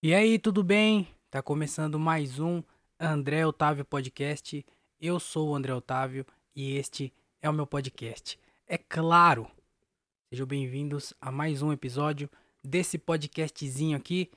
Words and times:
E 0.00 0.14
aí, 0.14 0.38
tudo 0.38 0.62
bem? 0.62 1.08
Tá 1.28 1.42
começando 1.42 1.98
mais 1.98 2.38
um 2.38 2.62
André 3.00 3.44
Otávio 3.44 3.84
Podcast. 3.84 4.64
Eu 5.00 5.18
sou 5.18 5.48
o 5.48 5.56
André 5.56 5.74
Otávio 5.74 6.24
e 6.54 6.76
este 6.76 7.12
é 7.42 7.50
o 7.50 7.52
meu 7.52 7.66
podcast. 7.66 8.38
É 8.64 8.78
claro! 8.78 9.50
Sejam 10.30 10.46
bem-vindos 10.46 11.12
a 11.20 11.32
mais 11.32 11.62
um 11.62 11.72
episódio 11.72 12.30
desse 12.62 12.96
podcastzinho 12.96 13.96
aqui, 13.96 14.30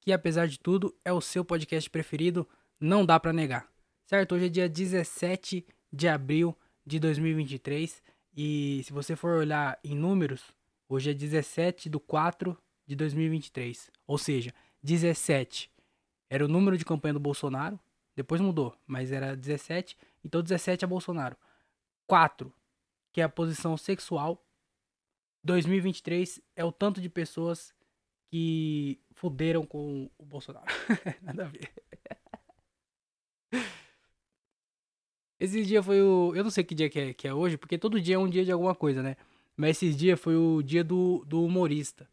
que 0.00 0.12
apesar 0.12 0.46
de 0.46 0.56
tudo 0.56 0.94
é 1.04 1.12
o 1.12 1.20
seu 1.20 1.44
podcast 1.44 1.90
preferido, 1.90 2.48
não 2.78 3.04
dá 3.04 3.18
pra 3.18 3.32
negar. 3.32 3.68
Certo? 4.06 4.36
Hoje 4.36 4.46
é 4.46 4.48
dia 4.48 4.68
17 4.68 5.66
de 5.92 6.06
abril 6.06 6.56
de 6.86 7.00
2023 7.00 8.04
e 8.36 8.82
se 8.84 8.92
você 8.92 9.16
for 9.16 9.40
olhar 9.40 9.80
em 9.82 9.96
números, 9.96 10.44
hoje 10.88 11.10
é 11.10 11.12
17 11.12 11.90
de 11.90 11.98
4 11.98 12.56
de 12.86 12.94
2023. 12.94 13.90
Ou 14.06 14.16
seja, 14.16 14.54
17 14.82 15.70
era 16.30 16.44
o 16.44 16.48
número 16.48 16.76
de 16.76 16.84
campanha 16.84 17.14
do 17.14 17.20
Bolsonaro, 17.20 17.78
depois 18.14 18.40
mudou, 18.40 18.76
mas 18.86 19.12
era 19.12 19.36
17, 19.36 19.96
então 20.24 20.42
17 20.42 20.84
é 20.84 20.88
Bolsonaro. 20.88 21.36
4, 22.06 22.52
que 23.12 23.20
é 23.20 23.24
a 23.24 23.28
posição 23.28 23.76
sexual. 23.76 24.44
2023 25.44 26.40
é 26.56 26.64
o 26.64 26.72
tanto 26.72 27.00
de 27.00 27.08
pessoas 27.08 27.72
que 28.30 28.98
fuderam 29.12 29.64
com 29.64 30.10
o 30.18 30.24
Bolsonaro. 30.24 30.66
Nada 31.22 31.44
a 31.44 31.48
ver. 31.48 31.70
Esse 35.40 35.64
dia 35.64 35.82
foi 35.82 36.02
o. 36.02 36.34
Eu 36.34 36.42
não 36.42 36.50
sei 36.50 36.64
que 36.64 36.74
dia 36.74 36.90
que 36.90 36.98
é, 36.98 37.14
que 37.14 37.28
é 37.28 37.32
hoje, 37.32 37.56
porque 37.56 37.78
todo 37.78 38.00
dia 38.00 38.16
é 38.16 38.18
um 38.18 38.28
dia 38.28 38.44
de 38.44 38.50
alguma 38.50 38.74
coisa, 38.74 39.02
né? 39.02 39.16
Mas 39.56 39.70
esse 39.70 39.94
dia 39.94 40.16
foi 40.16 40.36
o 40.36 40.62
dia 40.62 40.82
do, 40.82 41.24
do 41.26 41.44
humorista. 41.44 42.08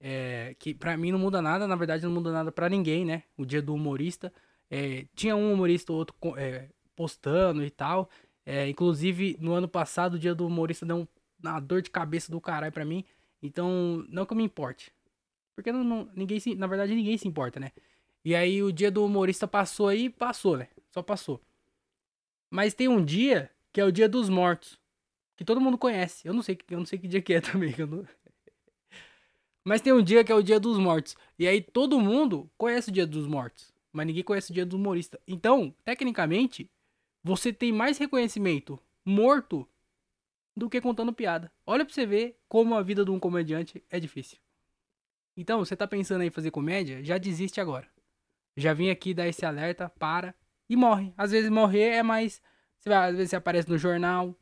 É, 0.00 0.54
que 0.58 0.74
pra 0.74 0.96
mim 0.96 1.10
não 1.10 1.18
muda 1.18 1.42
nada, 1.42 1.66
na 1.66 1.74
verdade 1.74 2.04
não 2.04 2.12
muda 2.12 2.30
nada 2.32 2.52
pra 2.52 2.68
ninguém, 2.68 3.04
né? 3.04 3.24
O 3.36 3.44
dia 3.44 3.60
do 3.60 3.74
humorista. 3.74 4.32
É, 4.70 5.06
tinha 5.14 5.34
um 5.34 5.52
humorista 5.52 5.92
ou 5.92 5.98
outro 5.98 6.16
é, 6.36 6.68
postando 6.94 7.64
e 7.64 7.70
tal. 7.70 8.08
É, 8.44 8.68
inclusive, 8.68 9.36
no 9.40 9.52
ano 9.52 9.68
passado, 9.68 10.14
o 10.14 10.18
dia 10.18 10.34
do 10.34 10.46
humorista 10.46 10.86
deu 10.86 10.96
um, 10.98 11.06
uma 11.42 11.60
dor 11.60 11.82
de 11.82 11.90
cabeça 11.90 12.30
do 12.30 12.40
caralho 12.40 12.72
pra 12.72 12.84
mim. 12.84 13.04
Então, 13.42 14.04
não 14.08 14.24
que 14.24 14.32
eu 14.32 14.36
me 14.36 14.44
importe. 14.44 14.92
Porque 15.54 15.72
não, 15.72 15.82
não, 15.82 16.08
ninguém 16.14 16.38
se, 16.38 16.54
na 16.54 16.66
verdade 16.66 16.94
ninguém 16.94 17.18
se 17.18 17.26
importa, 17.26 17.58
né? 17.58 17.72
E 18.24 18.34
aí 18.34 18.62
o 18.62 18.72
dia 18.72 18.90
do 18.90 19.04
humorista 19.04 19.46
passou 19.48 19.88
aí, 19.88 20.08
passou, 20.08 20.56
né? 20.56 20.68
Só 20.90 21.02
passou. 21.02 21.42
Mas 22.50 22.74
tem 22.74 22.88
um 22.88 23.04
dia 23.04 23.50
que 23.72 23.80
é 23.80 23.84
o 23.84 23.92
dia 23.92 24.08
dos 24.08 24.28
mortos. 24.28 24.78
Que 25.36 25.44
todo 25.44 25.60
mundo 25.60 25.78
conhece. 25.78 26.26
Eu 26.26 26.34
não 26.34 26.42
sei, 26.42 26.58
eu 26.70 26.78
não 26.78 26.86
sei 26.86 26.98
que 26.98 27.08
dia 27.08 27.22
que 27.22 27.34
é 27.34 27.40
também. 27.42 27.74
Não... 27.78 28.06
Mas 29.68 29.82
tem 29.82 29.92
um 29.92 30.00
dia 30.00 30.24
que 30.24 30.32
é 30.32 30.34
o 30.34 30.42
dia 30.42 30.58
dos 30.58 30.78
mortos. 30.78 31.14
E 31.38 31.46
aí 31.46 31.60
todo 31.60 32.00
mundo 32.00 32.50
conhece 32.56 32.88
o 32.88 32.92
dia 32.92 33.06
dos 33.06 33.26
mortos. 33.26 33.70
Mas 33.92 34.06
ninguém 34.06 34.22
conhece 34.22 34.50
o 34.50 34.54
dia 34.54 34.64
do 34.64 34.76
humorista. 34.76 35.20
Então, 35.28 35.74
tecnicamente, 35.84 36.70
você 37.22 37.52
tem 37.52 37.70
mais 37.70 37.98
reconhecimento 37.98 38.80
morto 39.04 39.68
do 40.56 40.70
que 40.70 40.80
contando 40.80 41.12
piada. 41.12 41.52
Olha 41.66 41.84
pra 41.84 41.92
você 41.92 42.06
ver 42.06 42.38
como 42.48 42.76
a 42.76 42.82
vida 42.82 43.04
de 43.04 43.10
um 43.10 43.20
comediante 43.20 43.84
é 43.90 44.00
difícil. 44.00 44.38
Então, 45.36 45.58
você 45.58 45.76
tá 45.76 45.86
pensando 45.86 46.24
em 46.24 46.30
fazer 46.30 46.50
comédia? 46.50 47.04
Já 47.04 47.18
desiste 47.18 47.60
agora. 47.60 47.86
Já 48.56 48.72
vim 48.72 48.88
aqui 48.88 49.12
dar 49.12 49.28
esse 49.28 49.44
alerta, 49.44 49.90
para 49.98 50.34
e 50.66 50.76
morre. 50.76 51.12
Às 51.14 51.30
vezes 51.30 51.50
morrer 51.50 51.90
é 51.90 52.02
mais. 52.02 52.40
Você 52.78 52.88
vai, 52.88 53.10
às 53.10 53.16
vezes 53.16 53.28
você 53.28 53.36
aparece 53.36 53.68
no 53.68 53.76
jornal. 53.76 54.34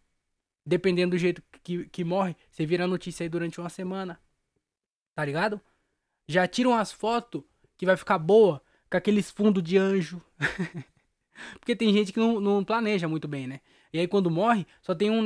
Dependendo 0.65 1.17
do 1.17 1.19
jeito 1.19 1.43
que, 1.65 1.89
que 1.89 2.05
morre, 2.05 2.37
você 2.49 2.65
vira 2.65 2.87
notícia 2.87 3.25
aí 3.25 3.29
durante 3.29 3.61
uma 3.61 3.69
semana. 3.69 4.21
Tá 5.17 5.25
ligado? 5.25 5.59
Já 6.29 6.47
tiram 6.47 6.75
as 6.75 6.93
fotos 6.93 7.43
que 7.79 7.87
vai 7.87 7.97
ficar 7.97 8.19
boa 8.19 8.63
com 8.91 8.99
aqueles 8.99 9.31
fundos 9.31 9.63
de 9.63 9.79
anjo. 9.79 10.23
Porque 11.59 11.75
tem 11.75 11.91
gente 11.93 12.13
que 12.13 12.21
não, 12.21 12.39
não, 12.39 12.63
planeja 12.63 13.09
muito 13.09 13.27
bem, 13.27 13.47
né? 13.47 13.61
E 13.95 13.99
aí 13.99 14.07
quando 14.07 14.31
morre, 14.31 14.67
só 14.83 14.95
tem 14.95 15.11
um 15.11 15.25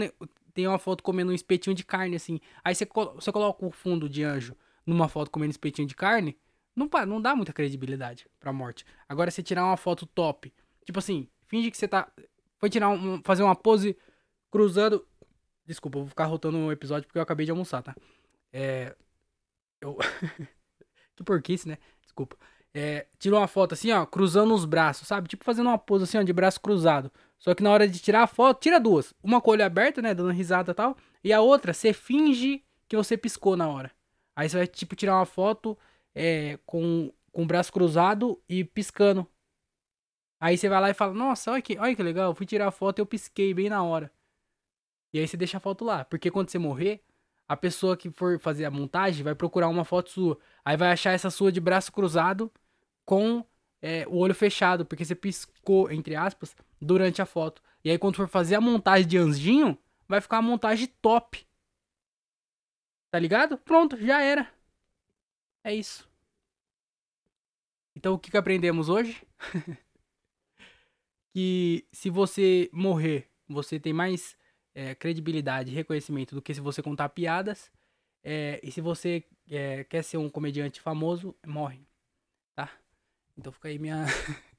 tem 0.55 0.67
uma 0.67 0.78
foto 0.78 1.03
comendo 1.03 1.33
um 1.33 1.34
espetinho 1.34 1.75
de 1.75 1.84
carne 1.84 2.15
assim. 2.15 2.41
Aí 2.65 2.73
você, 2.73 2.87
você 2.87 3.33
coloca 3.33 3.67
o 3.67 3.71
fundo 3.73 4.09
de 4.09 4.23
anjo 4.23 4.56
numa 4.87 5.09
foto 5.09 5.31
comendo 5.31 5.51
espetinho 5.51 5.89
de 5.89 5.95
carne, 5.95 6.37
não, 6.75 6.89
não 7.07 7.21
dá 7.21 7.34
muita 7.34 7.53
credibilidade 7.53 8.28
pra 8.39 8.53
morte. 8.53 8.84
Agora, 9.09 9.31
se 9.31 9.43
tirar 9.43 9.65
uma 9.65 9.77
foto 9.77 10.07
top, 10.07 10.53
tipo 10.84 10.99
assim, 11.01 11.28
finge 11.49 11.71
que 11.71 11.77
você 11.77 11.89
tá. 11.89 12.09
Foi 12.59 12.71
tirar 12.71 12.91
um, 12.91 13.21
fazer 13.25 13.43
uma 13.43 13.57
pose 13.57 13.97
cruzando. 14.51 15.05
Desculpa, 15.67 15.99
eu 15.99 16.03
vou 16.03 16.09
ficar 16.09 16.27
rotando 16.27 16.59
o 16.59 16.61
um 16.67 16.72
episódio 16.72 17.07
porque 17.09 17.19
eu 17.19 17.22
acabei 17.22 17.45
de 17.45 17.51
almoçar, 17.51 17.83
tá? 17.83 17.97
É. 18.53 18.95
Eu. 19.81 19.97
que 21.17 21.25
porquice, 21.25 21.69
né? 21.69 21.79
Desculpa. 22.03 22.37
É, 22.73 23.07
tirou 23.19 23.41
uma 23.41 23.49
foto 23.49 23.73
assim, 23.73 23.91
ó, 23.91 24.07
cruzando 24.07 24.55
os 24.55 24.65
braços, 24.65 25.09
sabe? 25.09 25.29
Tipo 25.29 25.45
fazendo 25.45 25.67
uma 25.67 25.79
pose 25.79 26.05
assim, 26.05 26.19
ó, 26.19 26.23
de 26.23 26.33
braço 26.33 26.61
cruzado. 26.61 27.11
Só 27.39 27.55
que 27.55 27.63
na 27.63 27.71
hora 27.71 27.89
de 27.89 27.99
tirar 27.99 28.23
a 28.23 28.27
foto, 28.27 28.61
tira 28.61 28.79
duas. 28.79 29.15
Uma 29.23 29.41
com 29.41 29.51
o 29.51 29.53
olho 29.53 29.65
aberto, 29.65 30.01
né, 30.01 30.15
dando 30.15 30.31
risada 30.31 30.71
e 30.71 30.75
tal. 30.75 30.97
E 31.25 31.33
a 31.33 31.41
outra, 31.41 31.73
você 31.73 31.93
finge 31.93 32.65
que 32.89 32.97
você 32.97 33.17
piscou 33.17 33.57
na 33.57 33.69
hora. 33.69 33.91
Aí 34.37 34.49
você 34.49 34.57
vai, 34.59 34.67
tipo, 34.67 34.95
tirar 34.95 35.17
uma 35.17 35.27
foto 35.27 35.77
é, 36.15 36.59
com, 36.67 37.13
com 37.33 37.43
o 37.43 37.47
braço 37.47 37.73
cruzado 37.73 38.41
e 38.49 38.65
piscando. 38.65 39.27
Aí 40.41 40.57
você 40.57 40.69
vai 40.69 40.81
lá 40.81 40.91
e 40.91 40.95
fala, 40.95 41.13
nossa, 41.13 41.53
olha 41.53 41.63
que, 41.63 41.79
olha 41.79 41.95
que 41.95 42.03
legal, 42.03 42.31
eu 42.31 42.35
fui 42.35 42.47
tirar 42.47 42.69
a 42.69 42.71
foto 42.71 42.99
e 42.99 43.03
eu 43.03 43.07
pisquei 43.07 43.53
bem 43.53 43.69
na 43.69 43.83
hora. 43.83 44.11
E 45.13 45.19
aí 45.19 45.27
você 45.27 45.37
deixa 45.37 45.57
a 45.57 45.61
foto 45.61 45.85
lá. 45.85 46.05
Porque 46.05 46.31
quando 46.31 46.51
você 46.51 46.59
morrer, 46.59 47.03
a 47.50 47.56
pessoa 47.56 47.97
que 47.97 48.12
for 48.12 48.38
fazer 48.38 48.65
a 48.65 48.71
montagem 48.71 49.25
vai 49.25 49.34
procurar 49.34 49.69
uma 49.69 49.84
foto 49.84 50.09
sua. 50.09 50.38
Aí 50.65 50.77
vai 50.77 50.93
achar 50.93 51.11
essa 51.11 51.31
sua 51.31 51.50
de 51.50 51.61
braço 51.61 51.91
cruzado 51.91 52.49
com 53.05 53.44
é, 53.83 54.06
o 54.06 54.19
olho 54.19 54.37
fechado, 54.37 54.87
porque 54.87 55.05
você 55.05 55.16
piscou, 55.16 55.91
entre 55.91 56.15
aspas, 56.15 56.55
durante 56.81 57.21
a 57.21 57.27
foto. 57.27 57.60
E 57.83 57.91
aí 57.91 57.99
quando 57.99 58.15
for 58.15 58.28
fazer 58.28 58.55
a 58.55 58.60
montagem 58.60 59.09
de 59.09 59.19
anjinho, 59.19 59.77
vai 60.06 60.21
ficar 60.21 60.37
uma 60.37 60.49
montagem 60.49 60.87
top. 61.03 61.44
Tá 63.10 63.19
ligado? 63.19 63.59
Pronto, 63.59 63.97
já 63.97 64.22
era. 64.22 64.49
É 65.65 65.75
isso. 65.75 66.09
Então 67.97 68.15
o 68.15 68.19
que, 68.21 68.31
que 68.31 68.37
aprendemos 68.37 68.89
hoje? 68.89 69.27
que 71.34 71.84
se 71.91 72.10
você 72.10 72.71
morrer, 72.72 73.28
você 73.49 73.81
tem 73.81 73.93
mais 73.93 74.37
é, 74.75 74.95
credibilidade 74.95 75.71
e 75.71 75.75
reconhecimento 75.75 76.35
do 76.35 76.43
que 76.43 76.55
se 76.55 76.61
você 76.61 76.83
contar 76.83 77.09
piadas. 77.11 77.71
É, 78.23 78.61
e 78.63 78.71
se 78.71 78.81
você 78.81 79.25
é, 79.51 79.85
quer 79.85 80.03
ser 80.03 80.17
um 80.17 80.29
comediante 80.29 80.81
famoso, 80.81 81.35
morre. 81.47 81.81
Tá? 82.55 82.71
Então 83.37 83.53
fica 83.53 83.69
aí 83.69 83.79
minha, 83.79 84.07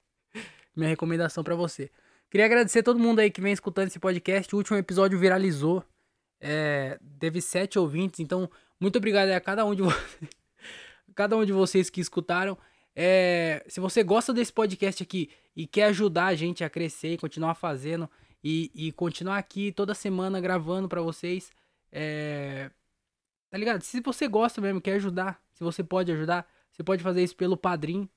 minha 0.76 0.90
recomendação 0.90 1.44
para 1.44 1.56
você. 1.56 1.90
Queria 2.30 2.46
agradecer 2.46 2.80
a 2.80 2.84
todo 2.84 3.00
mundo 3.00 3.20
aí 3.20 3.30
que 3.30 3.42
vem 3.42 3.54
escutando 3.54 3.88
esse 3.88 4.00
podcast. 4.00 4.54
O 4.56 4.58
último 4.58 4.78
episódio 4.78 5.20
viralizou. 5.20 5.84
É, 6.40 6.98
teve 7.20 7.40
sete 7.40 7.78
ouvintes, 7.78 8.20
então 8.20 8.50
muito 8.80 8.98
obrigado 8.98 9.30
a 9.30 9.40
cada 9.40 9.64
um 9.64 9.76
de 9.76 9.84
vocês, 9.84 10.30
cada 11.14 11.38
um 11.38 11.46
de 11.46 11.54
vocês 11.54 11.90
que 11.90 12.02
escutaram. 12.02 12.58
É, 12.96 13.64
se 13.68 13.80
você 13.80 14.02
gosta 14.02 14.34
desse 14.34 14.52
podcast 14.52 15.04
aqui 15.04 15.30
e 15.56 15.68
quer 15.68 15.84
ajudar 15.86 16.26
a 16.28 16.36
gente 16.36 16.64
a 16.64 16.70
crescer 16.70 17.14
e 17.14 17.18
continuar 17.18 17.54
fazendo 17.54 18.10
e, 18.44 18.72
e 18.74 18.92
continuar 18.92 19.38
aqui 19.38 19.72
toda 19.72 19.94
semana 19.94 20.40
gravando 20.40 20.88
para 20.88 21.02
vocês, 21.02 21.52
é, 21.92 22.70
tá 23.50 23.58
ligado? 23.58 23.82
Se 23.82 24.02
você 24.02 24.28
gosta 24.28 24.60
mesmo, 24.62 24.82
quer 24.82 24.94
ajudar, 24.94 25.42
se 25.54 25.64
você 25.64 25.84
pode 25.84 26.12
ajudar, 26.12 26.48
você 26.72 26.84
pode 26.84 27.04
fazer 27.04 27.24
isso 27.24 27.36
pelo 27.36 27.58
Padrim, 27.58 28.10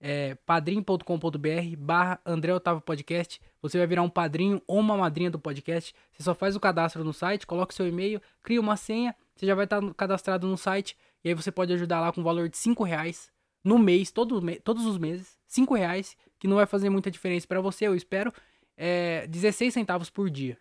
é, 0.00 0.34
padrim.com.br 0.46 1.76
barra 1.78 2.20
André 2.24 2.54
Otávio 2.54 2.80
Podcast. 2.80 3.40
Você 3.60 3.76
vai 3.76 3.86
virar 3.86 4.02
um 4.02 4.08
padrinho 4.08 4.62
ou 4.66 4.80
uma 4.80 4.96
madrinha 4.96 5.30
do 5.30 5.38
podcast. 5.38 5.94
Você 6.10 6.22
só 6.22 6.34
faz 6.34 6.56
o 6.56 6.60
cadastro 6.60 7.04
no 7.04 7.12
site, 7.12 7.46
coloca 7.46 7.72
o 7.72 7.76
seu 7.76 7.86
e-mail, 7.86 8.20
cria 8.42 8.60
uma 8.60 8.76
senha, 8.76 9.14
você 9.36 9.46
já 9.46 9.54
vai 9.54 9.64
estar 9.64 9.82
cadastrado 9.94 10.46
no 10.46 10.56
site. 10.56 10.96
E 11.22 11.28
aí 11.28 11.34
você 11.34 11.52
pode 11.52 11.72
ajudar 11.74 12.00
lá 12.00 12.12
com 12.12 12.22
o 12.22 12.24
valor 12.24 12.48
de 12.48 12.56
5 12.56 12.82
reais 12.82 13.30
no 13.62 13.78
mês, 13.78 14.10
todo, 14.10 14.40
todos 14.64 14.86
os 14.86 14.96
meses. 14.96 15.38
5 15.46 15.74
reais, 15.74 16.16
que 16.38 16.48
não 16.48 16.56
vai 16.56 16.66
fazer 16.66 16.88
muita 16.88 17.10
diferença 17.10 17.46
para 17.46 17.60
você, 17.60 17.86
eu 17.86 17.94
espero. 17.94 18.32
É 18.82 19.26
16 19.26 19.74
centavos 19.74 20.08
por 20.08 20.30
dia. 20.30 20.56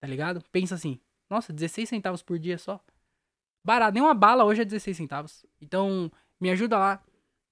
Tá 0.00 0.08
ligado? 0.08 0.42
Pensa 0.50 0.74
assim. 0.74 0.98
Nossa, 1.28 1.52
16 1.52 1.86
centavos 1.86 2.22
por 2.22 2.38
dia 2.38 2.56
só. 2.56 2.80
Barato. 3.62 3.92
Nem 3.92 4.02
uma 4.02 4.14
bala 4.14 4.42
hoje 4.42 4.62
é 4.62 4.64
16 4.64 4.96
centavos. 4.96 5.44
Então, 5.60 6.10
me 6.40 6.48
ajuda 6.48 6.78
lá 6.78 7.04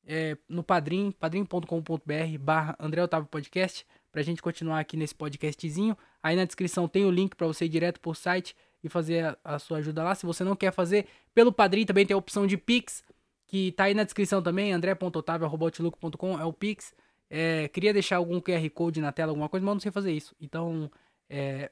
é, 0.06 0.38
no 0.48 0.62
Padrim, 0.62 1.10
padrim.com.br 1.10 2.38
barra 2.40 2.74
André 2.80 3.02
Otávio 3.02 3.28
Podcast, 3.28 3.86
pra 4.10 4.22
gente 4.22 4.40
continuar 4.40 4.80
aqui 4.80 4.96
nesse 4.96 5.14
podcastzinho. 5.14 5.94
Aí 6.22 6.34
na 6.34 6.46
descrição 6.46 6.88
tem 6.88 7.04
o 7.04 7.10
link 7.10 7.36
para 7.36 7.46
você 7.46 7.66
ir 7.66 7.68
direto 7.68 8.00
pro 8.00 8.14
site 8.14 8.56
e 8.82 8.88
fazer 8.88 9.26
a, 9.26 9.38
a, 9.44 9.58
sua 9.58 9.78
ajuda 9.78 10.02
lá. 10.02 10.14
Se 10.14 10.24
você 10.24 10.42
não 10.44 10.56
quer 10.56 10.72
fazer 10.72 11.06
pelo 11.34 11.52
Padrim, 11.52 11.84
também 11.84 12.06
tem 12.06 12.14
a 12.14 12.18
opção 12.18 12.46
de 12.46 12.56
Pix, 12.56 13.02
que 13.46 13.72
tá 13.72 13.84
aí 13.84 13.92
na 13.92 14.04
descrição 14.04 14.40
também, 14.40 14.72
andré.otávio.com 14.72 16.40
é 16.40 16.44
o 16.46 16.52
Pix. 16.54 16.94
É, 17.30 17.68
queria 17.68 17.92
deixar 17.92 18.16
algum 18.16 18.40
QR 18.40 18.68
Code 18.70 19.00
na 19.00 19.12
tela, 19.12 19.30
alguma 19.32 19.48
coisa, 19.48 19.64
mas 19.64 19.74
não 19.74 19.80
sei 19.80 19.90
fazer 19.90 20.12
isso. 20.12 20.34
Então, 20.40 20.90
é, 21.28 21.70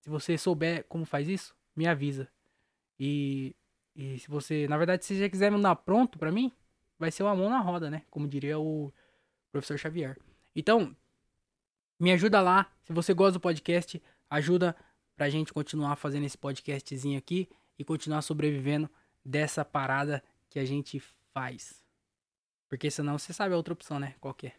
se 0.00 0.10
você 0.10 0.36
souber 0.36 0.84
como 0.88 1.04
faz 1.04 1.28
isso, 1.28 1.54
me 1.76 1.86
avisa. 1.86 2.28
E, 2.98 3.54
e 3.94 4.18
se 4.18 4.28
você, 4.28 4.66
na 4.68 4.76
verdade, 4.76 5.04
se 5.04 5.16
você 5.16 5.28
quiser 5.30 5.50
mandar 5.50 5.76
pronto 5.76 6.18
pra 6.18 6.32
mim, 6.32 6.52
vai 6.98 7.10
ser 7.10 7.22
uma 7.22 7.34
mão 7.34 7.48
na 7.48 7.60
roda, 7.60 7.90
né? 7.90 8.02
Como 8.10 8.28
diria 8.28 8.58
o 8.58 8.92
professor 9.50 9.78
Xavier. 9.78 10.18
Então, 10.54 10.94
me 11.98 12.12
ajuda 12.12 12.40
lá. 12.40 12.70
Se 12.82 12.92
você 12.92 13.14
gosta 13.14 13.32
do 13.32 13.40
podcast, 13.40 14.02
ajuda 14.28 14.76
pra 15.16 15.28
gente 15.28 15.52
continuar 15.52 15.96
fazendo 15.96 16.24
esse 16.24 16.38
podcastzinho 16.38 17.18
aqui 17.18 17.48
e 17.78 17.84
continuar 17.84 18.22
sobrevivendo 18.22 18.88
dessa 19.24 19.64
parada 19.64 20.22
que 20.48 20.58
a 20.58 20.64
gente 20.64 21.00
faz. 21.32 21.79
Porque 22.70 22.88
senão 22.88 23.18
você 23.18 23.32
sabe 23.32 23.52
a 23.52 23.56
outra 23.56 23.74
opção, 23.74 23.98
né? 23.98 24.14
Qual 24.20 24.32
que 24.32 24.46
é. 24.46 24.52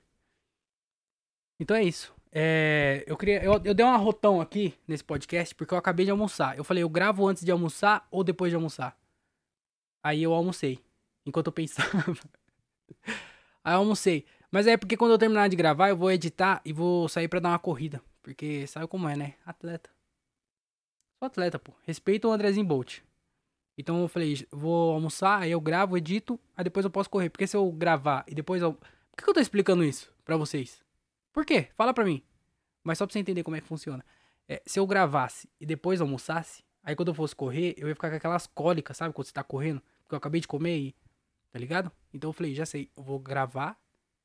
Então 1.58 1.78
é 1.78 1.84
isso. 1.84 2.14
É, 2.30 3.06
eu, 3.08 3.16
queria, 3.16 3.42
eu, 3.42 3.54
eu 3.64 3.74
dei 3.74 3.86
uma 3.86 3.96
rotão 3.96 4.42
aqui 4.42 4.78
nesse 4.86 5.04
podcast 5.04 5.56
porque 5.56 5.74
eu 5.74 5.78
acabei 5.78 6.06
de 6.06 6.12
almoçar. 6.12 6.58
Eu 6.58 6.64
falei, 6.66 6.84
eu 6.84 6.90
gravo 6.90 7.26
antes 7.26 7.44
de 7.44 7.52
almoçar 7.52 8.06
ou 8.12 8.22
depois 8.22 8.52
de 8.52 8.56
almoçar? 8.56 9.00
Aí 10.04 10.22
eu 10.22 10.34
almocei. 10.34 10.84
Enquanto 11.26 11.48
eu 11.48 11.54
pensava. 11.54 11.88
aí 13.64 13.74
eu 13.74 13.80
almocei. 13.80 14.26
Mas 14.52 14.68
é 14.68 14.76
porque 14.76 14.98
quando 14.98 15.12
eu 15.12 15.18
terminar 15.18 15.48
de 15.48 15.56
gravar, 15.56 15.90
eu 15.90 15.96
vou 15.96 16.12
editar 16.12 16.62
e 16.66 16.74
vou 16.74 17.08
sair 17.08 17.30
para 17.30 17.40
dar 17.40 17.50
uma 17.50 17.60
corrida. 17.60 18.02
Porque 18.22 18.68
sabe 18.68 18.88
como 18.88 19.08
é, 19.08 19.16
né? 19.16 19.36
Atleta. 19.46 19.90
Sou 21.18 21.28
atleta, 21.28 21.58
pô. 21.58 21.74
Respeito 21.84 22.28
o 22.28 22.32
Andrezinho 22.32 22.66
Bolt. 22.66 23.00
Então 23.78 24.02
eu 24.02 24.08
falei, 24.08 24.46
vou 24.52 24.94
almoçar, 24.94 25.42
aí 25.42 25.52
eu 25.52 25.62
gravo, 25.62 25.98
edito, 25.98 26.40
aí 26.56 26.64
depois 26.64 26.84
eu 26.84 26.92
posso 26.92 27.10
correr. 27.10 27.30
Porque 27.30 27.48
se 27.48 27.56
eu 27.56 27.72
gravar 27.72 28.24
e 28.28 28.36
depois 28.36 28.62
eu. 28.62 28.74
Por 28.74 29.24
que 29.24 29.30
eu 29.30 29.34
tô 29.34 29.40
explicando 29.40 29.84
isso 29.84 30.14
pra 30.24 30.38
vocês? 30.38 30.82
Por 31.34 31.46
quê? 31.46 31.70
Fala 31.76 31.94
pra 31.94 32.06
mim. 32.06 32.24
Mas 32.84 32.98
só 32.98 33.06
pra 33.06 33.14
você 33.14 33.20
entender 33.20 33.44
como 33.44 33.56
é 33.56 33.62
que 33.62 33.68
funciona. 33.68 34.04
É, 34.48 34.62
se 34.66 34.80
eu 34.80 34.88
gravasse 34.88 35.50
e 35.60 35.66
depois 35.66 36.02
almoçasse, 36.02 36.64
aí 36.84 36.96
quando 36.96 37.10
eu 37.10 37.14
fosse 37.14 37.36
correr, 37.36 37.74
eu 37.78 37.88
ia 37.88 37.96
ficar 37.96 38.10
com 38.10 38.16
aquelas 38.16 38.48
cólicas, 38.48 38.98
sabe? 38.98 39.14
Quando 39.14 39.28
você 39.28 39.34
tá 39.34 39.44
correndo. 39.44 39.82
Porque 40.04 40.16
eu 40.16 40.18
acabei 40.18 40.42
de 40.42 40.48
comer 40.48 40.78
e. 40.78 40.96
Tá 41.52 41.60
ligado? 41.60 41.92
Então 42.14 42.30
eu 42.30 42.34
falei, 42.34 42.56
já 42.56 42.66
sei, 42.66 42.90
eu 42.96 43.04
vou 43.04 43.20
gravar. 43.20 43.78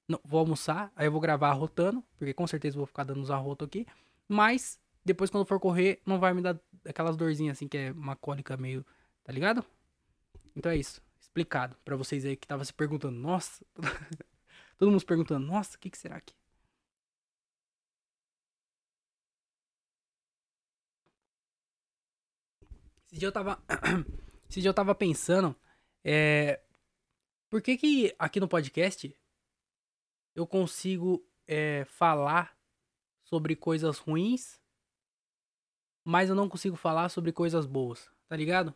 Não, 0.09 0.21
vou 0.25 0.39
almoçar, 0.39 0.93
aí 0.95 1.07
eu 1.07 1.13
vou 1.13 1.21
gravar 1.21 1.53
rotando, 1.53 2.03
porque 2.17 2.33
com 2.33 2.47
certeza 2.47 2.77
eu 2.77 2.79
vou 2.79 2.87
ficar 2.87 3.03
dando 3.03 3.21
uns 3.21 3.31
arrotos 3.31 3.67
aqui. 3.67 3.85
Mas, 4.29 4.79
depois 5.05 5.31
quando 5.31 5.43
eu 5.43 5.47
for 5.47 5.59
correr, 5.59 6.01
não 6.07 6.21
vai 6.21 6.33
me 6.33 6.41
dar 6.41 6.57
aquelas 6.85 7.17
dorzinhas 7.17 7.57
assim, 7.57 7.67
que 7.67 7.77
é 7.77 7.93
uma 7.93 8.15
cólica 8.15 8.57
meio. 8.57 8.87
Tá 9.27 9.33
ligado? 9.33 9.67
Então 10.55 10.71
é 10.71 10.77
isso. 10.77 11.03
Explicado 11.21 11.77
pra 11.85 11.97
vocês 11.97 12.25
aí 12.25 12.37
que 12.37 12.47
tava 12.47 12.65
se 12.65 12.73
perguntando, 12.73 13.19
nossa. 13.19 13.67
Todo 14.79 14.89
mundo 14.89 15.01
se 15.01 15.07
perguntando, 15.07 15.45
nossa, 15.45 15.77
o 15.77 15.81
que, 15.81 15.91
que 15.91 15.99
será 15.99 16.21
que. 16.21 16.33
Esse 23.11 23.19
dia 23.19 23.27
eu 23.27 23.33
tava. 23.33 23.61
Esse 24.49 24.61
dia 24.61 24.71
eu 24.71 24.75
tava 24.75 24.95
pensando. 24.95 25.57
É. 26.05 26.61
Por 27.51 27.61
que 27.61 27.77
que 27.77 28.15
aqui 28.21 28.39
no 28.39 28.47
podcast 28.47 29.13
eu 30.37 30.47
consigo 30.47 31.27
é, 31.49 31.85
falar 31.87 32.57
sobre 33.25 33.57
coisas 33.57 33.99
ruins, 33.99 34.61
mas 36.05 36.29
eu 36.29 36.37
não 36.37 36.49
consigo 36.49 36.77
falar 36.77 37.09
sobre 37.09 37.33
coisas 37.33 37.67
boas, 37.67 38.09
tá 38.29 38.37
ligado? 38.37 38.73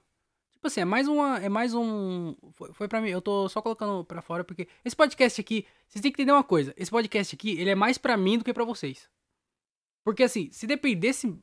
Tipo 0.60 0.66
assim, 0.66 0.82
é 0.82 0.84
mais 0.84 1.08
uma. 1.08 1.38
É 1.38 1.48
mais 1.48 1.72
um. 1.72 2.36
Foi, 2.52 2.70
foi 2.74 2.86
pra 2.86 3.00
mim, 3.00 3.08
eu 3.08 3.22
tô 3.22 3.48
só 3.48 3.62
colocando 3.62 4.04
pra 4.04 4.20
fora 4.20 4.44
porque. 4.44 4.68
Esse 4.84 4.94
podcast 4.94 5.40
aqui, 5.40 5.66
vocês 5.88 6.02
têm 6.02 6.12
que 6.12 6.20
entender 6.20 6.32
uma 6.32 6.44
coisa. 6.44 6.74
Esse 6.76 6.90
podcast 6.90 7.34
aqui, 7.34 7.58
ele 7.58 7.70
é 7.70 7.74
mais 7.74 7.96
pra 7.96 8.14
mim 8.14 8.36
do 8.36 8.44
que 8.44 8.52
pra 8.52 8.62
vocês. 8.62 9.08
Porque 10.04 10.22
assim, 10.22 10.50
se 10.52 10.66
dependesse 10.66 11.34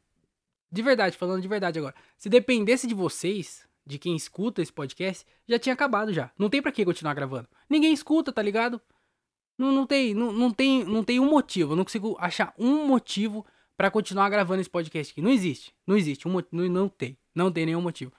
de 0.71 0.81
verdade, 0.83 1.17
falando 1.17 1.41
de 1.41 1.47
verdade 1.47 1.79
agora. 1.79 1.95
Se 2.15 2.29
dependesse 2.29 2.85
de 2.85 2.93
vocês, 2.93 3.67
de 3.83 3.97
quem 3.97 4.15
escuta 4.15 4.61
esse 4.61 4.71
podcast, 4.71 5.25
já 5.47 5.57
tinha 5.57 5.73
acabado 5.73 6.13
já. 6.13 6.29
Não 6.37 6.47
tem 6.47 6.61
para 6.61 6.71
que 6.71 6.85
continuar 6.85 7.15
gravando. 7.15 7.49
Ninguém 7.67 7.93
escuta, 7.93 8.31
tá 8.31 8.43
ligado? 8.43 8.79
Não, 9.57 9.71
não, 9.71 9.87
tem, 9.87 10.13
não, 10.13 10.31
não, 10.31 10.51
tem, 10.51 10.83
não 10.83 11.03
tem 11.03 11.19
um 11.19 11.27
motivo. 11.27 11.71
Eu 11.71 11.75
não 11.75 11.83
consigo 11.83 12.15
achar 12.19 12.53
um 12.55 12.85
motivo 12.85 13.43
para 13.75 13.89
continuar 13.89 14.29
gravando 14.29 14.61
esse 14.61 14.69
podcast 14.69 15.11
aqui. 15.11 15.23
Não 15.23 15.31
existe. 15.31 15.73
Não 15.87 15.97
existe. 15.97 16.27
Um, 16.27 16.33
não, 16.51 16.69
não 16.69 16.87
tem. 16.87 17.17
Não 17.33 17.51
tem 17.51 17.65
nenhum 17.65 17.81
motivo. 17.81 18.11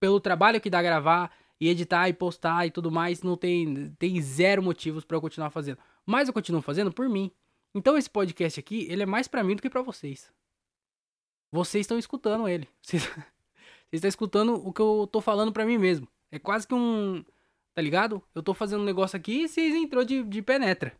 Pelo 0.00 0.18
trabalho 0.18 0.60
que 0.60 0.70
dá 0.70 0.82
gravar 0.82 1.30
e 1.60 1.68
editar 1.68 2.08
e 2.08 2.12
postar 2.12 2.66
e 2.66 2.70
tudo 2.70 2.90
mais, 2.90 3.22
não 3.22 3.36
tem, 3.36 3.94
tem 3.98 4.20
zero 4.20 4.62
motivos 4.62 5.04
para 5.04 5.16
eu 5.16 5.20
continuar 5.20 5.50
fazendo. 5.50 5.78
Mas 6.06 6.26
eu 6.26 6.34
continuo 6.34 6.62
fazendo 6.62 6.90
por 6.90 7.08
mim. 7.08 7.30
Então 7.74 7.96
esse 7.96 8.10
podcast 8.10 8.58
aqui, 8.58 8.86
ele 8.90 9.02
é 9.02 9.06
mais 9.06 9.28
para 9.28 9.44
mim 9.44 9.54
do 9.54 9.62
que 9.62 9.70
para 9.70 9.82
vocês. 9.82 10.32
Vocês 11.52 11.82
estão 11.82 11.98
escutando 11.98 12.48
ele. 12.48 12.68
Vocês, 12.82 13.02
estão 13.92 14.08
escutando 14.08 14.54
o 14.54 14.72
que 14.72 14.80
eu 14.80 15.08
tô 15.10 15.20
falando 15.20 15.52
para 15.52 15.66
mim 15.66 15.76
mesmo. 15.76 16.06
É 16.30 16.38
quase 16.38 16.66
que 16.66 16.74
um. 16.74 17.24
Tá 17.74 17.82
ligado? 17.82 18.22
Eu 18.34 18.42
tô 18.42 18.54
fazendo 18.54 18.82
um 18.82 18.84
negócio 18.84 19.16
aqui 19.16 19.42
e 19.42 19.48
vocês 19.48 19.74
entrou 19.74 20.04
de, 20.04 20.22
de 20.22 20.42
penetra. 20.42 20.96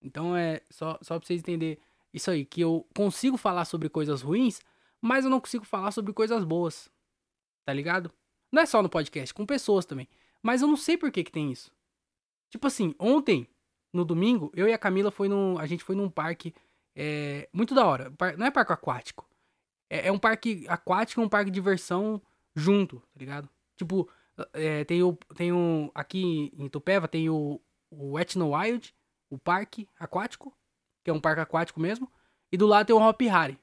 Então 0.00 0.36
é 0.36 0.62
só, 0.70 0.98
só 1.02 1.18
pra 1.18 1.26
vocês 1.26 1.40
entenderem 1.40 1.78
isso 2.14 2.30
aí. 2.30 2.44
Que 2.44 2.60
eu 2.60 2.86
consigo 2.94 3.36
falar 3.36 3.64
sobre 3.64 3.88
coisas 3.88 4.22
ruins, 4.22 4.60
mas 5.00 5.24
eu 5.24 5.30
não 5.30 5.40
consigo 5.40 5.64
falar 5.64 5.90
sobre 5.90 6.12
coisas 6.12 6.44
boas. 6.44 6.88
Tá 7.66 7.72
ligado? 7.74 8.10
Não 8.50 8.62
é 8.62 8.66
só 8.66 8.80
no 8.80 8.88
podcast, 8.88 9.34
com 9.34 9.44
pessoas 9.44 9.84
também. 9.84 10.08
Mas 10.42 10.62
eu 10.62 10.68
não 10.68 10.76
sei 10.76 10.96
por 10.96 11.10
que 11.10 11.24
que 11.24 11.32
tem 11.32 11.52
isso. 11.52 11.70
Tipo 12.48 12.68
assim, 12.68 12.94
ontem, 12.98 13.46
no 13.92 14.04
domingo, 14.04 14.50
eu 14.54 14.66
e 14.66 14.72
a 14.72 14.78
Camila 14.78 15.10
foi 15.10 15.28
num. 15.28 15.58
A 15.58 15.66
gente 15.66 15.84
foi 15.84 15.94
num 15.94 16.08
parque 16.08 16.54
é 16.96 17.48
muito 17.52 17.74
da 17.74 17.84
hora. 17.84 18.10
Não 18.38 18.46
é 18.46 18.50
parque 18.50 18.72
aquático. 18.72 19.28
É, 19.90 20.08
é 20.08 20.12
um 20.12 20.18
parque 20.18 20.64
aquático 20.66 21.20
um 21.20 21.28
parque 21.28 21.50
de 21.50 21.54
diversão 21.54 22.20
junto, 22.54 23.00
tá 23.00 23.20
ligado? 23.20 23.50
Tipo, 23.76 24.10
é, 24.54 24.82
tem 24.84 25.02
o. 25.02 25.12
Tem 25.36 25.52
o. 25.52 25.90
Aqui 25.94 26.50
em 26.56 26.68
Tupéva 26.68 27.06
tem 27.06 27.28
o, 27.28 27.60
o 27.90 28.18
Etno 28.18 28.56
Wild, 28.56 28.94
o 29.28 29.38
parque 29.38 29.86
aquático, 29.98 30.56
que 31.04 31.10
é 31.10 31.12
um 31.12 31.20
parque 31.20 31.42
aquático 31.42 31.78
mesmo. 31.78 32.10
E 32.50 32.56
do 32.56 32.66
lado 32.66 32.86
tem 32.86 32.96
o 32.96 33.06
Hop 33.06 33.20
Harry, 33.20 33.58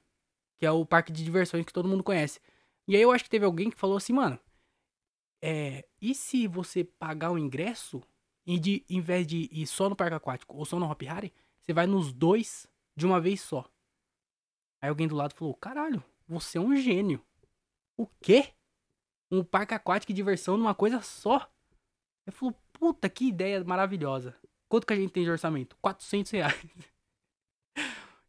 que 0.59 0.65
é 0.65 0.71
o 0.71 0.85
parque 0.85 1.11
de 1.11 1.23
diversões 1.23 1.65
que 1.65 1.73
todo 1.73 1.89
mundo 1.89 2.03
conhece. 2.03 2.39
E 2.87 2.95
aí 2.95 3.01
eu 3.01 3.11
acho 3.11 3.23
que 3.23 3.29
teve 3.29 3.45
alguém 3.45 3.69
que 3.69 3.77
falou 3.77 3.97
assim, 3.97 4.13
mano. 4.13 4.39
É, 5.41 5.85
e 6.01 6.15
se 6.15 6.47
você 6.47 6.83
pagar 6.83 7.31
o 7.31 7.37
ingresso 7.37 8.01
e 8.45 8.57
de, 8.59 8.85
em 8.89 9.01
vez 9.01 9.27
de 9.27 9.49
ir 9.51 9.67
só 9.67 9.89
no 9.89 9.95
parque 9.95 10.15
aquático 10.15 10.55
ou 10.55 10.65
só 10.65 10.79
no 10.79 10.89
Hop 10.89 11.01
Harry, 11.01 11.33
você 11.61 11.73
vai 11.73 11.85
nos 11.85 12.13
dois 12.13 12.67
de 12.95 13.05
uma 13.05 13.19
vez 13.19 13.41
só. 13.41 13.69
Aí 14.81 14.89
alguém 14.89 15.07
do 15.07 15.15
lado 15.15 15.33
falou: 15.33 15.53
Caralho, 15.53 16.03
você 16.27 16.57
é 16.57 16.61
um 16.61 16.75
gênio. 16.75 17.21
O 17.97 18.07
quê? 18.21 18.53
Um 19.31 19.43
parque 19.43 19.73
aquático 19.73 20.11
de 20.11 20.15
diversão 20.15 20.57
numa 20.57 20.75
coisa 20.75 21.01
só? 21.01 21.49
Eu 22.25 22.33
falou: 22.33 22.53
Puta, 22.73 23.09
que 23.09 23.25
ideia 23.25 23.63
maravilhosa. 23.63 24.35
Quanto 24.67 24.87
que 24.87 24.93
a 24.93 24.95
gente 24.95 25.11
tem 25.11 25.23
de 25.23 25.29
orçamento? 25.29 25.77
400 25.81 26.31
reais. 26.31 26.65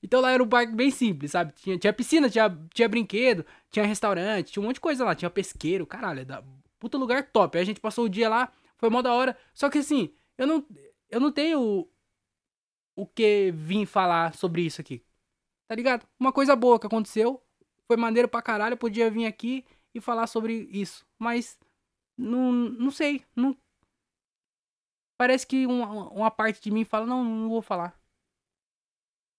Então 0.04 0.20
lá 0.20 0.30
era 0.32 0.42
um 0.42 0.48
parque 0.48 0.74
bem 0.74 0.90
simples, 0.90 1.30
sabe? 1.30 1.54
Tinha, 1.54 1.78
tinha 1.78 1.92
piscina, 1.92 2.28
tinha, 2.28 2.50
tinha 2.74 2.86
brinquedo, 2.86 3.44
tinha 3.70 3.86
restaurante, 3.86 4.52
tinha 4.52 4.62
um 4.62 4.66
monte 4.66 4.74
de 4.74 4.82
coisa 4.82 5.02
lá, 5.02 5.14
tinha 5.14 5.30
pesqueiro, 5.30 5.86
caralho, 5.86 6.20
é 6.20 6.24
da 6.26 6.44
puta 6.78 6.98
lugar 6.98 7.26
top. 7.32 7.56
Aí 7.56 7.62
a 7.62 7.64
gente 7.64 7.80
passou 7.80 8.04
o 8.04 8.08
dia 8.08 8.28
lá, 8.28 8.52
foi 8.76 8.90
mó 8.90 9.00
da 9.00 9.14
hora. 9.14 9.34
Só 9.54 9.70
que 9.70 9.78
assim, 9.78 10.14
eu 10.36 10.46
não, 10.46 10.66
eu 11.08 11.18
não 11.18 11.32
tenho 11.32 11.88
o 12.94 13.06
que 13.06 13.50
vim 13.52 13.86
falar 13.86 14.34
sobre 14.34 14.60
isso 14.60 14.78
aqui. 14.78 15.02
Tá 15.66 15.74
ligado? 15.74 16.06
Uma 16.20 16.34
coisa 16.34 16.54
boa 16.54 16.78
que 16.78 16.86
aconteceu. 16.86 17.42
Foi 17.86 17.96
maneiro 17.96 18.28
pra 18.28 18.42
caralho. 18.42 18.74
Eu 18.74 18.78
podia 18.78 19.10
vir 19.10 19.24
aqui 19.24 19.64
e 19.94 20.02
falar 20.02 20.26
sobre 20.26 20.68
isso. 20.70 21.06
Mas. 21.18 21.58
Não, 22.14 22.52
não 22.52 22.90
sei. 22.90 23.24
Não... 23.34 23.56
Parece 25.18 25.46
que 25.46 25.66
uma, 25.66 26.10
uma 26.10 26.30
parte 26.30 26.60
de 26.62 26.70
mim 26.70 26.84
fala: 26.84 27.06
não, 27.06 27.24
não 27.24 27.48
vou 27.48 27.62
falar. 27.62 27.98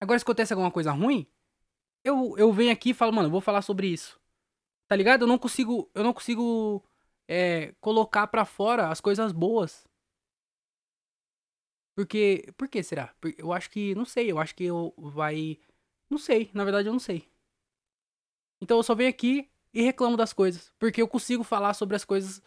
Agora, 0.06 0.20
se 0.20 0.24
acontece 0.24 0.54
alguma 0.54 0.70
coisa 0.70 0.92
ruim, 0.92 1.26
eu, 2.04 2.38
eu 2.38 2.54
venho 2.54 2.72
aqui 2.72 2.92
e 2.92 2.94
falo, 2.94 3.12
mano, 3.12 3.28
vou 3.28 3.42
falar 3.42 3.64
sobre 3.64 3.88
isso. 3.88 4.22
Tá 4.88 4.96
ligado? 4.96 5.24
Eu 5.24 5.28
não 5.28 5.40
consigo. 5.40 5.90
Eu 5.96 6.04
não 6.04 6.14
consigo 6.14 6.84
é, 7.28 7.74
colocar 7.82 8.28
pra 8.28 8.46
fora 8.46 8.90
as 8.90 9.02
coisas 9.02 9.32
boas. 9.32 9.88
Porque. 11.96 12.54
Por 12.56 12.68
que 12.68 12.84
será? 12.84 13.16
Eu 13.38 13.52
acho 13.52 13.70
que. 13.72 13.96
Não 13.96 14.06
sei. 14.06 14.32
Eu 14.32 14.38
acho 14.38 14.56
que 14.56 14.66
eu 14.66 14.94
vai. 14.96 15.60
Não 16.08 16.20
sei. 16.20 16.52
Na 16.54 16.64
verdade, 16.64 16.88
eu 16.88 16.94
não 16.94 17.00
sei. 17.00 17.28
Então 18.62 18.78
eu 18.78 18.84
só 18.84 18.94
venho 18.94 19.10
aqui 19.10 19.50
e 19.74 19.82
reclamo 19.82 20.16
das 20.16 20.34
coisas. 20.34 20.72
Porque 20.78 21.02
eu 21.02 21.08
consigo 21.08 21.44
falar 21.44 21.74
sobre 21.74 21.96
as 21.96 22.06
coisas 22.06 22.44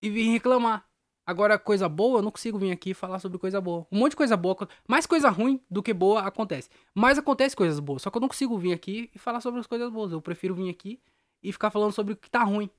e 0.00 0.08
reclamar. 0.32 0.85
Agora, 1.26 1.58
coisa 1.58 1.88
boa, 1.88 2.20
eu 2.20 2.22
não 2.22 2.30
consigo 2.30 2.56
vir 2.56 2.70
aqui 2.70 2.94
falar 2.94 3.18
sobre 3.18 3.36
coisa 3.36 3.60
boa. 3.60 3.84
Um 3.90 3.98
monte 3.98 4.10
de 4.10 4.16
coisa 4.16 4.36
boa. 4.36 4.56
Mais 4.86 5.06
coisa 5.06 5.28
ruim 5.28 5.60
do 5.68 5.82
que 5.82 5.92
boa 5.92 6.20
acontece. 6.20 6.70
Mas 6.94 7.18
acontece 7.18 7.56
coisas 7.56 7.80
boas. 7.80 8.02
Só 8.02 8.10
que 8.10 8.16
eu 8.16 8.20
não 8.20 8.28
consigo 8.28 8.56
vir 8.56 8.72
aqui 8.72 9.10
e 9.12 9.18
falar 9.18 9.40
sobre 9.40 9.58
as 9.58 9.66
coisas 9.66 9.90
boas. 9.90 10.12
Eu 10.12 10.22
prefiro 10.22 10.54
vir 10.54 10.70
aqui 10.70 11.02
e 11.42 11.52
ficar 11.52 11.70
falando 11.70 11.92
sobre 11.92 12.12
o 12.12 12.16
que 12.16 12.30
tá 12.30 12.44
ruim. 12.44 12.70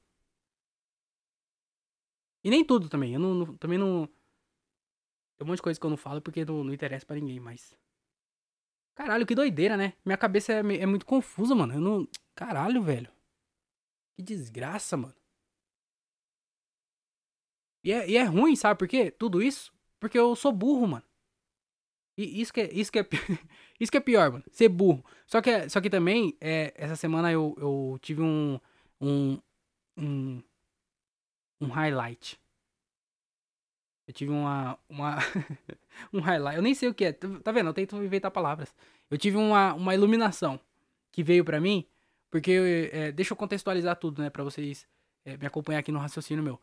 E 2.42 2.50
nem 2.50 2.64
tudo 2.64 2.88
também. 2.88 3.14
Eu 3.14 3.20
não, 3.20 3.34
não 3.34 3.58
também 3.58 3.78
não. 3.78 4.08
Tem 5.38 5.46
um 5.46 5.48
monte 5.48 5.58
de 5.58 5.64
coisa 5.64 5.78
que 5.78 5.86
eu 5.86 5.90
não 5.90 5.98
falo 5.98 6.22
porque 6.22 6.46
não, 6.46 6.64
não 6.64 6.74
interessa 6.74 7.06
para 7.06 7.18
ninguém, 7.18 7.42
mas. 7.42 7.78
Caralho, 8.96 9.26
que 9.26 9.36
doideira, 9.36 9.76
né? 9.76 9.94
Minha 10.06 10.18
cabeça 10.18 10.54
é, 10.54 10.60
é 10.60 10.86
muito 10.86 11.06
confusa, 11.06 11.54
mano. 11.54 11.74
Eu 11.74 11.82
não. 11.82 12.08
Caralho, 12.34 12.82
velho. 12.82 13.12
Que 14.16 14.24
desgraça, 14.24 14.96
mano. 14.96 15.14
E 17.88 17.92
é, 17.94 18.10
e 18.10 18.18
é 18.18 18.24
ruim, 18.24 18.54
sabe 18.54 18.78
por 18.78 18.86
quê? 18.86 19.10
Tudo 19.10 19.42
isso? 19.42 19.72
Porque 19.98 20.20
eu 20.20 20.36
sou 20.36 20.52
burro, 20.52 20.86
mano. 20.86 21.04
E 22.18 22.42
isso 22.42 22.52
que 22.52 22.60
é, 22.60 22.74
isso 22.74 22.92
que 22.92 23.00
é, 23.00 23.08
isso 23.80 23.90
que 23.90 23.98
é 23.98 24.02
pior, 24.02 24.30
mano. 24.30 24.44
Ser 24.52 24.68
burro. 24.68 25.02
Só 25.26 25.42
que, 25.42 25.70
só 25.70 25.80
que 25.80 25.90
também, 25.90 26.36
é, 26.42 26.74
essa 26.76 26.98
semana 26.98 27.32
eu, 27.32 27.56
eu 27.58 27.98
tive 28.02 28.22
um, 28.22 28.60
um, 29.00 29.40
um, 29.96 30.44
um 31.62 31.68
highlight. 31.68 32.38
Eu 34.06 34.14
tive 34.14 34.32
uma, 34.32 34.78
uma 34.90 35.20
um 36.12 36.20
highlight. 36.20 36.58
Eu 36.58 36.64
nem 36.64 36.76
sei 36.76 36.90
o 36.90 36.94
que 36.94 37.06
é. 37.06 37.14
Tá 37.14 37.54
vendo? 37.54 37.70
Eu 37.70 37.74
tento 37.74 37.96
inventar 38.04 38.32
palavras. 38.32 38.76
Eu 39.10 39.18
tive 39.18 39.38
uma, 39.38 39.74
uma 39.74 39.94
iluminação 39.96 40.60
que 41.10 41.24
veio 41.24 41.46
para 41.46 41.62
mim, 41.62 41.88
porque 42.30 42.90
é, 42.92 43.14
deixa 43.14 43.32
eu 43.32 43.38
contextualizar 43.38 43.96
tudo, 43.96 44.22
né, 44.22 44.30
para 44.30 44.44
vocês 44.44 44.86
é, 45.24 45.38
me 45.38 45.46
acompanhar 45.48 45.80
aqui 45.80 45.92
no 45.92 46.00
raciocínio 46.00 46.44
meu. 46.44 46.60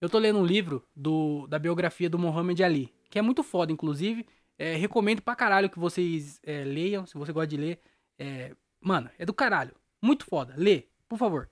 Eu 0.00 0.08
tô 0.08 0.18
lendo 0.18 0.38
um 0.38 0.44
livro 0.44 0.86
do, 0.94 1.46
da 1.48 1.58
biografia 1.58 2.08
do 2.08 2.18
Muhammad 2.18 2.60
Ali, 2.60 2.94
que 3.10 3.18
é 3.18 3.22
muito 3.22 3.42
foda, 3.42 3.72
inclusive. 3.72 4.26
É, 4.56 4.74
recomendo 4.74 5.22
pra 5.22 5.36
caralho 5.36 5.70
que 5.70 5.78
vocês 5.78 6.40
é, 6.42 6.64
leiam, 6.64 7.06
se 7.06 7.14
você 7.14 7.32
gosta 7.32 7.48
de 7.48 7.56
ler. 7.56 7.80
É, 8.18 8.54
mano, 8.80 9.10
é 9.18 9.26
do 9.26 9.34
caralho. 9.34 9.74
Muito 10.02 10.24
foda. 10.24 10.54
Lê, 10.56 10.86
por 11.08 11.18
favor. 11.18 11.48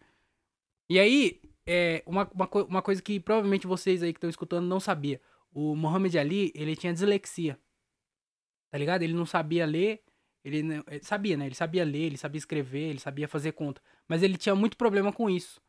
E 0.89 0.99
aí, 0.99 1.41
é, 1.67 2.03
uma, 2.07 2.29
uma, 2.33 2.49
uma 2.65 2.83
coisa 2.83 3.03
que 3.03 3.19
provavelmente 3.19 3.67
vocês 3.67 4.03
aí 4.03 4.13
que 4.13 4.19
estão 4.19 4.31
escutando 4.31 4.67
não 4.67 4.79
sabia. 4.79 5.21
O 5.53 5.75
Muhammad 5.75 6.15
Ali, 6.17 6.53
ele 6.55 6.77
tinha 6.77 6.93
dislexia. 6.93 7.59
Tá 8.71 8.79
ligado? 8.79 9.03
Ele 9.03 9.15
não 9.15 9.27
sabia 9.27 9.67
ler. 9.67 10.03
Ele, 10.45 10.59
ele 10.87 11.03
sabia, 11.03 11.37
né? 11.37 11.47
Ele 11.47 11.55
sabia 11.57 11.85
ler, 11.85 12.05
ele 12.05 12.17
sabia 12.17 12.39
escrever, 12.39 12.91
ele 12.91 13.01
sabia 13.01 13.27
fazer 13.27 13.53
conta. 13.53 13.83
Mas 14.07 14.23
ele 14.23 14.37
tinha 14.37 14.55
muito 14.55 14.77
problema 14.77 15.13
com 15.13 15.29
isso. 15.29 15.61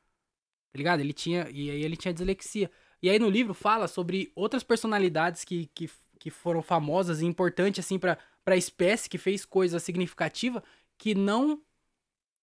Tá 0.78 0.80
ligado? 0.80 1.00
Ele 1.00 1.14
tinha. 1.14 1.50
E 1.50 1.72
aí 1.72 1.84
ele 1.84 1.98
tinha 1.98 2.14
dislexia. 2.14 2.70
E 3.02 3.10
aí 3.10 3.18
no 3.18 3.30
livro 3.30 3.56
fala 3.56 3.88
sobre 3.88 4.32
outras 4.36 4.64
personalidades 4.64 5.44
que, 5.44 5.66
que 5.74 5.90
que 6.20 6.30
foram 6.30 6.62
famosas 6.62 7.22
e 7.22 7.26
importantes 7.26 7.86
assim 7.86 8.00
para 8.00 8.18
a 8.46 8.56
espécie 8.56 9.10
que 9.10 9.18
fez 9.18 9.46
coisa 9.46 9.80
significativa 9.80 10.64
que 10.98 11.14
não 11.14 11.62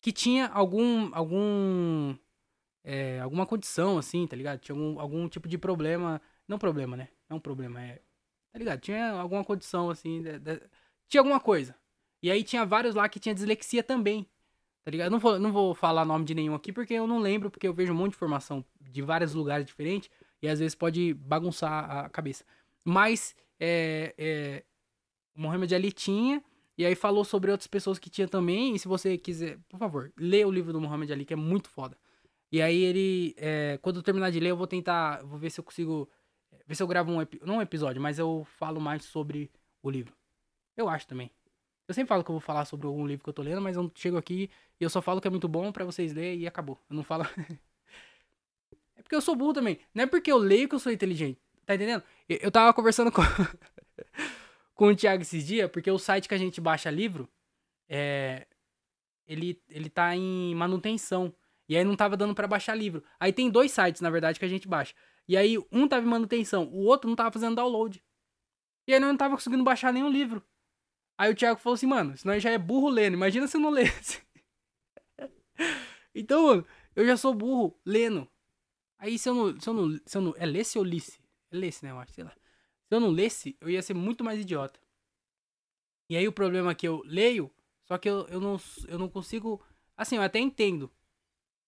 que 0.00 0.12
tinha 0.12 0.46
algum 0.46 1.10
algum 1.12 2.16
é, 2.84 3.20
alguma 3.20 3.46
condição 3.46 3.98
assim 3.98 4.26
tá 4.26 4.36
ligado 4.36 4.60
tinha 4.60 4.76
algum, 4.76 5.00
algum 5.00 5.28
tipo 5.28 5.48
de 5.48 5.58
problema 5.58 6.22
não 6.46 6.58
problema 6.58 6.96
né 6.96 7.08
não 7.28 7.40
problema 7.40 7.82
é 7.82 8.00
tá 8.52 8.58
ligado 8.58 8.80
tinha 8.80 9.12
alguma 9.12 9.44
condição 9.44 9.90
assim 9.90 10.22
de, 10.22 10.38
de, 10.38 10.62
tinha 11.08 11.20
alguma 11.20 11.40
coisa 11.40 11.74
e 12.22 12.30
aí 12.30 12.44
tinha 12.44 12.64
vários 12.64 12.94
lá 12.94 13.08
que 13.08 13.18
tinha 13.18 13.34
dislexia 13.34 13.82
também 13.82 14.26
tá 14.84 14.90
ligado 14.90 15.10
não 15.10 15.18
vou 15.18 15.38
não 15.38 15.52
vou 15.52 15.74
falar 15.74 16.04
nome 16.04 16.24
de 16.24 16.34
nenhum 16.34 16.54
aqui 16.54 16.72
porque 16.72 16.94
eu 16.94 17.06
não 17.06 17.18
lembro 17.18 17.50
porque 17.50 17.66
eu 17.66 17.72
vejo 17.72 17.92
um 17.92 17.96
monte 17.96 18.10
de 18.10 18.16
informação 18.16 18.64
de 18.80 19.02
vários 19.02 19.34
lugares 19.34 19.66
diferentes 19.66 20.10
e 20.42 20.48
às 20.48 20.58
vezes 20.58 20.74
pode 20.74 21.14
bagunçar 21.14 21.90
a 21.90 22.08
cabeça 22.08 22.44
mas 22.84 23.34
é, 23.58 24.14
é, 24.18 24.64
o 25.34 25.40
Mohamed 25.40 25.74
Ali 25.74 25.90
tinha, 25.90 26.44
e 26.76 26.84
aí 26.84 26.94
falou 26.94 27.24
sobre 27.24 27.50
outras 27.50 27.66
pessoas 27.66 27.98
que 27.98 28.10
tinha 28.10 28.28
também. 28.28 28.74
E 28.74 28.78
se 28.78 28.86
você 28.86 29.16
quiser, 29.16 29.58
por 29.68 29.78
favor, 29.78 30.12
lê 30.16 30.44
o 30.44 30.50
livro 30.50 30.72
do 30.72 30.80
Mohamed 30.80 31.12
Ali, 31.12 31.24
que 31.24 31.32
é 31.32 31.36
muito 31.36 31.68
foda. 31.68 31.96
E 32.52 32.60
aí 32.62 32.82
ele, 32.82 33.34
é, 33.36 33.78
quando 33.82 33.96
eu 33.96 34.02
terminar 34.02 34.30
de 34.30 34.38
ler, 34.38 34.50
eu 34.50 34.56
vou 34.56 34.66
tentar, 34.66 35.24
vou 35.24 35.38
ver 35.38 35.50
se 35.50 35.58
eu 35.58 35.64
consigo, 35.64 36.08
é, 36.52 36.58
ver 36.66 36.74
se 36.74 36.82
eu 36.82 36.86
gravo 36.86 37.10
um, 37.10 37.26
não 37.44 37.56
um 37.56 37.62
episódio, 37.62 38.00
mas 38.00 38.18
eu 38.18 38.46
falo 38.58 38.80
mais 38.80 39.04
sobre 39.04 39.50
o 39.82 39.90
livro. 39.90 40.14
Eu 40.76 40.88
acho 40.88 41.06
também. 41.06 41.30
Eu 41.86 41.94
sempre 41.94 42.08
falo 42.08 42.24
que 42.24 42.30
eu 42.30 42.34
vou 42.34 42.40
falar 42.40 42.64
sobre 42.64 42.86
algum 42.86 43.06
livro 43.06 43.22
que 43.22 43.28
eu 43.28 43.34
tô 43.34 43.42
lendo, 43.42 43.60
mas 43.60 43.76
eu 43.76 43.90
chego 43.94 44.16
aqui 44.16 44.50
e 44.80 44.84
eu 44.84 44.88
só 44.88 45.02
falo 45.02 45.20
que 45.20 45.28
é 45.28 45.30
muito 45.30 45.48
bom 45.48 45.70
para 45.70 45.84
vocês 45.84 46.12
lerem 46.14 46.40
e 46.40 46.46
acabou. 46.46 46.78
Eu 46.88 46.96
não 46.96 47.04
falo. 47.04 47.24
é 48.96 49.02
porque 49.02 49.14
eu 49.14 49.20
sou 49.20 49.36
burro 49.36 49.52
também. 49.52 49.78
Não 49.94 50.04
é 50.04 50.06
porque 50.06 50.32
eu 50.32 50.38
leio 50.38 50.68
que 50.68 50.74
eu 50.74 50.78
sou 50.78 50.90
inteligente. 50.90 51.38
Tá 51.66 51.74
entendendo? 51.74 52.02
Eu 52.28 52.50
tava 52.50 52.72
conversando 52.72 53.12
com, 53.12 53.22
com 54.74 54.86
o 54.86 54.96
Thiago 54.96 55.22
esses 55.22 55.46
dias, 55.46 55.70
porque 55.70 55.90
o 55.90 55.98
site 55.98 56.28
que 56.28 56.34
a 56.34 56.38
gente 56.38 56.60
baixa 56.60 56.90
livro, 56.90 57.28
é, 57.88 58.46
ele, 59.26 59.60
ele 59.68 59.90
tá 59.90 60.14
em 60.16 60.54
manutenção. 60.54 61.34
E 61.68 61.76
aí 61.76 61.84
não 61.84 61.96
tava 61.96 62.16
dando 62.16 62.34
para 62.34 62.46
baixar 62.46 62.74
livro. 62.74 63.02
Aí 63.18 63.32
tem 63.32 63.50
dois 63.50 63.72
sites, 63.72 64.00
na 64.00 64.10
verdade, 64.10 64.38
que 64.38 64.44
a 64.44 64.48
gente 64.48 64.68
baixa. 64.68 64.94
E 65.26 65.36
aí 65.36 65.58
um 65.72 65.88
tava 65.88 66.04
em 66.04 66.08
manutenção, 66.08 66.64
o 66.64 66.84
outro 66.84 67.08
não 67.08 67.16
tava 67.16 67.32
fazendo 67.32 67.56
download. 67.56 68.02
E 68.86 68.92
aí 68.92 69.00
não 69.00 69.16
tava 69.16 69.34
conseguindo 69.34 69.64
baixar 69.64 69.92
nenhum 69.92 70.10
livro. 70.10 70.42
Aí 71.16 71.30
o 71.30 71.34
Thiago 71.34 71.60
falou 71.60 71.74
assim, 71.74 71.86
mano, 71.86 72.16
senão 72.16 72.38
já 72.38 72.50
é 72.50 72.58
burro 72.58 72.88
lendo. 72.88 73.14
Imagina 73.14 73.46
se 73.46 73.56
eu 73.56 73.60
não 73.60 73.70
lesse. 73.70 74.22
então, 76.14 76.46
mano, 76.46 76.66
eu 76.96 77.06
já 77.06 77.16
sou 77.16 77.34
burro 77.34 77.78
lendo. 77.84 78.28
Aí 78.98 79.18
se 79.18 79.28
eu 79.28 79.34
não. 79.34 79.60
Se 79.60 79.68
eu 79.68 79.74
não, 79.74 80.00
se 80.04 80.16
eu 80.16 80.22
não 80.22 80.34
é 80.36 80.46
lesse 80.46 80.78
ou 80.78 80.84
lisse? 80.84 81.24
lesse, 81.54 81.84
né? 81.84 81.92
Eu 81.92 81.98
acho, 81.98 82.12
sei 82.12 82.24
lá. 82.24 82.30
Se 82.30 82.94
eu 82.94 83.00
não 83.00 83.08
lesse, 83.08 83.56
eu 83.60 83.70
ia 83.70 83.82
ser 83.82 83.94
muito 83.94 84.22
mais 84.22 84.40
idiota. 84.40 84.78
E 86.08 86.16
aí 86.16 86.28
o 86.28 86.32
problema 86.32 86.72
é 86.72 86.74
que 86.74 86.86
eu 86.86 87.02
leio, 87.06 87.50
só 87.84 87.96
que 87.96 88.08
eu, 88.08 88.26
eu, 88.28 88.40
não, 88.40 88.60
eu 88.88 88.98
não 88.98 89.08
consigo. 89.08 89.62
Assim, 89.96 90.16
eu 90.16 90.22
até 90.22 90.38
entendo 90.38 90.90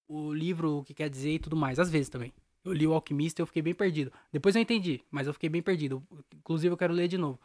o 0.08 0.32
livro, 0.32 0.78
o 0.78 0.84
que 0.84 0.92
quer 0.92 1.08
dizer 1.08 1.32
e 1.32 1.38
tudo 1.38 1.56
mais, 1.56 1.78
às 1.78 1.90
vezes 1.90 2.08
também. 2.08 2.32
Eu 2.64 2.72
li 2.72 2.86
o 2.86 2.92
Alquimista 2.92 3.40
e 3.40 3.42
eu 3.42 3.46
fiquei 3.46 3.62
bem 3.62 3.74
perdido. 3.74 4.12
Depois 4.32 4.56
eu 4.56 4.62
entendi, 4.62 5.00
mas 5.10 5.26
eu 5.26 5.32
fiquei 5.32 5.48
bem 5.48 5.62
perdido. 5.62 6.02
Inclusive 6.34 6.72
eu 6.72 6.76
quero 6.76 6.92
ler 6.92 7.08
de 7.08 7.16
novo. 7.16 7.40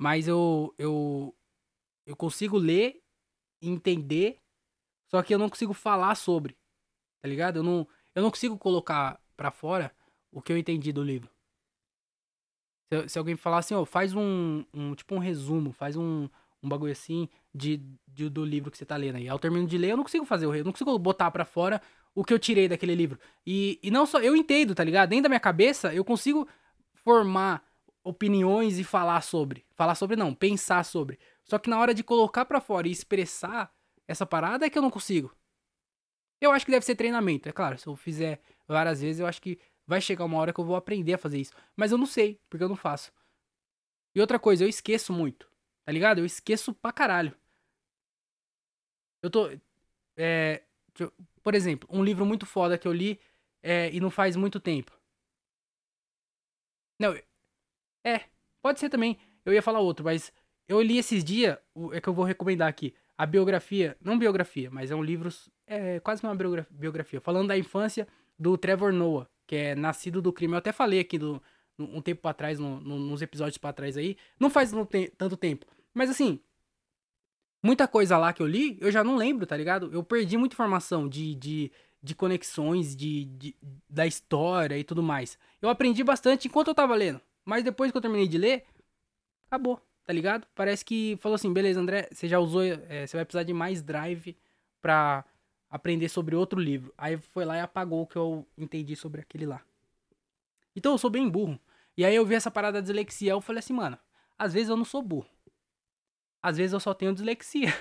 Mas 0.00 0.26
eu 0.26 0.74
eu 0.78 1.36
eu 2.06 2.16
consigo 2.16 2.56
ler, 2.56 3.02
entender, 3.60 4.38
só 5.10 5.22
que 5.22 5.34
eu 5.34 5.38
não 5.38 5.50
consigo 5.50 5.74
falar 5.74 6.14
sobre. 6.14 6.56
Tá 7.20 7.28
ligado? 7.28 7.56
Eu 7.58 7.62
não 7.62 7.86
eu 8.14 8.22
não 8.22 8.30
consigo 8.30 8.56
colocar 8.56 9.20
para 9.36 9.50
fora 9.50 9.94
o 10.32 10.40
que 10.40 10.50
eu 10.50 10.56
entendi 10.56 10.90
do 10.90 11.04
livro. 11.04 11.30
Se, 12.90 13.10
se 13.10 13.18
alguém 13.18 13.36
falar 13.36 13.58
assim, 13.58 13.74
ó, 13.74 13.84
faz 13.84 14.14
um, 14.14 14.64
um, 14.72 14.94
tipo 14.94 15.14
um 15.14 15.18
resumo, 15.18 15.70
faz 15.70 15.98
um, 15.98 16.30
um 16.62 16.68
bagulho 16.68 16.92
assim 16.92 17.28
de, 17.54 17.82
de, 18.08 18.30
do 18.30 18.42
livro 18.42 18.70
que 18.70 18.78
você 18.78 18.86
tá 18.86 18.96
lendo 18.96 19.16
aí. 19.16 19.28
Ao 19.28 19.38
termino 19.38 19.66
de 19.66 19.76
ler, 19.76 19.90
eu 19.90 19.98
não 19.98 20.04
consigo 20.04 20.24
fazer, 20.24 20.46
eu 20.46 20.64
não 20.64 20.72
consigo 20.72 20.98
botar 20.98 21.30
para 21.30 21.44
fora 21.44 21.82
o 22.14 22.24
que 22.24 22.32
eu 22.32 22.38
tirei 22.38 22.68
daquele 22.68 22.94
livro. 22.94 23.18
E, 23.46 23.78
e 23.82 23.90
não 23.90 24.06
só, 24.06 24.18
eu 24.20 24.34
entendo, 24.34 24.74
tá 24.74 24.82
ligado? 24.82 25.10
Dentro 25.10 25.24
da 25.24 25.28
minha 25.28 25.40
cabeça, 25.40 25.92
eu 25.92 26.06
consigo 26.06 26.48
formar 26.94 27.62
opiniões 28.02 28.78
e 28.78 28.84
falar 28.84 29.20
sobre. 29.22 29.64
Falar 29.74 29.94
sobre 29.94 30.16
não, 30.16 30.34
pensar 30.34 30.84
sobre. 30.84 31.18
Só 31.44 31.58
que 31.58 31.70
na 31.70 31.78
hora 31.78 31.94
de 31.94 32.04
colocar 32.04 32.44
para 32.44 32.60
fora 32.60 32.88
e 32.88 32.92
expressar 32.92 33.72
essa 34.06 34.26
parada 34.26 34.66
é 34.66 34.70
que 34.70 34.78
eu 34.78 34.82
não 34.82 34.90
consigo. 34.90 35.34
Eu 36.40 36.52
acho 36.52 36.64
que 36.64 36.72
deve 36.72 36.86
ser 36.86 36.94
treinamento, 36.94 37.48
é 37.48 37.52
claro. 37.52 37.78
Se 37.78 37.86
eu 37.86 37.96
fizer 37.96 38.40
várias 38.66 39.00
vezes, 39.00 39.20
eu 39.20 39.26
acho 39.26 39.42
que 39.42 39.58
Vai 39.90 40.00
chegar 40.00 40.24
uma 40.24 40.38
hora 40.38 40.52
que 40.52 40.60
eu 40.60 40.64
vou 40.64 40.76
aprender 40.76 41.14
a 41.14 41.18
fazer 41.18 41.40
isso. 41.40 41.52
Mas 41.74 41.90
eu 41.90 41.98
não 41.98 42.06
sei, 42.06 42.40
porque 42.48 42.62
eu 42.62 42.68
não 42.68 42.76
faço. 42.76 43.12
E 44.14 44.20
outra 44.20 44.38
coisa, 44.38 44.62
eu 44.62 44.68
esqueço 44.68 45.12
muito. 45.12 45.50
Tá 45.84 45.90
ligado? 45.90 46.18
Eu 46.18 46.24
esqueço 46.24 46.72
pra 46.72 46.92
caralho. 46.92 47.36
Eu 49.20 49.28
tô. 49.28 49.50
É, 50.16 50.62
por 51.42 51.56
exemplo, 51.56 51.88
um 51.90 52.04
livro 52.04 52.24
muito 52.24 52.46
foda 52.46 52.78
que 52.78 52.86
eu 52.86 52.92
li 52.92 53.20
é, 53.64 53.90
e 53.92 53.98
não 53.98 54.12
faz 54.12 54.36
muito 54.36 54.60
tempo. 54.60 54.96
Não, 56.96 57.12
é, 58.04 58.22
pode 58.62 58.80
ser 58.80 58.88
também. 58.88 59.18
Eu 59.44 59.52
ia 59.52 59.62
falar 59.62 59.80
outro, 59.80 60.04
mas 60.04 60.32
eu 60.68 60.80
li 60.80 60.98
esses 60.98 61.24
dias, 61.24 61.58
é 61.92 62.00
que 62.00 62.08
eu 62.08 62.14
vou 62.14 62.24
recomendar 62.24 62.68
aqui. 62.68 62.94
A 63.16 63.26
biografia, 63.26 63.96
não 64.00 64.18
biografia, 64.18 64.70
mas 64.70 64.90
é 64.90 64.94
um 64.94 65.02
livro, 65.02 65.28
é 65.66 66.00
quase 66.00 66.22
uma 66.22 66.34
biografia, 66.70 67.20
falando 67.20 67.48
da 67.48 67.58
infância 67.58 68.08
do 68.38 68.56
Trevor 68.56 68.92
Noah, 68.92 69.28
que 69.46 69.56
é 69.56 69.74
Nascido 69.74 70.22
do 70.22 70.32
Crime. 70.32 70.54
Eu 70.54 70.58
até 70.58 70.72
falei 70.72 71.00
aqui 71.00 71.18
do, 71.18 71.42
um 71.78 72.00
tempo 72.00 72.22
para 72.22 72.34
trás, 72.34 72.58
no, 72.58 72.80
no, 72.80 72.98
nos 72.98 73.22
episódios 73.22 73.58
para 73.58 73.72
trás 73.72 73.96
aí. 73.96 74.16
Não 74.38 74.48
faz 74.48 74.72
tanto 75.16 75.36
tempo. 75.36 75.66
Mas 75.92 76.08
assim, 76.08 76.40
muita 77.62 77.86
coisa 77.86 78.16
lá 78.16 78.32
que 78.32 78.42
eu 78.42 78.46
li, 78.46 78.78
eu 78.80 78.90
já 78.90 79.02
não 79.02 79.16
lembro, 79.16 79.46
tá 79.46 79.56
ligado? 79.56 79.90
Eu 79.92 80.02
perdi 80.02 80.36
muita 80.36 80.54
informação 80.54 81.08
de, 81.08 81.34
de, 81.34 81.72
de 82.02 82.14
conexões, 82.14 82.94
de, 82.94 83.24
de, 83.24 83.56
da 83.88 84.06
história 84.06 84.78
e 84.78 84.84
tudo 84.84 85.02
mais. 85.02 85.38
Eu 85.60 85.68
aprendi 85.68 86.02
bastante 86.02 86.48
enquanto 86.48 86.68
eu 86.68 86.74
tava 86.74 86.94
lendo. 86.94 87.20
Mas 87.50 87.64
depois 87.64 87.90
que 87.90 87.96
eu 87.96 88.00
terminei 88.00 88.28
de 88.28 88.38
ler, 88.38 88.64
acabou, 89.48 89.82
tá 90.04 90.12
ligado? 90.12 90.46
Parece 90.54 90.84
que 90.84 91.18
falou 91.20 91.34
assim, 91.34 91.52
beleza, 91.52 91.80
André, 91.80 92.08
você 92.12 92.28
já 92.28 92.38
usou, 92.38 92.62
é, 92.62 93.04
você 93.04 93.16
vai 93.16 93.24
precisar 93.24 93.42
de 93.42 93.52
mais 93.52 93.82
drive 93.82 94.38
pra 94.80 95.24
aprender 95.68 96.08
sobre 96.08 96.36
outro 96.36 96.60
livro. 96.60 96.94
Aí 96.96 97.16
foi 97.16 97.44
lá 97.44 97.56
e 97.56 97.60
apagou 97.60 98.02
o 98.02 98.06
que 98.06 98.14
eu 98.14 98.46
entendi 98.56 98.94
sobre 98.94 99.20
aquele 99.20 99.46
lá. 99.46 99.60
Então 100.76 100.92
eu 100.92 100.98
sou 100.98 101.10
bem 101.10 101.28
burro. 101.28 101.58
E 101.96 102.04
aí 102.04 102.14
eu 102.14 102.24
vi 102.24 102.36
essa 102.36 102.52
parada 102.52 102.80
da 102.80 102.82
dislexia, 102.82 103.32
eu 103.32 103.40
falei 103.40 103.58
assim, 103.58 103.72
mano, 103.72 103.98
às 104.38 104.52
vezes 104.52 104.68
eu 104.68 104.76
não 104.76 104.84
sou 104.84 105.02
burro. 105.02 105.28
Às 106.40 106.56
vezes 106.56 106.72
eu 106.72 106.78
só 106.78 106.94
tenho 106.94 107.12
dislexia. 107.12 107.72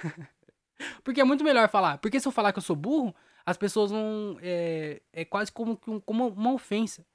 Porque 1.05 1.21
é 1.21 1.23
muito 1.23 1.43
melhor 1.43 1.69
falar. 1.69 1.99
Porque 1.99 2.19
se 2.19 2.27
eu 2.27 2.31
falar 2.31 2.53
que 2.53 2.57
eu 2.57 2.63
sou 2.63 2.75
burro, 2.75 3.13
as 3.45 3.55
pessoas 3.55 3.91
vão. 3.91 4.39
É, 4.41 4.99
é 5.13 5.23
quase 5.25 5.51
como, 5.51 5.77
como 5.77 6.27
uma 6.29 6.53
ofensa. 6.53 7.05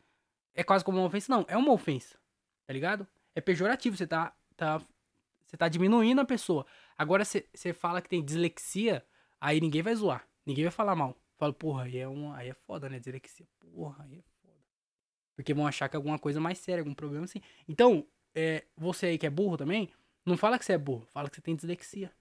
É 0.54 0.62
quase 0.62 0.84
como 0.84 0.98
uma 0.98 1.08
ofensa? 1.08 1.26
Não, 1.34 1.44
é 1.48 1.56
uma 1.56 1.72
ofensa. 1.72 2.16
Tá 2.66 2.72
ligado? 2.72 3.06
É 3.34 3.40
pejorativo. 3.40 3.96
Você 3.96 4.06
tá, 4.06 4.34
tá, 4.56 4.80
você 5.46 5.56
tá 5.56 5.68
diminuindo 5.68 6.20
a 6.20 6.24
pessoa. 6.24 6.66
Agora 6.96 7.24
você 7.24 7.72
fala 7.72 8.00
que 8.00 8.08
tem 8.08 8.24
dislexia, 8.24 9.04
aí 9.40 9.60
ninguém 9.60 9.82
vai 9.82 9.94
zoar. 9.94 10.26
Ninguém 10.46 10.64
vai 10.64 10.72
falar 10.72 10.94
mal. 10.94 11.16
Fala, 11.36 11.52
porra, 11.52 11.84
aí 11.84 11.98
é, 11.98 12.06
uma, 12.06 12.36
aí 12.36 12.48
é 12.48 12.54
foda, 12.54 12.88
né? 12.88 12.98
Dislexia. 12.98 13.46
Porra, 13.58 14.04
aí 14.04 14.18
é 14.18 14.22
foda. 14.42 14.54
Porque 15.34 15.52
vão 15.52 15.66
achar 15.66 15.88
que 15.88 15.96
é 15.96 15.98
alguma 15.98 16.18
coisa 16.18 16.40
mais 16.40 16.58
séria, 16.58 16.80
algum 16.80 16.94
problema 16.94 17.24
assim. 17.24 17.40
Então, 17.68 18.06
é, 18.34 18.64
você 18.76 19.06
aí 19.06 19.18
que 19.18 19.26
é 19.26 19.30
burro 19.30 19.56
também, 19.56 19.90
não 20.24 20.36
fala 20.36 20.58
que 20.58 20.64
você 20.64 20.72
é 20.72 20.78
burro, 20.78 21.06
fala 21.06 21.28
que 21.28 21.36
você 21.36 21.42
tem 21.42 21.54
dislexia. 21.54 22.12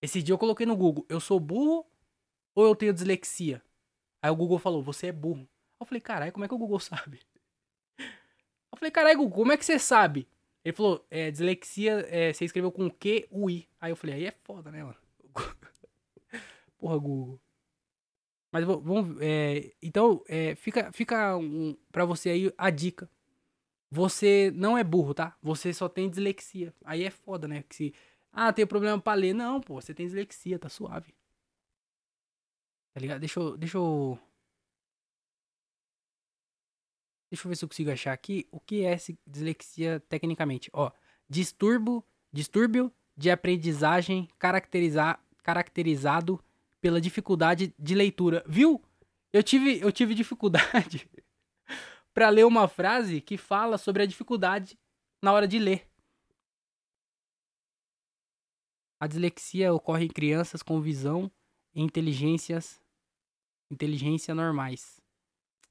Esse 0.00 0.22
dia 0.22 0.32
eu 0.32 0.38
coloquei 0.38 0.66
no 0.66 0.76
Google, 0.76 1.04
eu 1.08 1.20
sou 1.20 1.40
burro 1.40 1.86
ou 2.54 2.64
eu 2.64 2.74
tenho 2.74 2.92
dislexia? 2.92 3.62
Aí 4.22 4.30
o 4.30 4.36
Google 4.36 4.58
falou, 4.58 4.82
você 4.82 5.08
é 5.08 5.12
burro. 5.12 5.48
Eu 5.80 5.86
falei, 5.86 6.00
caralho, 6.00 6.32
como 6.32 6.44
é 6.44 6.48
que 6.48 6.54
o 6.54 6.58
Google 6.58 6.80
sabe? 6.80 7.20
Eu 8.78 8.80
falei, 8.80 8.92
caralho, 8.92 9.28
como 9.28 9.50
é 9.50 9.56
que 9.56 9.64
você 9.64 9.76
sabe? 9.76 10.28
Ele 10.64 10.72
falou, 10.72 11.04
é, 11.10 11.32
dislexia, 11.32 12.06
é, 12.08 12.32
você 12.32 12.44
escreveu 12.44 12.70
com 12.70 12.88
Q, 12.88 13.26
U, 13.28 13.50
I. 13.50 13.68
Aí 13.80 13.90
eu 13.90 13.96
falei, 13.96 14.14
aí 14.14 14.26
é 14.26 14.30
foda, 14.44 14.70
né, 14.70 14.84
mano? 14.84 14.96
Porra, 16.78 16.96
Google. 16.96 17.40
Mas 18.52 18.64
vamos. 18.64 19.20
É, 19.20 19.74
então, 19.82 20.22
é, 20.28 20.54
fica, 20.54 20.92
fica 20.92 21.36
um, 21.36 21.76
pra 21.90 22.04
você 22.04 22.30
aí 22.30 22.52
a 22.56 22.70
dica. 22.70 23.10
Você 23.90 24.52
não 24.54 24.78
é 24.78 24.84
burro, 24.84 25.12
tá? 25.12 25.36
Você 25.42 25.72
só 25.74 25.88
tem 25.88 26.08
dislexia. 26.08 26.72
Aí 26.84 27.02
é 27.04 27.10
foda, 27.10 27.48
né? 27.48 27.64
Que 27.68 27.74
se. 27.74 27.94
Ah, 28.32 28.52
tem 28.52 28.66
problema 28.66 29.00
pra 29.00 29.14
ler. 29.14 29.34
Não, 29.34 29.60
pô, 29.60 29.80
você 29.80 29.92
tem 29.92 30.06
dislexia, 30.06 30.58
tá 30.58 30.68
suave. 30.68 31.12
Tá 32.94 33.00
ligado? 33.00 33.20
Deixa 33.20 33.40
eu. 33.40 33.56
Deixa 33.56 33.76
eu. 33.76 34.18
Deixa 37.30 37.46
eu 37.46 37.48
ver 37.50 37.56
se 37.56 37.64
eu 37.64 37.68
consigo 37.68 37.90
achar 37.90 38.12
aqui 38.12 38.46
o 38.50 38.58
que 38.58 38.84
é 38.84 38.96
dislexia 39.26 40.00
tecnicamente. 40.08 40.70
Ó, 40.72 40.90
distúrbio, 41.28 42.02
distúrbio 42.32 42.92
de 43.16 43.30
aprendizagem 43.30 44.28
caracteriza, 44.38 45.18
caracterizado 45.42 46.42
pela 46.80 47.00
dificuldade 47.00 47.74
de 47.78 47.94
leitura. 47.94 48.44
Viu? 48.46 48.82
Eu 49.32 49.42
tive, 49.42 49.78
eu 49.80 49.92
tive 49.92 50.14
dificuldade 50.14 51.08
para 52.14 52.30
ler 52.30 52.46
uma 52.46 52.66
frase 52.66 53.20
que 53.20 53.36
fala 53.36 53.76
sobre 53.76 54.02
a 54.02 54.06
dificuldade 54.06 54.78
na 55.22 55.32
hora 55.32 55.46
de 55.46 55.58
ler. 55.58 55.86
A 59.00 59.06
dislexia 59.06 59.72
ocorre 59.72 60.06
em 60.06 60.08
crianças 60.08 60.62
com 60.62 60.80
visão 60.80 61.30
e 61.74 61.82
inteligências 61.82 62.80
inteligência 63.70 64.34
normais. 64.34 65.00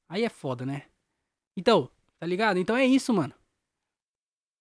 Aí 0.08 0.24
é 0.24 0.30
foda, 0.30 0.66
né? 0.66 0.86
Então, 1.58 1.90
tá 2.20 2.28
ligado? 2.28 2.60
Então 2.60 2.78
é 2.78 2.86
isso, 2.86 3.12
mano. 3.12 3.34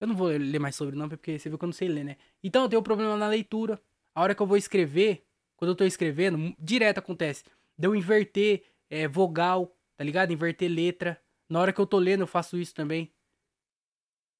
Eu 0.00 0.06
não 0.06 0.16
vou 0.16 0.28
ler 0.28 0.58
mais 0.58 0.74
sobre 0.74 0.96
não, 0.96 1.08
porque 1.08 1.38
você 1.38 1.50
viu 1.50 1.58
que 1.58 1.64
eu 1.64 1.68
não 1.68 1.72
sei 1.74 1.88
ler, 1.88 2.04
né? 2.04 2.16
Então 2.42 2.62
eu 2.62 2.68
tenho 2.70 2.80
um 2.80 2.82
problema 2.84 3.16
na 3.16 3.28
leitura. 3.28 3.80
A 4.14 4.22
hora 4.22 4.34
que 4.34 4.40
eu 4.40 4.46
vou 4.46 4.56
escrever, 4.56 5.26
quando 5.56 5.70
eu 5.70 5.76
tô 5.76 5.84
escrevendo, 5.84 6.56
direto 6.58 6.98
acontece. 6.98 7.44
De 7.78 7.86
eu 7.86 7.94
inverter 7.94 8.64
é, 8.88 9.06
vogal, 9.06 9.76
tá 9.94 10.02
ligado? 10.02 10.32
Inverter 10.32 10.70
letra. 10.70 11.22
Na 11.48 11.60
hora 11.60 11.72
que 11.72 11.80
eu 11.80 11.86
tô 11.86 11.98
lendo, 11.98 12.22
eu 12.22 12.26
faço 12.26 12.58
isso 12.58 12.74
também. 12.74 13.12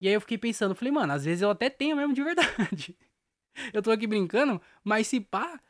E 0.00 0.08
aí 0.08 0.14
eu 0.14 0.20
fiquei 0.20 0.38
pensando, 0.38 0.75
falei, 0.75 0.92
mano, 0.92 1.12
às 1.12 1.25
vezes 1.25 1.42
eu 1.42 1.50
até 1.50 1.68
tenho 1.68 1.96
mesmo 1.96 2.14
de 2.14 2.22
verdade. 2.22 2.96
eu 3.72 3.82
tô 3.82 3.90
aqui 3.90 4.06
brincando, 4.06 4.60
mas 4.82 5.06
se 5.06 5.20
pá, 5.20 5.60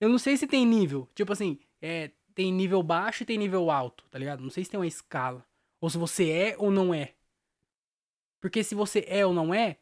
eu 0.00 0.08
não 0.08 0.18
sei 0.18 0.36
se 0.36 0.46
tem 0.46 0.64
nível. 0.64 1.08
Tipo 1.14 1.32
assim, 1.32 1.58
é, 1.82 2.10
tem 2.34 2.52
nível 2.52 2.82
baixo 2.82 3.22
e 3.22 3.26
tem 3.26 3.38
nível 3.38 3.70
alto, 3.70 4.04
tá 4.10 4.18
ligado? 4.18 4.42
Não 4.42 4.50
sei 4.50 4.64
se 4.64 4.70
tem 4.70 4.78
uma 4.78 4.86
escala. 4.86 5.44
Ou 5.86 5.90
se 5.90 5.98
você 5.98 6.28
é 6.30 6.56
ou 6.58 6.68
não 6.68 6.92
é. 6.92 7.14
Porque 8.40 8.64
se 8.64 8.74
você 8.74 9.04
é 9.06 9.24
ou 9.24 9.32
não 9.32 9.54
é, 9.54 9.76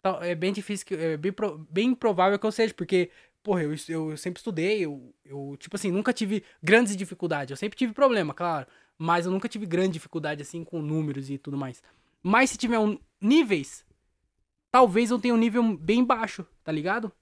tá, 0.00 0.18
é 0.22 0.34
bem 0.34 0.50
difícil, 0.50 0.86
que, 0.86 0.94
é 0.94 1.14
bem, 1.18 1.30
bem 1.68 1.94
provável 1.94 2.38
que 2.38 2.46
eu 2.46 2.50
seja, 2.50 2.72
porque 2.72 3.10
porra, 3.42 3.62
eu, 3.62 3.74
eu 3.86 4.16
sempre 4.16 4.38
estudei, 4.38 4.80
eu, 4.80 5.14
eu, 5.22 5.54
tipo 5.58 5.76
assim, 5.76 5.90
nunca 5.90 6.10
tive 6.10 6.42
grandes 6.62 6.96
dificuldades. 6.96 7.50
Eu 7.50 7.58
sempre 7.58 7.76
tive 7.76 7.92
problema, 7.92 8.32
claro. 8.32 8.66
Mas 8.96 9.26
eu 9.26 9.32
nunca 9.32 9.46
tive 9.46 9.66
grande 9.66 9.92
dificuldade, 9.92 10.40
assim, 10.40 10.64
com 10.64 10.80
números 10.80 11.28
e 11.28 11.36
tudo 11.36 11.58
mais. 11.58 11.82
Mas 12.22 12.48
se 12.48 12.56
tiver 12.56 12.78
um, 12.78 12.98
níveis, 13.20 13.84
talvez 14.70 15.10
eu 15.10 15.18
tenha 15.18 15.34
um 15.34 15.36
nível 15.36 15.76
bem 15.76 16.02
baixo, 16.02 16.46
tá 16.64 16.72
ligado? 16.72 17.12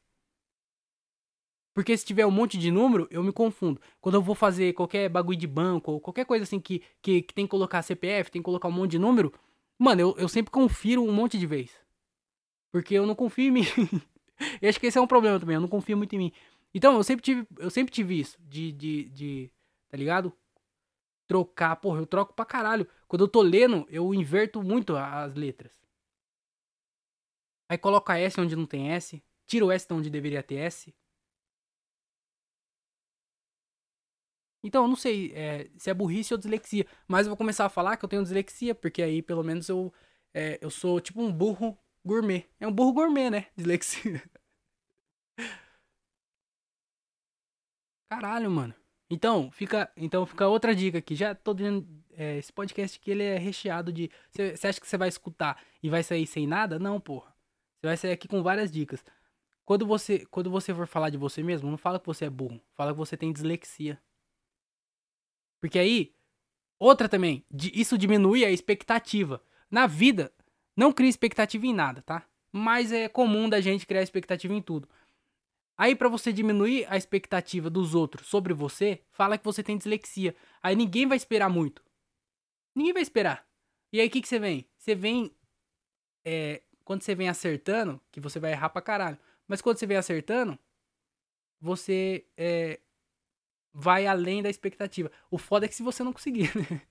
Porque 1.73 1.97
se 1.97 2.05
tiver 2.05 2.27
um 2.27 2.31
monte 2.31 2.59
de 2.59 2.71
número, 2.71 3.07
eu 3.11 3.23
me 3.23 3.33
confundo. 3.33 3.81
Quando 4.01 4.17
eu 4.17 4.23
vou 4.23 4.35
fazer 4.35 4.73
qualquer 4.73 5.09
bagulho 5.09 5.39
de 5.39 5.47
banco, 5.47 5.93
ou 5.93 6.01
qualquer 6.01 6.25
coisa 6.25 6.43
assim 6.43 6.59
que, 6.59 6.83
que, 7.01 7.23
que 7.23 7.33
tem 7.35 7.47
que 7.47 7.51
colocar 7.51 7.83
CPF, 7.83 8.31
tem 8.31 8.43
que 8.43 8.45
colocar 8.45 8.69
um 8.69 8.73
monte 8.73 8.93
de 8.93 8.99
número, 8.99 9.33
mano, 9.79 10.01
eu, 10.01 10.15
eu 10.19 10.29
sempre 10.29 10.51
confiro 10.51 11.03
um 11.03 11.13
monte 11.13 11.39
de 11.39 11.47
vez. 11.47 11.71
Porque 12.73 12.95
eu 12.95 13.07
não 13.07 13.15
confio 13.15 13.49
em 13.49 13.51
mim. 13.51 13.65
Eu 14.63 14.71
acho 14.71 14.81
que 14.81 14.87
esse 14.87 14.97
é 14.97 15.01
um 15.01 15.07
problema 15.07 15.39
também, 15.39 15.55
eu 15.57 15.61
não 15.61 15.69
confio 15.69 15.99
muito 15.99 16.15
em 16.15 16.19
mim. 16.19 16.33
Então, 16.73 16.97
eu 16.97 17.05
sempre 17.05 17.23
tive, 17.23 17.47
eu 17.59 17.69
sempre 17.69 17.93
tive 17.93 18.19
isso, 18.19 18.39
de, 18.41 18.73
de, 18.73 19.05
de, 19.11 19.51
tá 19.87 19.99
ligado? 19.99 20.33
Trocar, 21.27 21.77
porra, 21.77 22.01
eu 22.01 22.07
troco 22.07 22.33
pra 22.33 22.47
caralho. 22.47 22.89
Quando 23.07 23.23
eu 23.23 23.29
tô 23.29 23.43
lendo, 23.43 23.87
eu 23.91 24.15
inverto 24.15 24.63
muito 24.63 24.97
as 24.97 25.35
letras. 25.35 25.73
Aí 27.69 27.77
coloca 27.79 28.19
S 28.19 28.41
onde 28.41 28.57
não 28.57 28.67
tem 28.67 28.93
S, 28.93 29.23
tira 29.47 29.65
o 29.65 29.71
S 29.71 29.87
de 29.87 29.95
onde 29.95 30.09
deveria 30.11 30.43
ter 30.43 30.57
S. 30.57 30.95
Então, 34.63 34.85
eu 34.85 34.89
não 34.89 34.97
sei 34.97 35.33
é, 35.35 35.71
se 35.79 35.91
é 35.91 35.95
burrice 35.95 36.35
ou 36.35 36.39
dislexia, 36.39 36.87
mas 37.09 37.27
eu 37.27 37.31
vou 37.31 37.37
começar 37.37 37.67
a 37.67 37.71
falar 37.71 37.97
que 37.97 38.05
eu 38.05 38.09
tenho 38.09 38.23
dislexia, 38.23 38.75
porque 38.75 39.03
aí 39.03 39.23
pelo 39.23 39.43
menos 39.43 39.69
eu, 39.69 39.93
é, 40.35 40.59
eu 40.61 40.71
sou 40.71 41.01
tipo 41.01 41.23
um 41.23 41.33
burro 41.33 41.79
Gourmet. 42.05 42.47
É 42.59 42.67
um 42.67 42.73
burro 42.73 42.93
gourmet, 42.93 43.31
né? 43.31 43.47
Dislexia. 43.57 44.23
Caralho, 48.09 48.51
mano. 48.51 48.75
Então, 49.09 49.51
fica, 49.51 49.91
então 49.97 50.25
fica 50.27 50.47
outra 50.49 50.75
dica 50.75 50.99
aqui. 50.99 51.15
Já 51.15 51.35
tô 51.35 51.53
dizendo, 51.55 51.87
é, 52.13 52.39
esse 52.39 52.53
podcast 52.53 52.99
aqui 52.99 53.11
ele 53.11 53.23
é 53.23 53.39
recheado 53.39 53.93
de. 53.93 54.11
Você 54.31 54.67
acha 54.67 54.81
que 54.81 54.87
você 54.87 54.97
vai 54.97 55.09
escutar 55.09 55.63
e 55.83 55.91
vai 55.91 56.03
sair 56.03 56.27
sem 56.27 56.47
nada? 56.47 56.79
Não, 56.79 57.01
porra. 57.01 57.35
Você 57.81 57.87
vai 57.87 57.97
sair 57.97 58.13
aqui 58.13 58.29
com 58.29 58.43
várias 58.43 58.71
dicas. 58.71 59.05
Quando 59.65 59.87
você, 59.87 60.27
quando 60.27 60.51
você 60.51 60.75
for 60.75 60.87
falar 60.87 61.11
de 61.11 61.17
você 61.19 61.43
mesmo, 61.43 61.71
não 61.71 61.79
fala 61.79 62.01
que 62.01 62.07
você 62.07 62.25
é 62.25 62.31
burro. 62.31 62.61
Fala 62.75 62.93
que 62.93 62.99
você 62.99 63.17
tem 63.17 63.33
dislexia. 63.33 64.01
Porque 65.61 65.79
aí, 65.79 66.15
outra 66.79 67.09
também, 67.09 67.45
isso 67.53 67.99
diminui 67.99 68.45
a 68.45 68.51
expectativa. 68.51 69.43
Na 69.71 69.87
vida, 69.87 70.33
não 70.77 70.93
cria 70.93 71.11
expectativa 71.11 71.67
em 71.67 71.75
nada, 71.75 72.03
tá? 72.03 72.27
Mas 72.51 72.91
é 72.91 73.09
comum 73.09 73.49
da 73.49 73.61
gente 73.61 73.87
criar 73.87 74.03
expectativa 74.03 74.55
em 74.55 74.63
tudo. 74.63 74.89
Aí 75.77 75.95
para 75.97 76.09
você 76.09 76.33
diminuir 76.33 76.87
a 76.91 76.97
expectativa 76.97 77.71
dos 77.71 77.95
outros 77.95 78.27
sobre 78.27 78.53
você, 78.53 79.01
fala 79.13 79.39
que 79.39 79.45
você 79.45 79.63
tem 79.63 79.79
dislexia. 79.79 80.37
Aí 80.63 80.77
ninguém 80.77 81.07
vai 81.07 81.17
esperar 81.17 81.49
muito. 81.49 81.83
Ninguém 82.75 82.93
vai 82.93 83.03
esperar. 83.03 83.47
E 83.93 84.01
aí 84.01 84.07
o 84.07 84.11
que, 84.11 84.21
que 84.21 84.29
você 84.29 84.39
vem? 84.39 84.69
Você 84.77 84.95
vem. 84.95 85.35
É, 86.23 86.61
quando 86.85 87.03
você 87.03 87.15
vem 87.15 87.29
acertando, 87.29 88.01
que 88.13 88.21
você 88.21 88.39
vai 88.39 88.53
errar 88.53 88.69
pra 88.69 88.83
caralho. 88.83 89.19
Mas 89.49 89.63
quando 89.63 89.79
você 89.79 89.87
vem 89.87 89.97
acertando, 89.97 90.59
você 91.61 92.27
é, 92.37 92.79
vai 93.73 94.07
além 94.07 94.43
da 94.43 94.51
expectativa. 94.51 95.11
O 95.31 95.39
foda 95.39 95.67
é 95.67 95.69
que 95.69 95.75
se 95.75 95.83
você 95.83 96.03
não 96.03 96.13
conseguir, 96.13 96.51
né? 96.57 96.83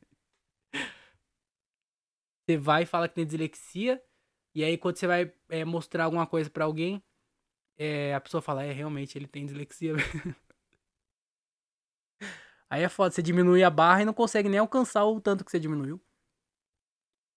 Você 2.46 2.58
vai 2.58 2.84
e 2.84 2.86
fala 2.86 3.08
que 3.08 3.15
tem 3.15 3.26
dislexia, 3.26 4.04
e 4.56 4.63
aí 4.63 4.78
quando 4.78 4.98
você 4.98 5.06
vai 5.06 5.32
é, 5.50 5.63
mostrar 5.63 6.06
alguma 6.06 6.26
coisa 6.26 6.50
para 6.50 6.65
alguém, 6.65 7.04
é, 7.78 8.13
a 8.13 8.20
pessoa 8.20 8.42
fala, 8.42 8.63
é, 8.63 8.72
realmente, 8.72 9.18
ele 9.18 9.28
tem 9.28 9.46
dislexia. 9.46 9.94
aí 12.70 12.84
é 12.84 12.89
foda, 12.89 13.12
você 13.12 13.22
diminui 13.22 13.63
a 13.63 13.70
barra 13.70 14.02
e 14.02 14.06
não 14.06 14.13
consegue 14.13 14.50
nem 14.50 14.60
alcançar 14.60 15.06
o 15.06 15.22
tanto 15.22 15.46
que 15.46 15.52
você 15.52 15.60
diminuiu. 15.60 16.02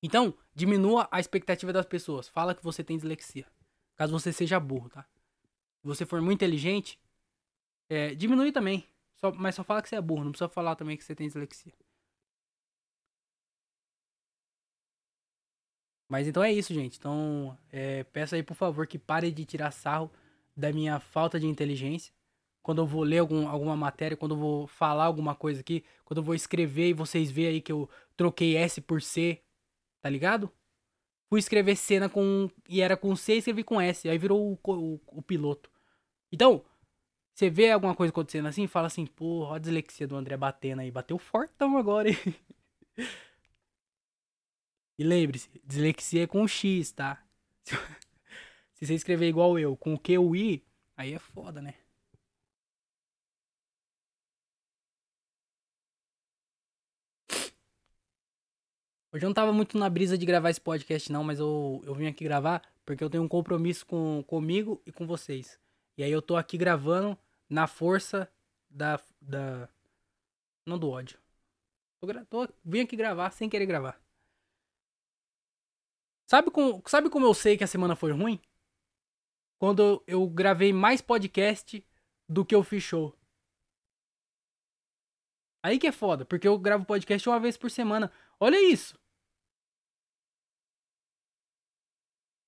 Então, 0.02 0.36
diminua 0.52 1.08
a 1.12 1.20
expectativa 1.20 1.72
das 1.72 1.86
pessoas. 1.86 2.26
Fala 2.26 2.54
que 2.54 2.64
você 2.64 2.82
tem 2.82 2.96
dislexia. 2.96 3.46
Caso 3.94 4.12
você 4.12 4.32
seja 4.32 4.58
burro, 4.58 4.88
tá? 4.88 5.06
Se 5.80 5.86
você 5.86 6.04
for 6.04 6.20
muito 6.20 6.38
inteligente, 6.38 6.98
é, 7.88 8.14
diminui 8.14 8.50
também. 8.50 8.91
Só, 9.22 9.32
mas 9.32 9.54
só 9.54 9.62
fala 9.62 9.80
que 9.80 9.88
você 9.88 9.96
é 9.96 10.00
burro. 10.00 10.24
Não 10.24 10.32
precisa 10.32 10.48
falar 10.48 10.74
também 10.74 10.96
que 10.96 11.04
você 11.04 11.14
tem 11.14 11.28
dislexia. 11.28 11.72
Mas 16.08 16.26
então 16.26 16.42
é 16.42 16.52
isso, 16.52 16.74
gente. 16.74 16.98
Então, 16.98 17.56
é, 17.70 18.04
peço 18.04 18.34
aí, 18.34 18.42
por 18.42 18.54
favor, 18.54 18.86
que 18.86 18.98
pare 18.98 19.30
de 19.30 19.44
tirar 19.44 19.70
sarro 19.70 20.10
da 20.56 20.72
minha 20.72 21.00
falta 21.00 21.38
de 21.40 21.46
inteligência. 21.46 22.12
Quando 22.62 22.82
eu 22.82 22.86
vou 22.86 23.02
ler 23.02 23.18
algum, 23.18 23.48
alguma 23.48 23.76
matéria, 23.76 24.16
quando 24.16 24.34
eu 24.34 24.38
vou 24.38 24.66
falar 24.66 25.04
alguma 25.06 25.34
coisa 25.34 25.60
aqui, 25.60 25.84
quando 26.04 26.18
eu 26.18 26.24
vou 26.24 26.34
escrever 26.34 26.90
e 26.90 26.92
vocês 26.92 27.30
veem 27.30 27.48
aí 27.48 27.60
que 27.60 27.72
eu 27.72 27.88
troquei 28.16 28.56
S 28.56 28.80
por 28.80 29.00
C, 29.02 29.42
tá 30.02 30.10
ligado? 30.10 30.52
Fui 31.30 31.40
escrever 31.40 31.76
cena 31.76 32.08
com. 32.08 32.50
e 32.68 32.80
era 32.82 32.96
com 32.96 33.16
C 33.16 33.34
e 33.34 33.38
escrevi 33.38 33.64
com 33.64 33.80
S. 33.80 34.08
Aí 34.08 34.18
virou 34.18 34.52
o, 34.52 34.72
o, 34.72 35.00
o 35.06 35.22
piloto. 35.22 35.70
Então, 36.30 36.64
você 37.34 37.50
vê 37.50 37.70
alguma 37.70 37.94
coisa 37.94 38.10
acontecendo 38.10 38.46
assim, 38.48 38.66
fala 38.66 38.86
assim, 38.86 39.06
porra, 39.06 39.56
a 39.56 39.58
dislexia 39.58 40.06
do 40.06 40.16
André 40.16 40.36
batendo 40.36 40.80
aí. 40.80 40.90
Bateu 40.90 41.18
fortão 41.18 41.76
agora, 41.78 42.08
hein? 42.10 42.16
E 44.98 45.04
lembre-se, 45.04 45.48
dislexia 45.64 46.24
é 46.24 46.26
com 46.26 46.46
X, 46.46 46.92
tá? 46.92 47.24
Se 48.74 48.86
você 48.86 48.94
escrever 48.94 49.28
igual 49.28 49.58
eu, 49.58 49.76
com 49.76 49.96
Q 49.98 50.18
o 50.18 50.36
I, 50.36 50.62
aí 50.96 51.12
é 51.14 51.18
foda, 51.18 51.60
né? 51.62 51.74
Hoje 59.12 59.24
eu 59.24 59.28
não 59.28 59.34
tava 59.34 59.52
muito 59.52 59.76
na 59.78 59.90
brisa 59.90 60.16
de 60.16 60.24
gravar 60.24 60.50
esse 60.50 60.60
podcast, 60.60 61.12
não, 61.12 61.22
mas 61.22 61.38
eu, 61.38 61.82
eu 61.84 61.94
vim 61.94 62.06
aqui 62.06 62.24
gravar 62.24 62.62
porque 62.84 63.02
eu 63.04 63.10
tenho 63.10 63.22
um 63.22 63.28
compromisso 63.28 63.86
com, 63.86 64.22
comigo 64.26 64.80
e 64.86 64.92
com 64.92 65.06
vocês. 65.06 65.61
E 65.96 66.02
aí 66.02 66.10
eu 66.10 66.22
tô 66.22 66.36
aqui 66.36 66.56
gravando 66.56 67.18
na 67.48 67.66
força 67.66 68.30
da. 68.68 69.00
da 69.20 69.68
não 70.66 70.78
do 70.78 70.90
ódio. 70.90 71.18
Tô, 72.00 72.06
tô, 72.26 72.54
vim 72.64 72.80
aqui 72.80 72.96
gravar 72.96 73.30
sem 73.30 73.48
querer 73.48 73.66
gravar. 73.66 74.00
Sabe, 76.26 76.50
com, 76.50 76.82
sabe 76.86 77.10
como 77.10 77.26
eu 77.26 77.34
sei 77.34 77.58
que 77.58 77.64
a 77.64 77.66
semana 77.66 77.94
foi 77.94 78.12
ruim? 78.12 78.40
Quando 79.58 80.02
eu 80.06 80.26
gravei 80.28 80.72
mais 80.72 81.00
podcast 81.00 81.86
do 82.28 82.44
que 82.44 82.54
eu 82.54 82.64
fiz 82.64 82.82
show. 82.82 83.14
Aí 85.62 85.78
que 85.78 85.86
é 85.86 85.92
foda, 85.92 86.24
porque 86.24 86.48
eu 86.48 86.58
gravo 86.58 86.84
podcast 86.84 87.28
uma 87.28 87.38
vez 87.38 87.56
por 87.56 87.70
semana. 87.70 88.10
Olha 88.40 88.60
isso. 88.60 88.98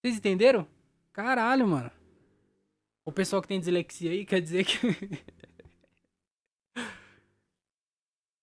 Vocês 0.01 0.17
entenderam? 0.17 0.67
Caralho, 1.13 1.69
mano. 1.69 2.04
O 3.05 3.13
pessoal 3.13 3.43
que 3.43 3.49
tem 3.49 3.61
dislexia 3.61 4.11
aí 4.11 4.25
quer 4.25 4.41
dizer 4.41 4.65
que. 4.65 4.79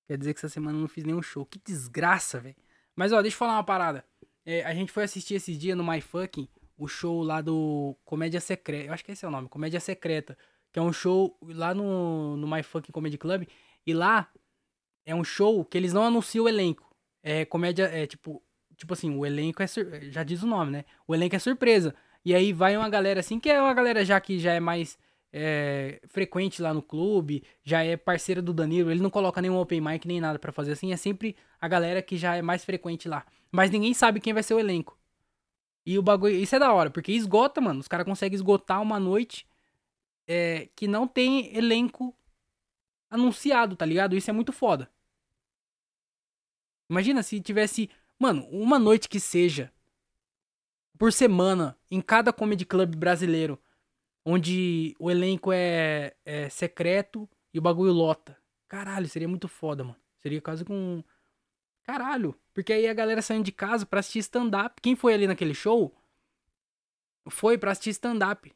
quer 0.08 0.17
dizer 0.17 0.34
que 0.34 0.39
essa 0.39 0.50
semana 0.50 0.78
eu 0.78 0.82
não 0.82 0.88
fiz 0.88 1.04
nenhum 1.04 1.21
show. 1.21 1.45
Que 1.45 1.60
desgraça, 1.60 2.39
velho. 2.39 2.56
Mas 2.95 3.12
ó, 3.12 3.21
deixa 3.21 3.36
eu 3.36 3.39
falar 3.39 3.54
uma 3.54 3.63
parada. 3.63 4.06
É, 4.45 4.63
a 4.63 4.74
gente 4.74 4.91
foi 4.91 5.04
assistir 5.04 5.36
esses 5.36 5.58
dias 5.58 5.78
no 5.78 5.84
MyFucking 5.84 6.47
o 6.78 6.88
show 6.88 7.21
lá 7.21 7.41
do 7.41 7.95
Comédia 8.04 8.41
Secreta. 8.41 8.88
Eu 8.88 8.93
acho 8.93 9.06
que 9.06 9.12
esse 9.12 9.24
é 9.24 9.28
o 9.28 9.32
nome, 9.32 9.47
Comédia 9.47 9.80
Secreta. 9.80 10.38
Que 10.71 10.80
é 10.80 10.82
um 10.82 10.91
show 10.91 11.38
lá 11.43 11.74
no, 11.76 12.38
no 12.38 12.47
MyFucking 12.47 12.91
Comedy 12.91 13.17
Club. 13.17 13.47
E 13.86 13.93
lá 13.93 14.32
é 15.06 15.13
um 15.13 15.24
show 15.24 15.63
que 15.63 15.78
eles 15.78 15.93
não 15.93 16.04
anunciam 16.04 16.45
o 16.45 16.50
elenco. 16.50 16.89
É 17.21 17.45
comédia, 17.45 17.84
é 17.84 18.08
tipo, 18.08 18.41
tipo 18.76 18.93
assim, 18.93 19.15
o 19.15 19.26
elenco 19.26 19.62
é, 19.62 19.67
já 20.10 20.24
diz 20.24 20.41
o 20.41 20.47
nome, 20.47 20.71
né? 20.71 20.86
O 21.08 21.13
elenco 21.13 21.36
é 21.36 21.39
surpresa. 21.39 21.93
E 22.24 22.36
aí 22.36 22.54
vai 22.54 22.78
uma 22.78 22.90
galera 22.90 23.20
assim, 23.20 23.40
que 23.40 23.50
é 23.50 23.62
uma 23.62 23.74
galera 23.74 24.06
já 24.06 24.20
que 24.20 24.40
já 24.40 24.54
é 24.54 24.60
mais 24.60 24.98
é, 25.34 26.02
frequente 26.08 26.62
lá 26.62 26.74
no 26.74 26.82
clube, 26.82 27.44
já 27.64 27.84
é 27.84 27.98
parceira 27.98 28.42
do 28.42 28.54
Danilo, 28.54 28.92
ele 28.92 29.02
não 29.02 29.10
coloca 29.10 29.42
nenhum 29.42 29.58
open 29.58 29.82
mic 29.82 30.08
nem 30.08 30.22
nada 30.22 30.38
para 30.38 30.52
fazer 30.52 30.74
assim, 30.74 30.94
é 30.94 30.98
sempre 30.98 31.36
a 31.60 31.68
galera 31.68 32.02
que 32.02 32.18
já 32.18 32.36
é 32.36 32.42
mais 32.42 32.64
frequente 32.64 33.08
lá. 33.08 33.26
Mas 33.52 33.72
ninguém 33.72 33.94
sabe 33.94 34.20
quem 34.20 34.34
vai 34.34 34.44
ser 34.44 34.54
o 34.54 34.60
elenco. 34.60 34.98
E 35.86 35.98
o 35.98 36.02
bagulho, 36.04 36.36
isso 36.36 36.56
é 36.56 36.60
da 36.60 36.72
hora, 36.74 36.90
porque 36.92 37.12
esgota, 37.12 37.60
mano, 37.60 37.80
os 37.80 37.88
caras 37.88 38.06
conseguem 38.06 38.36
esgotar 38.36 38.82
uma 38.82 39.00
noite 39.00 39.48
é, 40.28 40.70
que 40.76 40.88
não 40.88 41.08
tem 41.08 41.56
elenco 41.58 42.16
anunciado, 43.10 43.76
tá 43.76 43.86
ligado? 43.86 44.16
Isso 44.16 44.30
é 44.30 44.34
muito 44.34 44.54
foda. 44.54 44.90
Imagina 46.90 47.24
se 47.24 47.40
tivesse 47.42 47.90
Mano, 48.22 48.48
uma 48.52 48.78
noite 48.78 49.10
que 49.10 49.20
seja 49.20 49.74
por 51.02 51.12
semana 51.12 51.76
em 51.90 52.00
cada 52.00 52.32
comedy 52.32 52.64
club 52.64 52.96
brasileiro, 52.96 53.60
onde 54.24 54.96
o 55.00 55.10
elenco 55.10 55.52
é, 55.52 56.14
é 56.24 56.48
secreto 56.48 57.28
e 57.52 57.58
o 57.58 57.62
bagulho 57.62 57.92
lota. 57.92 58.38
Caralho, 58.68 59.10
seria 59.10 59.28
muito 59.28 59.48
foda, 59.48 59.84
mano. 59.84 59.96
Seria 60.20 60.40
quase 60.40 60.64
com. 60.64 61.04
Caralho. 61.82 62.40
Porque 62.54 62.72
aí 62.72 62.88
a 62.88 62.94
galera 62.94 63.20
saindo 63.24 63.46
de 63.46 63.52
casa 63.52 63.84
pra 63.84 64.00
assistir 64.00 64.20
stand-up. 64.20 64.80
Quem 64.80 64.96
foi 64.96 65.16
ali 65.16 65.26
naquele 65.26 65.56
show 65.56 65.92
foi 67.32 67.58
pra 67.58 67.72
assistir 67.72 67.90
stand-up. 67.90 68.54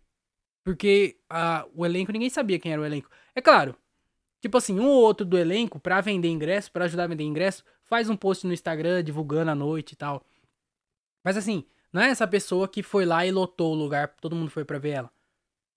Porque 0.63 1.17
uh, 1.34 1.67
o 1.73 1.84
elenco, 1.84 2.12
ninguém 2.12 2.29
sabia 2.29 2.60
quem 2.60 2.71
era 2.71 2.81
o 2.84 2.86
elenco. 2.86 3.10
É 3.34 3.41
claro, 3.41 3.75
tipo 4.39 4.55
assim, 4.55 4.79
um 4.79 4.86
ou 4.88 5.01
outro 5.01 5.25
do 5.25 5.36
elenco, 5.36 5.79
pra 5.79 5.99
vender 5.99 6.27
ingresso, 6.27 6.71
para 6.71 6.86
ajudar 6.86 7.05
a 7.05 7.08
vender 7.08 7.23
ingresso, 7.23 7.65
faz 7.86 8.08
um 8.08 8.15
post 8.15 8.45
no 8.45 8.53
Instagram 8.53 9.03
divulgando 9.03 9.49
a 9.49 9.55
noite 9.55 9.93
e 9.93 9.95
tal. 9.95 10.23
Mas 11.23 11.38
assim, 11.38 11.65
não 11.95 12.01
é 12.01 12.10
essa 12.10 12.27
pessoa 12.27 12.67
que 12.67 12.84
foi 12.84 13.05
lá 13.05 13.25
e 13.25 13.31
lotou 13.31 13.71
o 13.71 13.75
lugar, 13.75 14.10
todo 14.19 14.36
mundo 14.36 14.51
foi 14.51 14.65
pra 14.65 14.77
ver 14.77 14.89
ela. 14.89 15.12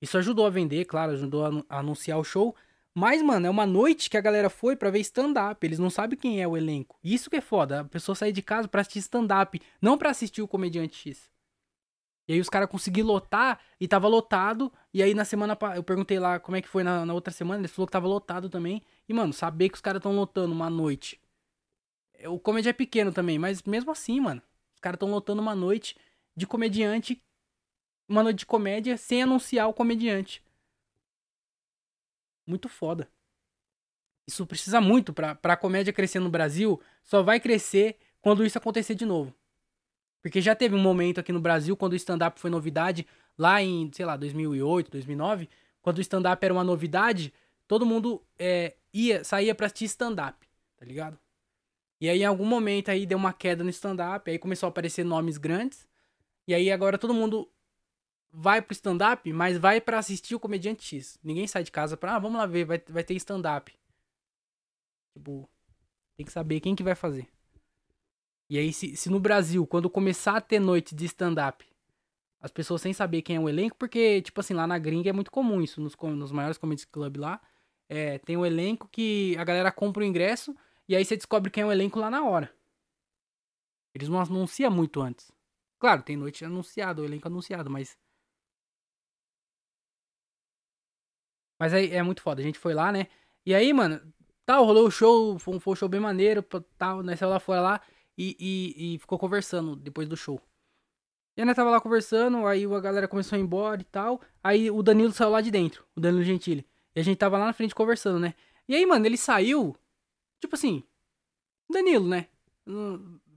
Isso 0.03 0.19
ajudou 0.19 0.47
a 0.47 0.51
vender, 0.51 0.85
claro, 0.85 1.13
ajudou 1.13 1.65
a 1.69 1.79
anunciar 1.79 2.19
o 2.19 2.25
show. 2.25 2.57
Mas, 2.93 3.23
mano, 3.23 3.47
é 3.47 3.51
uma 3.51 3.65
noite 3.65 4.11
que 4.11 4.17
a 4.17 4.21
galera 4.21 4.51
foi 4.51 4.75
para 4.75 4.91
ver 4.91 4.99
stand-up. 4.99 5.65
Eles 5.65 5.79
não 5.79 5.89
sabem 5.89 6.19
quem 6.19 6.43
é 6.43 6.49
o 6.49 6.57
elenco. 6.57 6.99
Isso 7.05 7.31
que 7.31 7.37
é 7.37 7.41
foda. 7.41 7.83
A 7.83 7.85
pessoa 7.85 8.17
sair 8.17 8.33
de 8.33 8.43
casa 8.43 8.67
pra 8.67 8.81
assistir 8.81 8.99
stand-up, 8.99 9.63
não 9.81 9.97
para 9.97 10.11
assistir 10.11 10.43
o 10.43 10.49
Comediante 10.49 10.97
X. 10.97 11.31
E 12.27 12.33
aí 12.33 12.41
os 12.41 12.49
caras 12.49 12.69
conseguiram 12.69 13.07
lotar 13.07 13.61
e 13.81 13.87
tava 13.87 14.09
lotado. 14.09 14.73
E 14.93 15.01
aí 15.05 15.15
na 15.15 15.25
semana. 15.25 15.57
Eu 15.77 15.85
perguntei 15.85 16.19
lá 16.19 16.41
como 16.41 16.57
é 16.57 16.61
que 16.61 16.69
foi 16.69 16.83
na, 16.83 17.07
na 17.07 17.15
outra 17.15 17.33
semana. 17.33 17.61
Ele 17.61 17.69
falou 17.69 17.87
que 17.87 17.93
tava 17.93 18.09
lotado 18.09 18.49
também. 18.49 18.83
E, 19.09 19.15
mano, 19.15 19.33
saber 19.33 19.69
que 19.69 19.77
os 19.77 19.81
caras 19.81 20.03
tão 20.03 20.17
lotando 20.17 20.53
uma 20.53 20.69
noite 20.69 21.21
o 22.27 22.41
comédia 22.41 22.71
é 22.71 22.73
pequeno 22.73 23.13
também, 23.13 23.39
mas 23.39 23.63
mesmo 23.63 23.93
assim, 23.93 24.19
mano. 24.19 24.43
Os 24.75 24.81
caras 24.81 24.97
estão 24.97 25.11
lotando 25.11 25.43
uma 25.43 25.55
noite 25.55 25.97
de 26.39 26.47
comediante. 26.47 27.23
Uma 28.09 28.23
noite 28.23 28.39
de 28.39 28.47
comédia 28.47 28.97
sem 28.97 29.23
anunciar 29.23 29.69
o 29.69 29.75
comediante. 29.75 30.43
Muito 32.47 32.69
foda. 32.69 33.11
Isso 34.27 34.47
precisa 34.47 34.81
muito 34.81 35.13
pra, 35.13 35.35
pra 35.35 35.57
comédia 35.57 35.93
crescer 35.93 36.21
no 36.21 36.31
Brasil. 36.31 36.81
Só 37.03 37.23
vai 37.23 37.41
crescer 37.41 37.99
quando 38.21 38.45
isso 38.45 38.57
acontecer 38.57 38.95
de 38.95 39.05
novo. 39.05 39.35
Porque 40.23 40.41
já 40.41 40.55
teve 40.55 40.75
um 40.75 40.81
momento 40.81 41.21
aqui 41.21 41.33
no 41.33 41.41
Brasil, 41.41 41.77
quando 41.77 41.93
o 41.93 41.97
stand-up 41.97 42.41
foi 42.41 42.51
novidade, 42.51 43.07
lá 43.37 43.63
em, 43.63 43.91
sei 43.93 44.05
lá, 44.05 44.17
2008, 44.17 44.91
2009, 44.91 45.49
quando 45.81 45.99
o 45.99 46.01
stand-up 46.01 46.45
era 46.45 46.53
uma 46.53 46.65
novidade, 46.65 47.33
todo 47.67 47.87
mundo 47.87 48.23
é, 48.39 48.77
ia, 48.93 49.23
saía 49.25 49.55
pra 49.55 49.67
assistir 49.67 49.85
stand-up, 49.87 50.47
tá 50.77 50.85
ligado? 50.85 51.19
E 52.01 52.09
aí, 52.09 52.21
em 52.21 52.25
algum 52.25 52.45
momento, 52.45 52.91
aí 52.91 53.07
deu 53.07 53.19
uma 53.19 53.33
queda 53.33 53.65
no 53.65 53.71
stand-up, 53.71 54.31
aí 54.31 54.39
começou 54.39 54.67
a 54.67 54.71
aparecer 54.71 55.05
nomes 55.05 55.39
grandes. 55.39 55.88
E 56.49 56.55
aí, 56.55 56.73
agora 56.73 56.97
todo 56.97 57.13
mundo 57.13 57.47
vai 58.33 58.63
pro 58.63 58.73
stand-up, 58.73 59.31
mas 59.35 59.59
vai 59.59 59.83
para 59.83 59.99
assistir 59.99 60.35
o 60.35 60.41
Comediante 60.41 60.83
X. 60.83 61.19
Ninguém 61.23 61.47
sai 61.47 61.63
de 61.63 61.71
casa 61.71 61.95
pra, 61.95 62.17
ah, 62.17 62.19
vamos 62.19 62.39
lá 62.39 62.47
ver, 62.47 62.65
vai, 62.65 62.83
vai 62.89 63.05
ter 63.05 63.13
stand-up. 63.17 63.71
Tipo, 65.15 65.47
tem 66.17 66.25
que 66.25 66.33
saber 66.33 66.61
quem 66.61 66.75
que 66.75 66.83
vai 66.83 66.95
fazer. 66.95 67.29
E 68.49 68.57
aí, 68.57 68.73
se, 68.73 68.97
se 68.97 69.11
no 69.11 69.21
Brasil, 69.21 69.67
quando 69.67 69.91
começar 69.91 70.39
a 70.39 70.41
ter 70.41 70.59
noite 70.59 70.95
de 70.95 71.05
stand-up, 71.05 71.67
as 72.41 72.51
pessoas 72.51 72.81
sem 72.81 72.95
saber 72.95 73.21
quem 73.21 73.37
é 73.37 73.41
o 73.41 73.47
elenco, 73.47 73.77
porque, 73.77 74.23
tipo 74.23 74.41
assim, 74.41 74.55
lá 74.55 74.67
na 74.67 74.79
gringa 74.79 75.11
é 75.11 75.13
muito 75.13 75.31
comum 75.31 75.61
isso, 75.61 75.83
nos, 75.83 75.95
nos 75.95 76.33
maiores 76.33 76.57
comedy 76.57 76.87
club 76.87 77.19
lá. 77.19 77.43
É, 77.91 78.19
tem 78.21 78.39
um 78.39 78.47
elenco 78.47 78.89
que 78.89 79.37
a 79.37 79.45
galera 79.45 79.71
compra 79.71 80.03
o 80.03 80.07
ingresso 80.07 80.57
e 80.89 80.97
aí 80.97 81.05
você 81.05 81.15
descobre 81.15 81.51
quem 81.51 81.63
é 81.63 81.67
o 81.67 81.73
elenco 81.73 81.99
lá 81.99 82.11
na 82.11 82.25
hora. 82.25 82.51
Eles 83.95 84.09
não 84.09 84.19
anunciam 84.19 84.71
muito 84.71 85.03
antes. 85.03 85.31
Claro, 85.79 86.03
tem 86.03 86.17
noite 86.17 86.45
anunciada, 86.45 87.01
o 87.03 87.05
elenco 87.05 87.29
anunciado, 87.29 87.71
mas. 87.71 87.97
Mas 91.59 91.75
aí 91.75 91.91
é 91.93 92.03
muito 92.03 92.23
foda. 92.23 92.41
A 92.41 92.45
gente 92.45 92.59
foi 92.59 92.75
lá, 92.75 92.93
né? 92.93 93.09
E 93.45 93.55
aí, 93.55 93.73
mano, 93.73 94.01
tal, 94.47 94.65
rolou 94.65 94.87
o 94.87 94.91
show, 94.91 95.39
foi 95.39 95.55
um, 95.57 95.77
show 95.77 95.89
bem 95.89 96.01
maneiro, 96.01 96.43
tal, 96.77 97.03
né? 97.03 97.17
Saiu 97.17 97.31
lá 97.31 97.41
fora 97.41 97.61
lá 97.61 97.81
e, 98.17 98.37
e, 98.39 98.95
e, 98.95 98.99
ficou 98.99 99.19
conversando 99.19 99.77
depois 99.77 100.09
do 100.09 100.17
show. 100.17 100.41
E 101.37 101.41
aí 101.41 101.47
nós 101.47 101.57
tava 101.57 101.71
lá 101.71 101.81
conversando, 101.81 102.47
aí 102.47 102.65
a 102.65 102.81
galera 102.81 103.09
começou 103.09 103.37
a 103.37 103.39
ir 103.41 103.43
embora 103.43 103.81
e 103.81 103.85
tal. 103.85 104.21
Aí 104.43 104.71
o 104.71 104.83
Danilo 104.83 105.13
saiu 105.13 105.31
lá 105.31 105.41
de 105.41 105.51
dentro, 105.51 105.85
o 105.97 106.01
Danilo 106.01 106.25
Gentili. 106.25 106.67
E 106.95 107.01
a 107.01 107.03
gente 107.03 107.19
tava 107.19 107.39
lá 107.39 107.47
na 107.47 107.53
frente 107.53 107.75
conversando, 107.75 108.19
né? 108.19 108.35
E 108.69 108.75
aí, 108.75 108.85
mano, 108.87 109.07
ele 109.07 109.17
saiu 109.17 109.77
Tipo 110.41 110.55
assim, 110.55 110.83
Danilo, 111.71 112.09
né? 112.09 112.29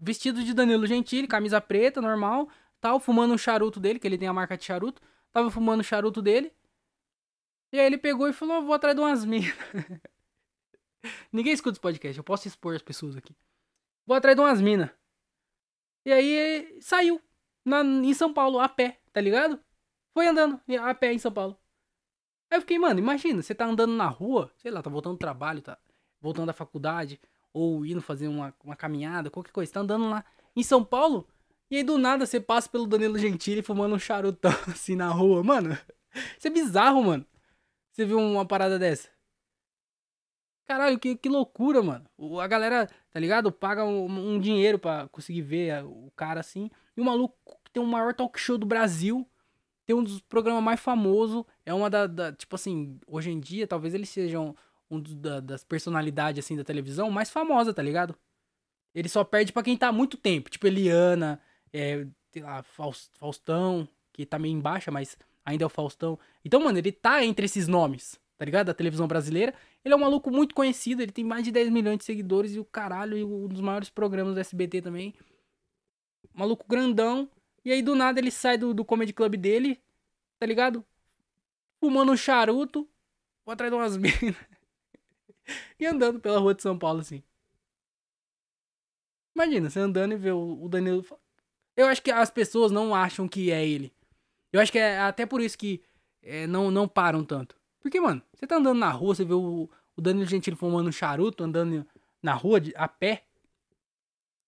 Vestido 0.04 0.44
de 0.44 0.52
Danilo 0.52 0.88
Gentili, 0.88 1.28
camisa 1.28 1.62
preta, 1.62 2.02
normal, 2.02 2.50
tal, 2.80 3.00
fumando 3.00 3.36
um 3.36 3.38
charuto 3.38 3.80
dele, 3.80 4.00
que 4.00 4.08
ele 4.08 4.18
tem 4.18 4.28
a 4.28 4.34
marca 4.34 4.58
de 4.58 4.66
charuto. 4.66 5.00
Tava 5.32 5.52
fumando 5.52 5.82
o 5.82 5.84
charuto 5.84 6.24
dele. 6.24 6.52
E 7.72 7.80
aí 7.80 7.86
ele 7.86 8.00
pegou 8.00 8.28
e 8.28 8.34
falou: 8.34 8.64
vou 8.64 8.74
atrás 8.74 8.96
de 8.96 9.02
umas 9.02 9.24
minas. 9.24 9.54
Ninguém 11.32 11.54
escuta 11.54 11.76
esse 11.76 11.80
podcast, 11.80 12.18
eu 12.18 12.24
posso 12.24 12.48
expor 12.48 12.76
as 12.76 12.82
pessoas 12.82 13.16
aqui. 13.16 13.36
Vou 14.06 14.18
atrás 14.18 14.36
de 14.36 14.42
umas 14.42 14.60
minas. 14.60 14.90
E 16.04 16.12
aí 16.12 16.80
saiu 16.82 17.22
na, 17.64 17.82
em 17.82 18.14
São 18.16 18.34
Paulo, 18.34 18.60
a 18.60 18.68
pé, 18.68 19.00
tá 19.14 19.22
ligado? 19.22 19.64
Foi 20.16 20.28
andando 20.28 20.60
a 20.82 20.96
pé 20.96 21.14
em 21.14 21.20
São 21.20 21.32
Paulo. 21.32 21.56
Aí 22.50 22.58
eu 22.58 22.62
fiquei, 22.62 22.80
mano, 22.80 23.00
imagina, 23.00 23.42
você 23.42 23.54
tá 23.54 23.66
andando 23.66 23.94
na 23.94 24.08
rua, 24.08 24.52
sei 24.58 24.72
lá, 24.72 24.82
tá 24.82 24.90
voltando 24.90 25.14
do 25.14 25.20
trabalho, 25.20 25.62
tá 25.62 25.78
voltando 26.20 26.48
da 26.48 26.54
faculdade, 26.54 27.20
ou 27.54 27.86
indo 27.86 28.02
fazer 28.02 28.28
uma, 28.28 28.54
uma 28.64 28.76
caminhada, 28.76 29.30
qualquer 29.30 29.52
coisa. 29.52 29.70
Você 29.70 29.74
tá 29.74 29.82
andando 29.82 30.10
lá 30.10 30.24
em 30.56 30.64
São 30.64 30.84
Paulo, 30.84 31.28
e 31.70 31.78
aí 31.78 31.84
do 31.84 31.98
nada 31.98 32.26
você 32.26 32.40
passa 32.40 32.70
pelo 32.70 32.86
Danilo 32.86 33.18
Gentili 33.18 33.62
fumando 33.62 33.96
um 33.96 34.00
charutão 34.00 34.52
assim 34.68 34.96
na 34.96 35.10
rua. 35.10 35.44
Mano, 35.44 35.78
isso 36.38 36.48
é 36.48 36.50
bizarro, 36.50 37.04
mano. 37.04 37.26
Você 37.92 38.06
viu 38.06 38.20
uma 38.20 38.46
parada 38.46 38.80
dessa? 38.80 39.10
Caralho, 40.66 40.98
que, 40.98 41.18
que 41.18 41.28
loucura, 41.28 41.82
mano. 41.82 42.06
A 42.42 42.48
galera, 42.48 42.88
tá 43.10 43.20
ligado? 43.20 43.52
Paga 43.52 43.84
um, 43.84 44.06
um 44.06 44.40
dinheiro 44.40 44.80
para 44.80 45.08
conseguir 45.10 45.42
ver 45.42 45.84
o 45.84 46.12
cara 46.16 46.40
assim. 46.40 46.70
E 46.96 47.02
o 47.02 47.06
maluco 47.06 47.36
que 47.66 47.72
tem 47.72 47.84
o 47.84 47.86
maior 47.86 48.14
talk 48.14 48.40
show 48.40 48.58
do 48.58 48.66
Brasil. 48.66 49.28
Tem 49.86 49.96
um 49.96 50.04
dos 50.04 50.22
programas 50.22 50.64
mais 50.64 50.80
famosos. 50.80 51.44
É 51.66 51.74
uma 51.74 51.90
da, 51.90 52.08
da. 52.08 52.32
Tipo 52.32 52.56
assim, 52.56 53.00
hoje 53.06 53.32
em 53.32 53.40
dia, 53.40 53.68
talvez 53.68 53.94
eles 53.94 54.08
sejam 54.08 54.56
da, 55.00 55.40
das 55.40 55.64
personalidades 55.64 56.44
assim 56.44 56.56
da 56.56 56.64
televisão 56.64 57.10
mais 57.10 57.30
famosa, 57.30 57.74
tá 57.74 57.82
ligado? 57.82 58.16
ele 58.94 59.10
só 59.10 59.24
perde 59.24 59.52
para 59.54 59.64
quem 59.64 59.78
tá 59.78 59.88
há 59.88 59.92
muito 59.92 60.18
tempo. 60.18 60.50
Tipo 60.50 60.68
Eliana, 60.68 61.42
é, 61.72 62.06
sei 62.32 62.42
lá, 62.42 62.64
Faustão, 62.64 63.88
que 64.12 64.26
tá 64.26 64.38
meio 64.38 64.56
embaixo, 64.56 64.92
mas 64.92 65.18
ainda 65.46 65.64
é 65.64 65.68
o 65.68 65.70
Faustão. 65.70 66.20
Então, 66.44 66.62
mano, 66.62 66.78
ele 66.78 66.92
tá 66.92 67.24
entre 67.24 67.46
esses 67.46 67.68
nomes, 67.68 68.20
tá 68.38 68.46
ligado? 68.46 68.68
Da 68.68 68.74
televisão 68.74 69.08
brasileira. 69.08 69.54
Ele 69.84 69.94
é 69.94 69.98
um 69.98 70.02
maluco 70.02 70.30
muito 70.30 70.54
conhecido, 70.54 71.02
ele 71.02 71.12
tem 71.12 71.24
mais 71.24 71.44
de 71.44 71.52
10 71.52 71.70
milhões 71.70 72.00
de 72.00 72.04
seguidores 72.04 72.54
e 72.54 72.60
o 72.60 72.66
caralho, 72.66 73.18
e 73.18 73.24
um 73.24 73.48
dos 73.48 73.62
maiores 73.62 73.90
programas 73.90 74.34
do 74.34 74.40
SBT 74.40 74.82
também. 74.82 75.14
Maluco 76.34 76.66
grandão. 76.68 77.30
E 77.64 77.72
aí, 77.72 77.82
do 77.82 77.96
nada, 77.96 78.20
ele 78.20 78.32
sai 78.32 78.58
do, 78.58 78.74
do 78.74 78.84
comedy 78.84 79.14
club 79.14 79.36
dele, 79.36 79.80
tá 80.40 80.46
ligado? 80.46 80.84
Fumando 81.80 82.12
um 82.12 82.18
charuto, 82.18 82.88
por 83.44 83.52
atrás 83.52 83.72
de 83.72 83.78
umas 83.78 83.98
minas. 83.98 84.36
e 85.80 85.86
andando 85.86 86.20
pela 86.20 86.40
rua 86.40 86.54
de 86.54 86.62
São 86.62 86.78
Paulo, 86.78 87.00
assim. 87.00 87.24
Imagina, 89.36 89.70
você 89.70 89.80
andando 89.80 90.14
e 90.14 90.18
vê 90.18 90.32
o, 90.32 90.68
Danilo. 90.68 91.06
Eu 91.76 91.88
acho 91.88 92.02
que 92.02 92.12
as 92.12 92.30
pessoas 92.30 92.72
não 92.72 92.94
acham 92.94 93.28
que 93.28 93.52
é 93.52 93.66
ele. 93.66 93.94
Eu 94.52 94.60
acho 94.60 94.72
que 94.72 94.78
é 94.78 95.00
até 95.00 95.26
por 95.26 95.42
isso 95.42 95.58
que 95.58 95.82
é, 96.22 96.46
não, 96.48 96.70
não 96.70 96.88
param 96.88 97.24
tanto. 97.24 97.56
Porque, 97.80 98.00
mano, 98.00 98.22
você 98.34 98.46
tá 98.46 98.58
andando 98.58 98.78
na 98.78 98.90
rua, 98.92 99.16
você 99.16 99.26
vê 99.26 99.34
o, 99.34 99.70
o 99.96 100.02
Danilo 100.02 100.26
Gentili 100.26 100.56
fumando 100.56 100.90
um 100.90 100.92
charuto, 100.92 101.44
andando 101.44 101.88
na 102.22 102.34
rua 102.34 102.60
de, 102.60 102.74
a 102.76 102.88
pé. 102.88 103.26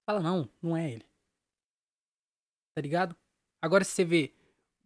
Fala, 0.05 0.19
não, 0.19 0.49
não 0.61 0.75
é 0.75 0.91
ele. 0.91 1.05
Tá 2.75 2.81
ligado? 2.81 3.15
Agora 3.61 3.83
se 3.83 3.91
você 3.91 4.03
vê, 4.03 4.33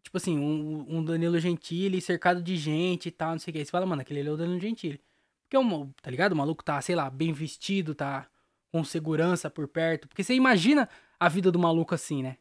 tipo 0.03 0.17
assim, 0.17 0.37
um, 0.37 0.97
um 0.97 1.03
Danilo 1.03 1.39
Gentili 1.39 1.99
cercado 1.99 2.41
de 2.41 2.55
gente 2.55 3.07
e 3.07 3.11
tal, 3.11 3.31
não 3.31 3.39
sei 3.39 3.51
o 3.51 3.55
que. 3.55 3.65
Você 3.65 3.71
fala, 3.71 3.85
mano, 3.85 4.01
aquele 4.01 4.19
ali 4.19 4.29
é 4.29 4.31
o 4.31 4.37
Danilo 4.37 4.59
Gentili. 4.59 5.01
Porque, 5.49 5.57
o, 5.57 5.93
tá 6.01 6.11
ligado? 6.11 6.33
O 6.33 6.35
maluco 6.35 6.63
tá, 6.63 6.79
sei 6.81 6.95
lá, 6.95 7.09
bem 7.09 7.31
vestido, 7.31 7.95
tá 7.95 8.27
com 8.71 8.83
segurança 8.83 9.49
por 9.49 9.67
perto. 9.67 10.07
Porque 10.07 10.23
você 10.23 10.33
imagina 10.33 10.89
a 11.19 11.29
vida 11.29 11.51
do 11.51 11.57
maluco 11.57 11.95
assim, 11.95 12.21
né? 12.21 12.37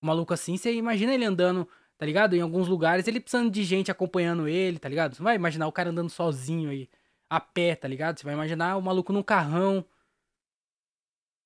O 0.00 0.06
maluco 0.06 0.34
assim, 0.34 0.56
você 0.56 0.74
imagina 0.74 1.14
ele 1.14 1.24
andando, 1.24 1.66
tá 1.96 2.04
ligado? 2.04 2.36
Em 2.36 2.40
alguns 2.42 2.68
lugares, 2.68 3.08
ele 3.08 3.18
precisando 3.18 3.50
de 3.50 3.64
gente 3.64 3.90
acompanhando 3.90 4.46
ele, 4.46 4.78
tá 4.78 4.88
ligado? 4.88 5.14
Você 5.14 5.22
não 5.22 5.24
vai 5.24 5.36
imaginar 5.36 5.66
o 5.66 5.72
cara 5.72 5.88
andando 5.90 6.10
sozinho 6.10 6.70
aí, 6.70 6.88
a 7.30 7.40
pé, 7.40 7.74
tá 7.74 7.88
ligado? 7.88 8.18
Você 8.18 8.24
vai 8.24 8.34
imaginar 8.34 8.76
o 8.76 8.82
maluco 8.82 9.12
num 9.12 9.22
carrão, 9.22 9.84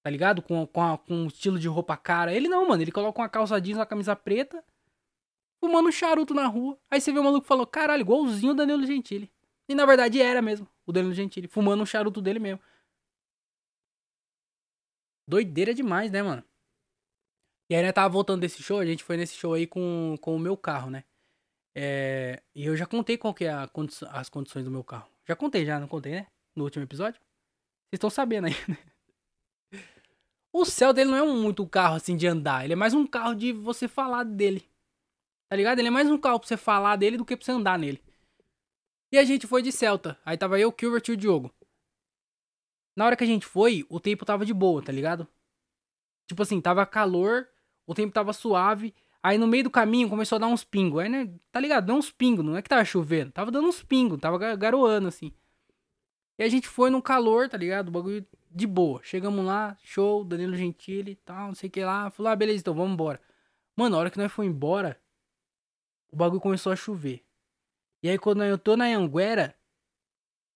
tá 0.02 0.10
ligado? 0.10 0.42
Com, 0.42 0.66
com, 0.66 0.82
a, 0.82 0.98
com 0.98 1.14
um 1.14 1.26
estilo 1.28 1.60
de 1.60 1.68
roupa 1.68 1.96
cara. 1.96 2.34
Ele 2.34 2.48
não, 2.48 2.66
mano, 2.66 2.82
ele 2.82 2.92
coloca 2.92 3.20
uma 3.20 3.28
calça 3.28 3.60
jeans, 3.60 3.78
uma 3.78 3.86
camisa 3.86 4.16
preta, 4.16 4.64
fumando 5.60 5.88
um 5.88 5.92
charuto 5.92 6.34
na 6.34 6.46
rua. 6.46 6.76
Aí 6.90 7.00
você 7.00 7.12
vê 7.12 7.20
o 7.20 7.24
maluco 7.24 7.46
falou, 7.46 7.66
caralho, 7.66 8.00
igualzinho 8.00 8.52
o 8.52 8.56
Danilo 8.56 8.84
Gentili. 8.84 9.30
E 9.68 9.74
na 9.74 9.84
verdade 9.84 10.20
era 10.20 10.40
mesmo, 10.40 10.68
o 10.86 10.92
Danilo 10.92 11.14
Gentili, 11.14 11.48
fumando 11.48 11.82
um 11.82 11.86
charuto 11.86 12.20
dele 12.20 12.38
mesmo. 12.38 12.60
Doideira 15.28 15.74
demais, 15.74 16.10
né, 16.10 16.22
mano? 16.22 16.44
E 17.68 17.74
aí, 17.74 17.82
né, 17.82 17.90
tava 17.90 18.08
voltando 18.08 18.40
desse 18.40 18.62
show, 18.62 18.78
a 18.78 18.86
gente 18.86 19.02
foi 19.02 19.16
nesse 19.16 19.34
show 19.34 19.52
aí 19.52 19.66
com, 19.66 20.16
com 20.20 20.36
o 20.36 20.38
meu 20.38 20.56
carro, 20.56 20.88
né? 20.88 21.04
É, 21.74 22.42
e 22.54 22.64
eu 22.64 22.76
já 22.76 22.86
contei 22.86 23.18
qual 23.18 23.34
que 23.34 23.44
é 23.44 23.66
condi 23.68 23.92
as 24.10 24.28
condições 24.28 24.64
do 24.64 24.70
meu 24.70 24.84
carro. 24.84 25.10
Já 25.26 25.34
contei, 25.34 25.66
já, 25.66 25.80
não 25.80 25.88
contei, 25.88 26.12
né? 26.12 26.26
No 26.54 26.64
último 26.64 26.84
episódio. 26.84 27.20
Vocês 27.20 27.98
estão 27.98 28.08
sabendo 28.08 28.46
aí, 28.46 28.54
né? 28.68 28.78
O 30.52 30.64
céu 30.64 30.92
dele 30.92 31.10
não 31.10 31.18
é 31.18 31.26
muito 31.26 31.66
carro 31.66 31.96
assim 31.96 32.16
de 32.16 32.26
andar. 32.26 32.64
Ele 32.64 32.72
é 32.72 32.76
mais 32.76 32.94
um 32.94 33.06
carro 33.06 33.34
de 33.34 33.52
você 33.52 33.86
falar 33.86 34.22
dele. 34.22 34.66
Tá 35.50 35.56
ligado? 35.56 35.78
Ele 35.80 35.88
é 35.88 35.90
mais 35.90 36.08
um 36.08 36.16
carro 36.16 36.40
pra 36.40 36.48
você 36.48 36.56
falar 36.56 36.96
dele 36.96 37.18
do 37.18 37.24
que 37.24 37.36
pra 37.36 37.44
você 37.44 37.52
andar 37.52 37.78
nele. 37.78 38.02
E 39.16 39.18
a 39.18 39.24
gente 39.24 39.46
foi 39.46 39.62
de 39.62 39.72
Celta. 39.72 40.18
Aí 40.26 40.36
tava 40.36 40.60
eu, 40.60 40.68
o 40.68 40.72
Kilbert 40.72 41.04
e 41.08 41.12
o 41.12 41.16
Diogo. 41.16 41.50
Na 42.94 43.06
hora 43.06 43.16
que 43.16 43.24
a 43.24 43.26
gente 43.26 43.46
foi, 43.46 43.82
o 43.88 43.98
tempo 43.98 44.26
tava 44.26 44.44
de 44.44 44.52
boa, 44.52 44.82
tá 44.82 44.92
ligado? 44.92 45.26
Tipo 46.26 46.42
assim, 46.42 46.60
tava 46.60 46.84
calor, 46.84 47.48
o 47.86 47.94
tempo 47.94 48.12
tava 48.12 48.34
suave. 48.34 48.94
Aí 49.22 49.38
no 49.38 49.46
meio 49.46 49.64
do 49.64 49.70
caminho 49.70 50.10
começou 50.10 50.36
a 50.36 50.38
dar 50.38 50.48
uns 50.48 50.64
pingos. 50.64 51.00
Aí, 51.00 51.08
né, 51.08 51.32
tá 51.50 51.58
ligado? 51.58 51.86
Deu 51.86 51.94
uns 51.94 52.10
pingos, 52.10 52.44
não 52.44 52.58
é 52.58 52.60
que 52.60 52.68
tava 52.68 52.84
chovendo. 52.84 53.32
Tava 53.32 53.50
dando 53.50 53.66
uns 53.66 53.82
pingos, 53.82 54.20
tava 54.20 54.54
garoando 54.54 55.08
assim. 55.08 55.32
E 56.38 56.42
a 56.42 56.48
gente 56.50 56.68
foi 56.68 56.90
no 56.90 57.00
calor, 57.00 57.48
tá 57.48 57.56
ligado? 57.56 57.88
O 57.88 57.92
bagulho 57.92 58.26
de 58.50 58.66
boa. 58.66 59.00
Chegamos 59.02 59.42
lá, 59.42 59.78
show, 59.82 60.24
Danilo 60.24 60.54
Gentili 60.56 61.12
e 61.12 61.16
tal, 61.16 61.46
não 61.46 61.54
sei 61.54 61.70
o 61.70 61.72
que 61.72 61.82
lá. 61.82 62.10
Falou, 62.10 62.32
ah, 62.32 62.36
beleza, 62.36 62.60
então 62.60 62.74
vamos 62.74 62.92
embora. 62.92 63.18
Mano, 63.74 63.92
na 63.92 63.98
hora 63.98 64.10
que 64.10 64.18
nós 64.18 64.30
foi 64.30 64.44
embora, 64.44 65.00
o 66.12 66.16
bagulho 66.16 66.38
começou 66.38 66.70
a 66.70 66.76
chover. 66.76 67.25
E 68.06 68.08
aí 68.08 68.18
quando 68.18 68.44
eu 68.44 68.56
tô 68.56 68.76
na 68.76 68.84
Anguera, 68.84 69.52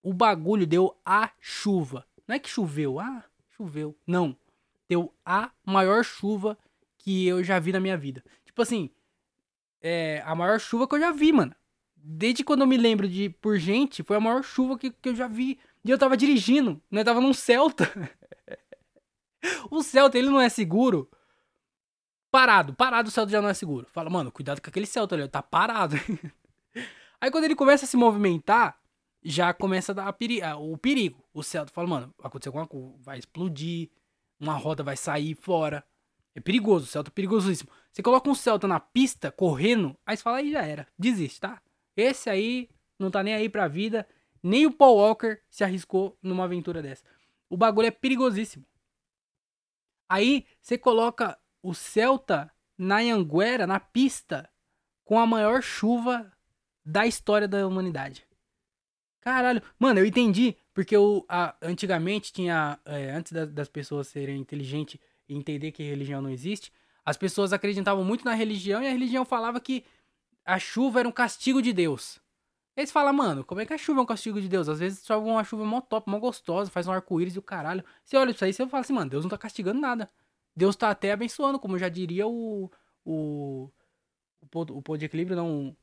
o 0.04 0.14
bagulho 0.14 0.64
deu 0.64 0.96
a 1.04 1.32
chuva. 1.40 2.06
Não 2.24 2.36
é 2.36 2.38
que 2.38 2.48
choveu, 2.48 3.00
ah, 3.00 3.24
choveu. 3.56 3.98
Não. 4.06 4.36
Deu 4.88 5.12
a 5.26 5.50
maior 5.66 6.04
chuva 6.04 6.56
que 6.96 7.26
eu 7.26 7.42
já 7.42 7.58
vi 7.58 7.72
na 7.72 7.80
minha 7.80 7.96
vida. 7.96 8.22
Tipo 8.44 8.62
assim, 8.62 8.88
é 9.82 10.22
a 10.24 10.32
maior 10.32 10.60
chuva 10.60 10.86
que 10.86 10.94
eu 10.94 11.00
já 11.00 11.10
vi, 11.10 11.32
mano. 11.32 11.52
Desde 11.96 12.44
quando 12.44 12.60
eu 12.60 12.68
me 12.68 12.76
lembro 12.76 13.08
de 13.08 13.30
por 13.30 13.58
gente, 13.58 14.04
foi 14.04 14.16
a 14.16 14.20
maior 14.20 14.44
chuva 14.44 14.78
que, 14.78 14.92
que 14.92 15.08
eu 15.08 15.16
já 15.16 15.26
vi. 15.26 15.58
E 15.84 15.90
eu 15.90 15.98
tava 15.98 16.16
dirigindo, 16.16 16.80
né? 16.88 17.02
Tava 17.02 17.20
num 17.20 17.34
Celta. 17.34 17.90
o 19.68 19.82
Celta, 19.82 20.16
ele 20.16 20.30
não 20.30 20.40
é 20.40 20.48
seguro. 20.48 21.10
Parado, 22.30 22.74
parado 22.74 23.08
o 23.08 23.10
Celta 23.10 23.32
já 23.32 23.42
não 23.42 23.48
é 23.48 23.54
seguro. 23.54 23.88
Fala, 23.90 24.08
mano, 24.08 24.30
cuidado 24.30 24.62
com 24.62 24.70
aquele 24.70 24.86
Celta 24.86 25.16
ali, 25.16 25.26
tá 25.26 25.42
parado. 25.42 25.96
Aí 27.20 27.30
quando 27.30 27.44
ele 27.44 27.54
começa 27.54 27.84
a 27.84 27.88
se 27.88 27.96
movimentar, 27.96 28.80
já 29.22 29.52
começa 29.52 29.92
a 29.92 29.94
dar 29.94 30.12
peri 30.12 30.40
o 30.58 30.76
perigo. 30.78 31.22
O 31.32 31.42
Celta 31.42 31.72
fala, 31.72 31.86
mano, 31.86 32.14
aconteceu 32.22 32.50
alguma 32.50 32.66
coisa, 32.66 32.94
vai 33.00 33.18
explodir, 33.18 33.90
uma 34.38 34.54
roda 34.54 34.82
vai 34.82 34.96
sair 34.96 35.34
fora. 35.34 35.84
É 36.34 36.40
perigoso, 36.40 36.84
o 36.84 36.88
Celta 36.88 37.10
é 37.10 37.12
perigosíssimo. 37.12 37.70
Você 37.92 38.02
coloca 38.02 38.30
um 38.30 38.34
Celta 38.34 38.66
na 38.66 38.80
pista, 38.80 39.30
correndo, 39.30 39.96
aí 40.06 40.16
você 40.16 40.22
fala, 40.22 40.38
aí 40.38 40.50
já 40.50 40.62
era, 40.62 40.86
desiste, 40.98 41.40
tá? 41.40 41.60
Esse 41.96 42.30
aí 42.30 42.70
não 42.98 43.10
tá 43.10 43.22
nem 43.22 43.34
aí 43.34 43.48
pra 43.48 43.68
vida, 43.68 44.08
nem 44.42 44.64
o 44.64 44.72
Paul 44.72 44.96
Walker 44.96 45.40
se 45.50 45.62
arriscou 45.62 46.16
numa 46.22 46.44
aventura 46.44 46.80
dessa. 46.80 47.04
O 47.48 47.56
bagulho 47.56 47.88
é 47.88 47.90
perigosíssimo. 47.90 48.64
Aí 50.08 50.46
você 50.60 50.78
coloca 50.78 51.38
o 51.62 51.74
Celta 51.74 52.50
na 52.78 52.98
Anguera, 52.98 53.66
na 53.66 53.78
pista, 53.78 54.48
com 55.04 55.18
a 55.18 55.26
maior 55.26 55.62
chuva 55.62 56.32
da 56.84 57.06
história 57.06 57.46
da 57.46 57.66
humanidade. 57.66 58.26
Caralho, 59.20 59.62
mano, 59.78 60.00
eu 60.00 60.06
entendi. 60.06 60.56
Porque 60.72 60.96
eu, 60.96 61.24
a, 61.28 61.54
antigamente 61.62 62.32
tinha. 62.32 62.78
É, 62.84 63.10
antes 63.10 63.32
da, 63.32 63.44
das 63.44 63.68
pessoas 63.68 64.08
serem 64.08 64.40
inteligentes 64.40 64.98
e 65.28 65.34
entender 65.34 65.72
que 65.72 65.82
religião 65.82 66.22
não 66.22 66.30
existe, 66.30 66.72
as 67.04 67.16
pessoas 67.16 67.52
acreditavam 67.52 68.04
muito 68.04 68.24
na 68.24 68.34
religião 68.34 68.82
e 68.82 68.86
a 68.86 68.90
religião 68.90 69.24
falava 69.24 69.60
que 69.60 69.84
a 70.44 70.58
chuva 70.58 71.00
era 71.00 71.08
um 71.08 71.12
castigo 71.12 71.60
de 71.60 71.72
Deus. 71.72 72.18
Eles 72.76 72.90
falam, 72.90 73.12
mano, 73.12 73.44
como 73.44 73.60
é 73.60 73.66
que 73.66 73.74
a 73.74 73.78
chuva 73.78 74.00
é 74.00 74.02
um 74.02 74.06
castigo 74.06 74.40
de 74.40 74.48
Deus? 74.48 74.68
Às 74.68 74.78
vezes 74.78 75.04
chove 75.04 75.28
uma 75.28 75.44
chuva 75.44 75.64
mó 75.64 75.80
top, 75.80 76.08
mó 76.10 76.18
gostosa, 76.18 76.70
faz 76.70 76.86
um 76.86 76.92
arco-íris 76.92 77.34
e 77.34 77.38
o 77.38 77.42
caralho. 77.42 77.84
Você 78.04 78.16
olha 78.16 78.30
isso 78.30 78.44
aí 78.44 78.50
e 78.50 78.54
você 78.54 78.66
fala 78.66 78.80
assim, 78.80 78.92
mano, 78.92 79.10
Deus 79.10 79.24
não 79.24 79.30
tá 79.30 79.36
castigando 79.36 79.80
nada. 79.80 80.08
Deus 80.56 80.76
tá 80.76 80.90
até 80.90 81.12
abençoando, 81.12 81.58
como 81.58 81.78
já 81.78 81.88
diria 81.88 82.26
o. 82.26 82.70
O. 83.04 83.70
O, 84.54 84.60
o 84.60 84.82
pô 84.82 84.96
de 84.96 85.04
equilíbrio, 85.04 85.36
não. 85.36 85.76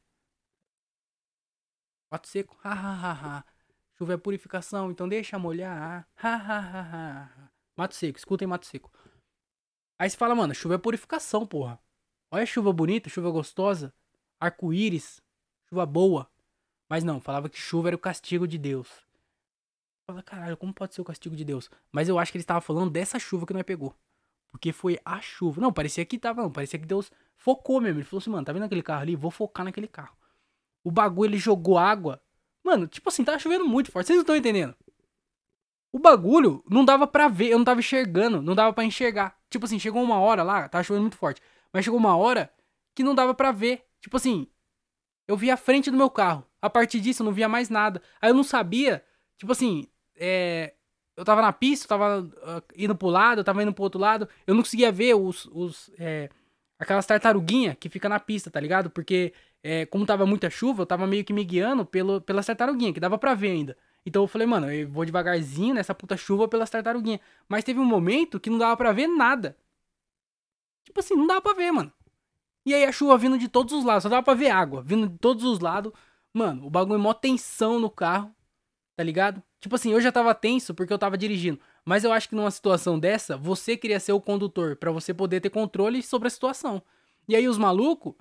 Mato 2.12 2.28
seco. 2.28 2.58
Ha, 2.64 2.72
ha, 2.72 2.94
ha, 2.94 3.12
ha. 3.12 3.46
Chuva 3.98 4.14
é 4.14 4.18
purificação, 4.18 4.92
então 4.92 5.08
deixa 5.08 5.38
molhar. 5.40 6.08
Ha, 6.16 6.36
ha, 6.36 6.60
ha, 6.60 6.82
ha. 6.82 7.52
Mato 7.76 7.96
seco, 7.96 8.18
escutem 8.18 8.48
mato 8.48 8.66
seco. 8.66 8.92
Aí 10.00 10.10
você 10.10 10.16
fala, 10.16 10.36
mano, 10.36 10.54
chuva 10.54 10.76
é 10.76 10.78
purificação, 10.78 11.46
porra. 11.46 11.80
Olha 12.30 12.44
a 12.44 12.46
chuva 12.46 12.72
bonita, 12.72 13.10
chuva 13.10 13.32
gostosa. 13.32 13.94
Arco-íris. 14.40 15.22
Chuva 15.70 15.86
boa. 15.86 16.30
Mas 16.90 17.04
não, 17.04 17.20
falava 17.20 17.50
que 17.50 17.58
chuva 17.58 17.90
era 17.90 17.96
o 17.96 18.00
castigo 18.00 18.48
de 18.48 18.58
Deus. 18.58 18.88
Fala, 20.06 20.24
caralho, 20.24 20.56
como 20.56 20.74
pode 20.74 20.94
ser 20.96 21.02
o 21.02 21.06
castigo 21.06 21.36
de 21.36 21.44
Deus? 21.44 21.70
Mas 21.92 22.08
eu 22.08 22.18
acho 22.18 22.32
que 22.32 22.38
ele 22.38 22.44
estava 22.44 22.62
falando 22.62 22.90
dessa 22.90 23.20
chuva 23.20 23.46
que 23.46 23.54
nós 23.54 23.64
pegou. 23.64 23.94
Porque 24.50 24.72
foi 24.72 25.00
a 25.04 25.20
chuva. 25.20 25.60
Não, 25.62 25.74
parecia 25.74 26.06
que 26.06 26.18
tava. 26.18 26.42
Não, 26.42 26.52
parecia 26.52 26.80
que 26.80 26.86
Deus 26.86 27.12
focou 27.36 27.82
mesmo. 27.82 28.00
Ele 28.00 28.06
falou 28.06 28.22
assim, 28.22 28.30
mano, 28.30 28.46
tá 28.46 28.54
vendo 28.54 28.64
aquele 28.64 28.82
carro 28.82 29.02
ali? 29.02 29.16
Vou 29.16 29.30
focar 29.30 29.66
naquele 29.66 29.88
carro. 29.88 30.17
O 30.88 30.92
bagulho 30.92 31.32
ele 31.32 31.38
jogou 31.38 31.78
água. 31.78 32.22
Mano, 32.64 32.88
tipo 32.88 33.10
assim, 33.10 33.22
tava 33.22 33.38
chovendo 33.38 33.68
muito 33.68 33.92
forte. 33.92 34.08
Vocês 34.08 34.16
não 34.16 34.22
estão 34.22 34.38
entendendo? 34.38 34.74
O 35.92 36.00
bagulho 36.00 36.64
não 36.70 36.86
dava 36.86 37.06
pra 37.06 37.28
ver, 37.28 37.50
eu 37.50 37.58
não 37.58 37.66
tava 37.66 37.82
enxergando, 37.82 38.42
não 38.42 38.56
dava 38.56 38.72
para 38.72 38.86
enxergar. 38.86 39.38
Tipo 39.50 39.66
assim, 39.66 39.78
chegou 39.78 40.02
uma 40.02 40.18
hora 40.18 40.44
lá, 40.44 40.70
tava 40.70 40.86
chovendo 40.86 41.02
muito 41.02 41.18
forte. 41.18 41.42
Mas 41.74 41.84
chegou 41.84 42.00
uma 42.00 42.16
hora 42.16 42.50
que 42.96 43.04
não 43.04 43.14
dava 43.14 43.34
para 43.34 43.52
ver. 43.52 43.84
Tipo 44.00 44.16
assim, 44.16 44.48
eu 45.28 45.36
via 45.36 45.56
a 45.56 45.58
frente 45.58 45.92
do 45.92 45.98
meu 45.98 46.10
carro. 46.10 46.48
A 46.62 46.70
partir 46.70 47.02
disso 47.02 47.22
eu 47.22 47.26
não 47.26 47.34
via 47.34 47.50
mais 47.50 47.70
nada. 47.70 48.02
Aí 48.22 48.30
eu 48.30 48.34
não 48.34 48.46
sabia, 48.46 49.04
tipo 49.38 49.52
assim, 49.52 49.88
é, 50.16 50.74
eu 51.18 51.26
tava 51.26 51.42
na 51.42 51.52
pista, 51.52 51.84
eu 51.84 51.90
tava 51.90 52.22
uh, 52.22 52.64
indo 52.78 52.96
pro 52.96 53.10
lado, 53.10 53.42
eu 53.42 53.44
tava 53.44 53.62
indo 53.62 53.74
pro 53.74 53.84
outro 53.84 54.00
lado. 54.00 54.30
Eu 54.46 54.56
não 54.56 54.64
conseguia 54.64 54.90
ver 54.90 55.16
os, 55.16 55.48
os 55.48 55.92
é, 56.00 56.30
aquelas 56.80 57.06
tartaruguinhas 57.06 57.76
que 57.80 57.90
fica 57.90 58.08
na 58.08 58.20
pista, 58.20 58.50
tá 58.52 58.60
ligado? 58.60 58.90
Porque 58.90 59.34
é, 59.64 59.86
como 59.86 60.06
tava 60.06 60.26
muita 60.26 60.50
chuva, 60.50 60.84
eu 60.84 60.86
tava 60.86 61.08
meio 61.08 61.24
que 61.24 61.34
me 61.34 61.44
guiando 61.44 61.86
pelo, 61.86 62.22
pela 62.22 62.44
tartaruguinha, 62.44 62.94
que 62.94 63.00
dava 63.00 63.18
pra 63.18 63.34
ver 63.34 63.52
ainda. 63.52 63.78
Então 64.06 64.24
eu 64.24 64.28
falei, 64.28 64.48
mano, 64.48 64.72
eu 64.72 64.88
vou 64.90 65.06
devagarzinho 65.06 65.76
nessa 65.76 65.94
puta 65.94 66.16
chuva 66.16 66.48
pelas 66.48 66.70
tartaruguinhas. 66.70 67.20
Mas 67.50 67.64
teve 67.64 67.80
um 67.80 67.86
momento 67.86 68.40
que 68.40 68.50
não 68.50 68.58
dava 68.58 68.78
pra 68.78 68.92
ver 68.92 69.08
nada. 69.08 69.58
Tipo 70.86 71.00
assim, 71.00 71.16
não 71.16 71.28
dava 71.28 71.42
pra 71.42 71.54
ver, 71.54 71.72
mano. 71.72 71.92
E 72.66 72.74
aí 72.74 72.84
a 72.86 72.92
chuva 72.92 73.18
vindo 73.18 73.38
de 73.38 73.48
todos 73.48 73.74
os 73.74 73.84
lados, 73.84 74.04
só 74.04 74.10
dava 74.10 74.24
pra 74.24 74.34
ver 74.34 74.50
água, 74.50 74.82
vindo 74.82 75.08
de 75.10 75.18
todos 75.18 75.44
os 75.44 75.60
lados. 75.60 75.92
Mano, 76.34 76.66
o 76.66 76.70
bagulho 76.70 77.00
é 77.00 77.02
mó 77.02 77.14
tensão 77.14 77.80
no 77.80 77.90
carro, 77.90 78.34
tá 78.96 79.04
ligado? 79.04 79.42
Tipo 79.60 79.76
assim, 79.76 79.92
eu 79.92 80.02
já 80.02 80.12
tava 80.12 80.34
tenso 80.36 80.74
porque 80.74 80.94
eu 80.94 80.98
tava 81.00 81.18
dirigindo. 81.18 81.60
Mas 81.88 82.04
eu 82.04 82.12
acho 82.12 82.28
que 82.28 82.36
numa 82.36 82.52
situação 82.52 83.00
dessa, 83.00 83.38
você 83.38 83.78
queria 83.78 83.98
ser 83.98 84.12
o 84.12 84.20
condutor 84.20 84.76
para 84.76 84.92
você 84.92 85.14
poder 85.14 85.40
ter 85.40 85.50
controle 85.50 86.04
sobre 86.04 86.28
a 86.28 86.30
situação. 86.30 86.84
E 87.30 87.34
aí 87.34 87.48
os 87.48 87.58
malucos, 87.58 88.14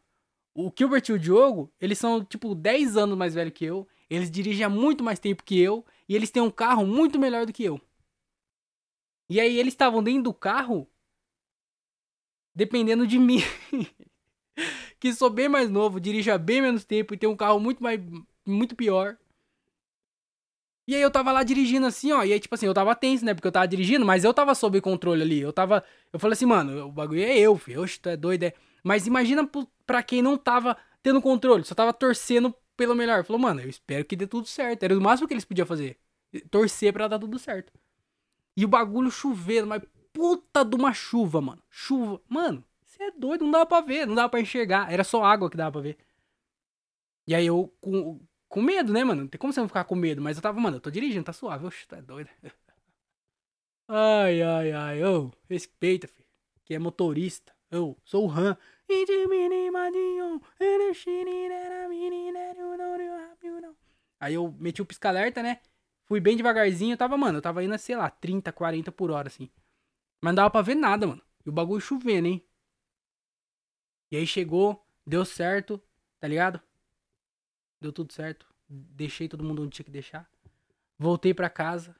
o 0.55 0.71
Gilbert 0.73 1.03
e 1.09 1.13
o 1.13 1.19
Diogo, 1.19 1.73
eles 1.81 1.99
são 1.99 2.25
tipo 2.25 2.55
10 2.55 2.97
anos 2.97 3.19
mais 3.19 3.35
velhos 3.35 3.53
que 3.53 3.65
eu. 3.65 3.85
Eles 4.09 4.31
dirigem 4.31 4.65
há 4.65 4.69
muito 4.69 5.03
mais 5.03 5.19
tempo 5.19 5.43
que 5.43 5.59
eu. 5.59 5.85
E 6.09 6.15
eles 6.15 6.31
têm 6.31 6.41
um 6.41 6.51
carro 6.51 6.87
muito 6.87 7.19
melhor 7.19 7.45
do 7.45 7.53
que 7.53 7.65
eu. 7.65 7.81
E 9.29 9.41
aí 9.41 9.59
eles 9.59 9.75
estavam 9.75 10.01
dentro 10.01 10.23
do 10.23 10.33
carro 10.33 10.89
dependendo 12.55 13.05
de 13.05 13.19
mim. 13.19 13.41
que 15.01 15.13
sou 15.13 15.29
bem 15.29 15.49
mais 15.49 15.69
novo, 15.69 15.99
dirige 15.99 16.31
há 16.31 16.39
bem 16.39 16.63
menos 16.63 16.85
tempo 16.85 17.15
e 17.15 17.19
tem 17.19 17.29
um 17.29 17.37
carro 17.37 17.59
muito 17.59 17.83
mais 17.83 18.01
muito 18.47 18.77
pior. 18.77 19.19
E 20.87 20.95
aí 20.95 21.03
eu 21.03 21.11
tava 21.11 21.33
lá 21.33 21.43
dirigindo 21.43 21.87
assim, 21.87 22.13
ó, 22.13 22.23
e 22.23 22.33
aí 22.33 22.39
tipo 22.39 22.55
assim, 22.55 22.67
eu 22.67 22.75
tava 22.75 22.95
tenso, 22.95 23.25
né, 23.25 23.35
porque 23.35 23.49
eu 23.49 23.53
tava 23.53 23.67
dirigindo, 23.67 24.07
mas 24.07 24.23
eu 24.23 24.33
tava 24.33 24.55
sob 24.55 24.81
controle 24.81 25.23
ali. 25.23 25.41
Eu 25.41 25.53
tava, 25.53 25.83
eu 26.13 26.19
falei 26.19 26.35
assim, 26.35 26.47
mano, 26.47 26.87
o 26.87 26.93
bagulho 26.93 27.23
é 27.23 27.37
eu, 27.39 27.57
filho. 27.57 27.83
Oxe, 27.83 27.99
tu 27.99 28.09
é 28.09 28.17
doido, 28.17 28.45
é. 28.45 28.53
Mas 28.85 29.07
imagina 29.07 29.49
pra 29.85 30.03
quem 30.03 30.23
não 30.23 30.37
tava 30.39 30.77
tendo 31.03 31.21
controle, 31.21 31.65
só 31.65 31.75
tava 31.75 31.93
torcendo 31.93 32.55
pelo 32.77 32.95
melhor. 32.95 33.25
Falou, 33.25 33.41
mano, 33.41 33.61
eu 33.61 33.69
espero 33.69 34.05
que 34.05 34.15
dê 34.15 34.27
tudo 34.27 34.47
certo. 34.47 34.83
Era 34.85 34.97
o 34.97 35.01
máximo 35.01 35.27
que 35.27 35.35
eles 35.35 35.45
podiam 35.45 35.67
fazer. 35.67 35.99
Torcer 36.51 36.93
pra 36.93 37.09
dar 37.09 37.19
tudo 37.19 37.39
certo. 37.39 37.73
E 38.57 38.65
o 38.65 38.69
bagulho 38.69 39.11
chovendo, 39.11 39.67
mas 39.67 39.83
puta 40.13 40.65
de 40.65 40.77
uma 40.77 40.93
chuva, 40.93 41.41
mano. 41.41 41.63
Chuva. 41.69 42.21
Mano, 42.29 42.65
você 42.85 43.05
é 43.05 43.11
doido, 43.11 43.45
não 43.45 43.51
dava 43.51 43.67
pra 43.67 43.81
ver, 43.81 44.07
não 44.07 44.15
dava 44.15 44.29
pra 44.29 44.41
enxergar. 44.41 44.93
Era 44.93 45.05
só 45.05 45.25
água 45.25 45.51
que 45.51 45.57
dava 45.57 45.73
pra 45.73 45.81
ver. 45.81 45.99
E 47.27 47.35
aí 47.35 47.47
eu, 47.47 47.73
com, 47.81 48.21
com 48.49 48.63
medo, 48.63 48.93
né, 48.93 49.05
mano? 49.05 49.23
Não 49.23 49.29
tem 49.29 49.39
como 49.39 49.53
você 49.53 49.61
não 49.61 49.69
ficar 49.69 49.85
com 49.85 49.95
medo. 49.95 50.23
Mas 50.23 50.37
eu 50.37 50.43
tava, 50.43 50.61
mano, 50.61 50.77
eu 50.77 50.81
tô 50.81 50.91
dirigindo, 50.91 51.25
tá 51.25 51.33
suave. 51.33 51.67
Oxe, 51.67 51.87
tá 51.87 52.01
doido. 52.01 52.31
Ai, 53.89 54.43
ai, 54.43 54.73
ai. 54.73 55.05
Ô, 55.05 55.31
respeita, 55.49 56.09
filho. 56.09 56.27
Que 56.65 56.75
é 56.75 56.79
motorista. 56.79 57.55
Eu 57.71 57.97
sou 58.05 58.27
o 58.27 58.31
Han. 58.31 58.57
Aí 64.19 64.35
eu 64.35 64.53
meti 64.59 64.83
o 64.83 64.87
pisca-alerta, 64.87 65.41
né? 65.43 65.61
Fui 66.05 66.19
bem 66.21 66.37
devagarzinho. 66.37 66.95
Eu 66.95 66.97
tava, 66.97 67.17
mano, 67.17 67.39
eu 67.39 67.43
tava 67.43 67.63
indo, 67.63 67.79
sei 67.79 67.97
lá, 67.97 68.11
30, 68.11 68.53
40 68.53 68.91
por 68.91 69.11
hora, 69.11 69.29
assim. 69.29 69.51
Mas 70.21 70.31
não 70.33 70.37
dava 70.37 70.51
pra 70.51 70.63
ver 70.63 70.75
nada, 70.75 71.07
mano. 71.07 71.23
E 71.45 71.49
o 71.49 71.53
bagulho 71.53 71.81
chovendo, 71.81 72.27
hein? 72.27 72.45
E 74.11 74.17
aí 74.17 74.27
chegou, 74.27 74.85
deu 75.07 75.25
certo, 75.25 75.81
tá 76.19 76.27
ligado? 76.27 76.61
Deu 77.87 77.93
tudo 77.93 78.13
certo. 78.13 78.47
Deixei 78.69 79.29
todo 79.29 79.45
mundo 79.45 79.63
onde 79.63 79.71
tinha 79.71 79.85
que 79.85 79.91
deixar. 79.91 80.29
Voltei 80.99 81.33
pra 81.33 81.49
casa. 81.49 81.95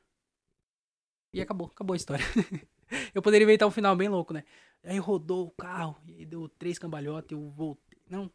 E 1.33 1.41
acabou, 1.41 1.69
acabou 1.69 1.95
a 1.95 1.97
história. 1.97 2.25
eu 3.15 3.23
poderia 3.23 3.45
inventar 3.45 3.69
um 3.69 3.71
final 3.71 3.95
bem 3.95 4.09
louco, 4.09 4.35
né? 4.35 4.43
Aí 4.83 4.99
rodou 4.99 5.47
o 5.47 5.51
carro, 5.51 5.97
e 6.07 6.25
deu 6.25 6.49
três 6.49 6.77
cambalhotas, 6.79 7.31
eu 7.31 7.49
voltei. 7.51 8.01
Não. 8.09 8.29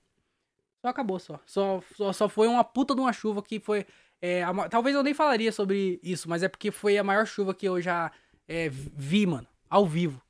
Só 0.81 0.87
acabou, 0.87 1.19
só. 1.19 1.41
Só, 1.45 1.83
só, 1.95 2.13
só 2.13 2.29
foi 2.29 2.47
uma 2.47 2.63
puta 2.63 2.95
de 2.95 3.01
uma 3.01 3.11
chuva 3.11 3.43
que 3.43 3.59
foi. 3.59 3.85
É, 4.21 4.43
a, 4.43 4.69
talvez 4.69 4.95
eu 4.95 5.03
nem 5.03 5.13
falaria 5.13 5.51
sobre 5.51 5.99
isso, 6.01 6.29
mas 6.29 6.43
é 6.43 6.47
porque 6.47 6.71
foi 6.71 6.97
a 6.97 7.03
maior 7.03 7.25
chuva 7.25 7.53
que 7.53 7.67
eu 7.67 7.81
já 7.81 8.11
é, 8.47 8.69
vi, 8.69 9.25
mano 9.25 9.47
ao 9.71 9.87
vivo. 9.87 10.21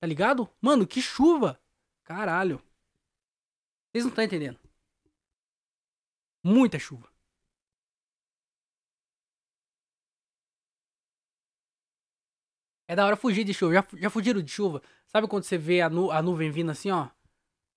Tá 0.00 0.06
ligado? 0.06 0.50
Mano, 0.60 0.86
que 0.86 1.00
chuva! 1.00 1.60
Caralho. 2.02 2.60
Vocês 3.90 4.04
não 4.04 4.10
estão 4.10 4.24
entendendo. 4.24 4.58
Muita 6.48 6.78
chuva. 6.78 7.08
É 12.86 12.96
da 12.96 13.04
hora 13.04 13.16
fugir 13.16 13.44
de 13.44 13.52
chuva. 13.52 13.74
Já, 13.74 13.86
já 13.98 14.08
fugiram 14.08 14.40
de 14.40 14.50
chuva? 14.50 14.80
Sabe 15.06 15.28
quando 15.28 15.42
você 15.44 15.58
vê 15.58 15.82
a, 15.82 15.90
nu 15.90 16.10
a 16.10 16.22
nuvem 16.22 16.50
vindo 16.50 16.70
assim, 16.70 16.90
ó? 16.90 17.08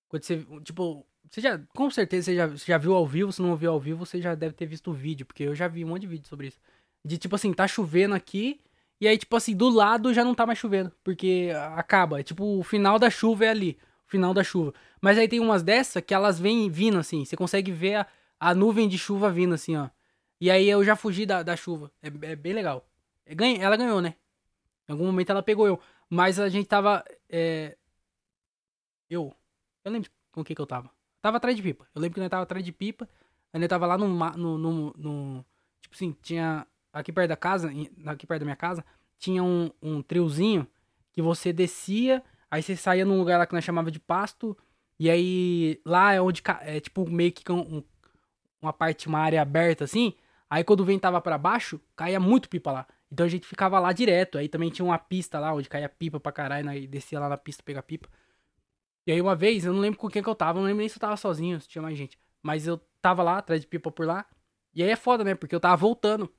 Quando 0.08 0.22
você, 0.24 0.46
tipo, 0.64 1.06
você 1.30 1.42
já, 1.42 1.58
com 1.76 1.90
certeza 1.90 2.26
você 2.26 2.36
já, 2.36 2.46
você 2.46 2.64
já 2.64 2.78
viu 2.78 2.94
ao 2.94 3.06
vivo. 3.06 3.30
Se 3.30 3.42
não 3.42 3.54
viu 3.54 3.72
ao 3.72 3.80
vivo, 3.80 4.06
você 4.06 4.22
já 4.22 4.34
deve 4.34 4.54
ter 4.54 4.64
visto 4.64 4.90
o 4.90 4.94
vídeo, 4.94 5.26
porque 5.26 5.42
eu 5.42 5.54
já 5.54 5.68
vi 5.68 5.84
um 5.84 5.88
monte 5.88 6.02
de 6.02 6.06
vídeo 6.06 6.26
sobre 6.26 6.46
isso. 6.48 6.58
De 7.04 7.18
tipo 7.18 7.34
assim, 7.36 7.52
tá 7.52 7.68
chovendo 7.68 8.14
aqui, 8.14 8.60
e 9.00 9.08
aí, 9.08 9.18
tipo 9.18 9.36
assim, 9.36 9.54
do 9.54 9.68
lado 9.68 10.14
já 10.14 10.24
não 10.24 10.34
tá 10.34 10.46
mais 10.46 10.58
chovendo, 10.58 10.90
porque 11.04 11.50
acaba. 11.76 12.20
É, 12.20 12.22
tipo, 12.22 12.58
o 12.58 12.62
final 12.62 12.98
da 12.98 13.10
chuva 13.10 13.44
é 13.44 13.48
ali, 13.50 13.78
o 14.06 14.10
final 14.10 14.32
da 14.32 14.42
chuva. 14.42 14.72
Mas 15.00 15.18
aí 15.18 15.28
tem 15.28 15.40
umas 15.40 15.62
dessa 15.62 16.00
que 16.00 16.14
elas 16.14 16.40
vêm 16.40 16.70
vindo 16.70 16.98
assim, 16.98 17.24
você 17.24 17.36
consegue 17.36 17.72
ver 17.72 17.96
a, 17.96 18.06
a 18.42 18.56
nuvem 18.56 18.88
de 18.88 18.98
chuva 18.98 19.30
vindo 19.30 19.54
assim, 19.54 19.76
ó. 19.76 19.88
E 20.40 20.50
aí 20.50 20.68
eu 20.68 20.82
já 20.84 20.96
fugi 20.96 21.24
da, 21.24 21.44
da 21.44 21.56
chuva. 21.56 21.92
É, 22.02 22.08
é 22.32 22.34
bem 22.34 22.52
legal. 22.52 22.84
É, 23.24 23.36
ganha, 23.36 23.62
ela 23.62 23.76
ganhou, 23.76 24.00
né? 24.00 24.16
Em 24.88 24.92
algum 24.92 25.06
momento 25.06 25.30
ela 25.30 25.44
pegou 25.44 25.64
eu. 25.64 25.78
Mas 26.10 26.40
a 26.40 26.48
gente 26.48 26.66
tava. 26.66 27.04
É... 27.28 27.76
Eu. 29.08 29.32
Eu 29.84 29.92
lembro 29.92 30.10
com 30.32 30.40
o 30.40 30.44
que 30.44 30.56
que 30.56 30.60
eu 30.60 30.66
tava. 30.66 30.90
Tava 31.20 31.36
atrás 31.36 31.56
de 31.56 31.62
pipa. 31.62 31.86
Eu 31.94 32.02
lembro 32.02 32.14
que 32.14 32.20
nós 32.20 32.28
tava 32.28 32.42
atrás 32.42 32.64
de 32.64 32.72
pipa. 32.72 33.08
Ainda 33.52 33.68
tava 33.68 33.86
lá 33.86 33.96
no, 33.96 34.08
no, 34.08 34.58
no, 34.58 34.94
no. 34.96 35.46
Tipo 35.80 35.94
assim, 35.94 36.16
tinha 36.20 36.66
aqui 36.92 37.12
perto 37.12 37.28
da 37.28 37.36
casa, 37.36 37.70
aqui 38.06 38.26
perto 38.26 38.40
da 38.40 38.44
minha 38.44 38.56
casa, 38.56 38.84
tinha 39.18 39.42
um, 39.42 39.70
um 39.80 40.02
triozinho 40.02 40.66
que 41.12 41.22
você 41.22 41.52
descia, 41.52 42.22
aí 42.50 42.60
você 42.62 42.74
saía 42.74 43.04
num 43.04 43.18
lugar 43.18 43.38
lá 43.38 43.46
que 43.46 43.54
nós 43.54 43.64
chamava 43.64 43.90
de 43.90 44.00
pasto, 44.00 44.56
e 44.98 45.08
aí 45.08 45.80
lá 45.86 46.12
é 46.12 46.20
onde 46.20 46.42
é 46.60 46.80
tipo 46.80 47.08
meio 47.08 47.32
que 47.32 47.50
um, 47.50 47.82
uma 48.62 48.72
parte, 48.72 49.08
uma 49.08 49.18
área 49.18 49.42
aberta 49.42 49.84
assim. 49.84 50.14
Aí 50.48 50.62
quando 50.62 50.80
o 50.80 50.84
vento 50.84 51.02
tava 51.02 51.20
para 51.20 51.36
baixo, 51.36 51.80
caía 51.96 52.20
muito 52.20 52.48
pipa 52.48 52.70
lá. 52.70 52.86
Então 53.10 53.26
a 53.26 53.28
gente 53.28 53.46
ficava 53.46 53.78
lá 53.78 53.92
direto. 53.92 54.38
Aí 54.38 54.48
também 54.48 54.70
tinha 54.70 54.84
uma 54.84 54.98
pista 54.98 55.38
lá 55.38 55.52
onde 55.52 55.68
caía 55.68 55.88
pipa 55.88 56.20
pra 56.20 56.32
caralho, 56.32 56.66
né? 56.66 56.78
E 56.78 56.86
descia 56.86 57.18
lá 57.18 57.28
na 57.28 57.36
pista 57.36 57.62
pegar 57.62 57.82
pipa. 57.82 58.08
E 59.06 59.12
aí 59.12 59.20
uma 59.20 59.34
vez, 59.34 59.64
eu 59.64 59.72
não 59.72 59.80
lembro 59.80 59.98
com 59.98 60.08
quem 60.08 60.22
que 60.22 60.28
eu 60.28 60.34
tava, 60.34 60.58
não 60.60 60.66
lembro 60.66 60.78
nem 60.78 60.88
se 60.88 60.96
eu 60.96 61.00
tava 61.00 61.16
sozinho, 61.16 61.60
se 61.60 61.68
tinha 61.68 61.82
mais 61.82 61.98
gente. 61.98 62.18
Mas 62.42 62.66
eu 62.66 62.78
tava 63.00 63.22
lá, 63.22 63.38
atrás 63.38 63.60
de 63.60 63.66
pipa 63.66 63.90
por 63.90 64.06
lá. 64.06 64.24
E 64.74 64.82
aí 64.82 64.90
é 64.90 64.96
foda, 64.96 65.24
né? 65.24 65.34
Porque 65.34 65.54
eu 65.54 65.60
tava 65.60 65.76
voltando. 65.76 66.32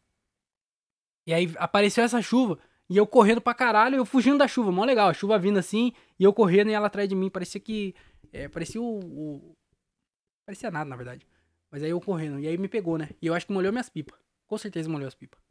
E 1.27 1.33
aí 1.33 1.53
apareceu 1.57 2.03
essa 2.03 2.21
chuva. 2.21 2.57
E 2.89 2.97
eu 2.97 3.07
correndo 3.07 3.41
pra 3.41 3.53
caralho, 3.53 3.95
eu 3.95 4.05
fugindo 4.05 4.37
da 4.37 4.47
chuva. 4.47 4.71
Mó 4.71 4.83
legal, 4.85 5.09
a 5.09 5.13
chuva 5.13 5.37
vindo 5.39 5.57
assim. 5.59 5.93
E 6.19 6.23
eu 6.23 6.33
correndo 6.33 6.69
e 6.69 6.73
ela 6.73 6.87
atrás 6.87 7.07
de 7.07 7.15
mim. 7.15 7.29
Parecia 7.29 7.59
que. 7.59 7.95
É, 8.31 8.47
parecia 8.47 8.81
o, 8.81 8.99
o. 8.99 9.53
Parecia 10.45 10.69
nada, 10.69 10.89
na 10.89 10.95
verdade. 10.95 11.25
Mas 11.73 11.81
aí 11.81 11.89
eu 11.89 11.99
correndo. 11.99 12.39
E 12.39 12.47
aí 12.47 12.55
me 12.55 12.67
pegou, 12.67 12.99
né? 12.99 13.09
E 13.19 13.25
eu 13.25 13.33
acho 13.33 13.47
que 13.47 13.51
molhou 13.51 13.71
minhas 13.71 13.89
pipas. 13.89 14.19
Com 14.45 14.55
certeza 14.59 14.87
molhou 14.87 15.07
as 15.07 15.15
pipas. 15.15 15.41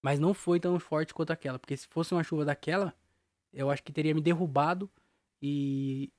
Mas 0.00 0.18
não 0.18 0.32
foi 0.32 0.58
tão 0.58 0.80
forte 0.80 1.12
quanto 1.12 1.34
aquela. 1.34 1.58
Porque 1.58 1.76
se 1.76 1.86
fosse 1.86 2.14
uma 2.14 2.24
chuva 2.24 2.46
daquela, 2.46 2.94
eu 3.52 3.70
acho 3.70 3.82
que 3.82 3.92
teria 3.92 4.14
me 4.14 4.22
derrubado 4.22 4.90
e. 5.42 6.10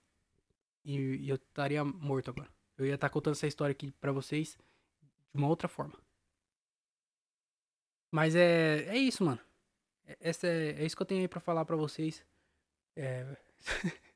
E, 0.86 1.28
eu 1.28 1.38
estaria 1.38 1.84
morto 1.84 2.30
agora. 2.30 2.48
Eu 2.78 2.86
ia 2.86 2.94
estar 2.94 3.10
contando 3.10 3.34
essa 3.34 3.48
história 3.48 3.72
aqui 3.72 3.90
pra 3.94 4.12
vocês 4.12 4.56
de 5.34 5.40
uma 5.40 5.48
outra 5.48 5.68
forma. 5.68 5.98
Mas 8.12 8.36
é, 8.36 8.84
é 8.90 8.98
isso, 9.00 9.24
mano. 9.24 9.42
É, 10.06 10.18
essa 10.20 10.46
é, 10.46 10.84
é 10.84 10.86
isso 10.86 10.96
que 10.96 11.02
eu 11.02 11.08
tenho 11.08 11.22
aí 11.22 11.28
pra 11.28 11.40
falar 11.40 11.66
pra 11.66 11.76
vocês. 11.76 12.24
É... 12.96 13.26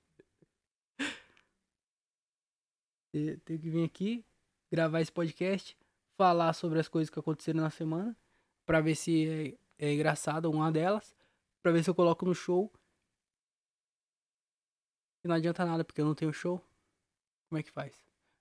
tenho 3.45 3.59
que 3.59 3.69
vir 3.69 3.83
aqui, 3.83 4.25
gravar 4.71 5.01
esse 5.01 5.11
podcast, 5.11 5.77
falar 6.17 6.53
sobre 6.53 6.79
as 6.79 6.87
coisas 6.87 7.09
que 7.09 7.19
aconteceram 7.19 7.61
na 7.61 7.69
semana, 7.69 8.17
pra 8.65 8.81
ver 8.81 8.95
se 8.95 9.57
é, 9.77 9.93
é 9.93 10.47
uma 10.47 10.71
delas, 10.71 11.15
pra 11.61 11.71
ver 11.71 11.83
se 11.83 11.89
eu 11.89 11.95
coloco 11.95 12.25
no 12.25 12.33
show. 12.33 12.71
E 15.23 15.27
não 15.27 15.35
adianta 15.35 15.65
nada, 15.65 15.83
porque 15.83 16.01
eu 16.01 16.05
não 16.05 16.15
tenho 16.15 16.33
show. 16.33 16.61
Como 17.47 17.59
é 17.59 17.63
que 17.63 17.71
faz? 17.71 17.93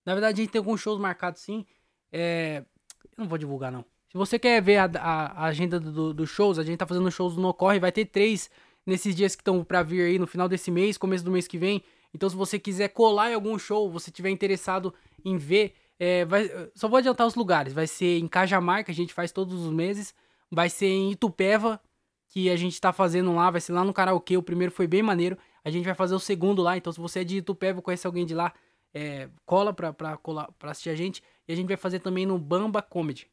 Na 0.04 0.14
verdade, 0.14 0.40
a 0.40 0.44
gente 0.44 0.52
tem 0.52 0.58
alguns 0.58 0.80
shows 0.80 0.98
marcados 0.98 1.40
sim. 1.42 1.64
É... 2.10 2.64
Eu 3.04 3.18
não 3.18 3.28
vou 3.28 3.38
divulgar, 3.38 3.70
não. 3.70 3.84
Se 4.08 4.16
você 4.16 4.38
quer 4.38 4.60
ver 4.62 4.78
a, 4.78 4.84
a, 4.84 5.26
a 5.26 5.44
agenda 5.44 5.78
dos 5.78 6.14
do 6.14 6.26
shows, 6.26 6.58
a 6.58 6.62
gente 6.62 6.78
tá 6.78 6.86
fazendo 6.86 7.10
shows 7.10 7.36
no 7.36 7.54
Corre, 7.54 7.78
vai 7.78 7.92
ter 7.92 8.06
três 8.06 8.50
nesses 8.84 9.14
dias 9.14 9.34
que 9.36 9.40
estão 9.40 9.64
pra 9.64 9.82
vir 9.82 10.02
aí 10.02 10.18
no 10.18 10.26
final 10.26 10.48
desse 10.48 10.70
mês, 10.70 10.98
começo 10.98 11.24
do 11.24 11.30
mês 11.30 11.46
que 11.46 11.56
vem. 11.56 11.82
Então, 12.14 12.28
se 12.28 12.36
você 12.36 12.58
quiser 12.58 12.88
colar 12.88 13.30
em 13.30 13.34
algum 13.34 13.58
show, 13.58 13.90
você 13.90 14.10
tiver 14.10 14.30
interessado 14.30 14.92
em 15.24 15.36
ver, 15.36 15.74
é, 15.98 16.24
vai, 16.24 16.50
só 16.74 16.88
vou 16.88 16.98
adiantar 16.98 17.26
os 17.26 17.34
lugares. 17.34 17.72
Vai 17.72 17.86
ser 17.86 18.18
em 18.18 18.28
Cajamar, 18.28 18.84
que 18.84 18.90
a 18.90 18.94
gente 18.94 19.14
faz 19.14 19.32
todos 19.32 19.64
os 19.64 19.72
meses. 19.72 20.14
Vai 20.50 20.68
ser 20.68 20.86
em 20.88 21.12
Itupeva, 21.12 21.80
que 22.28 22.50
a 22.50 22.56
gente 22.56 22.80
tá 22.80 22.92
fazendo 22.92 23.34
lá. 23.34 23.50
Vai 23.50 23.60
ser 23.60 23.72
lá 23.72 23.84
no 23.84 23.92
karaokê. 23.92 24.36
O 24.36 24.42
primeiro 24.42 24.72
foi 24.72 24.86
bem 24.86 25.02
maneiro. 25.02 25.38
A 25.64 25.70
gente 25.70 25.84
vai 25.84 25.94
fazer 25.94 26.14
o 26.14 26.20
segundo 26.20 26.60
lá. 26.60 26.76
Então, 26.76 26.92
se 26.92 27.00
você 27.00 27.20
é 27.20 27.24
de 27.24 27.38
Itupeva 27.38 27.80
conhece 27.80 28.06
alguém 28.06 28.26
de 28.26 28.34
lá, 28.34 28.52
é, 28.92 29.28
cola 29.46 29.72
pra, 29.72 29.92
pra, 29.92 30.16
colar, 30.16 30.50
pra 30.58 30.72
assistir 30.72 30.90
a 30.90 30.94
gente. 30.94 31.22
E 31.48 31.52
a 31.52 31.56
gente 31.56 31.68
vai 31.68 31.76
fazer 31.76 32.00
também 32.00 32.26
no 32.26 32.38
Bamba 32.38 32.82
Comedy. 32.82 33.30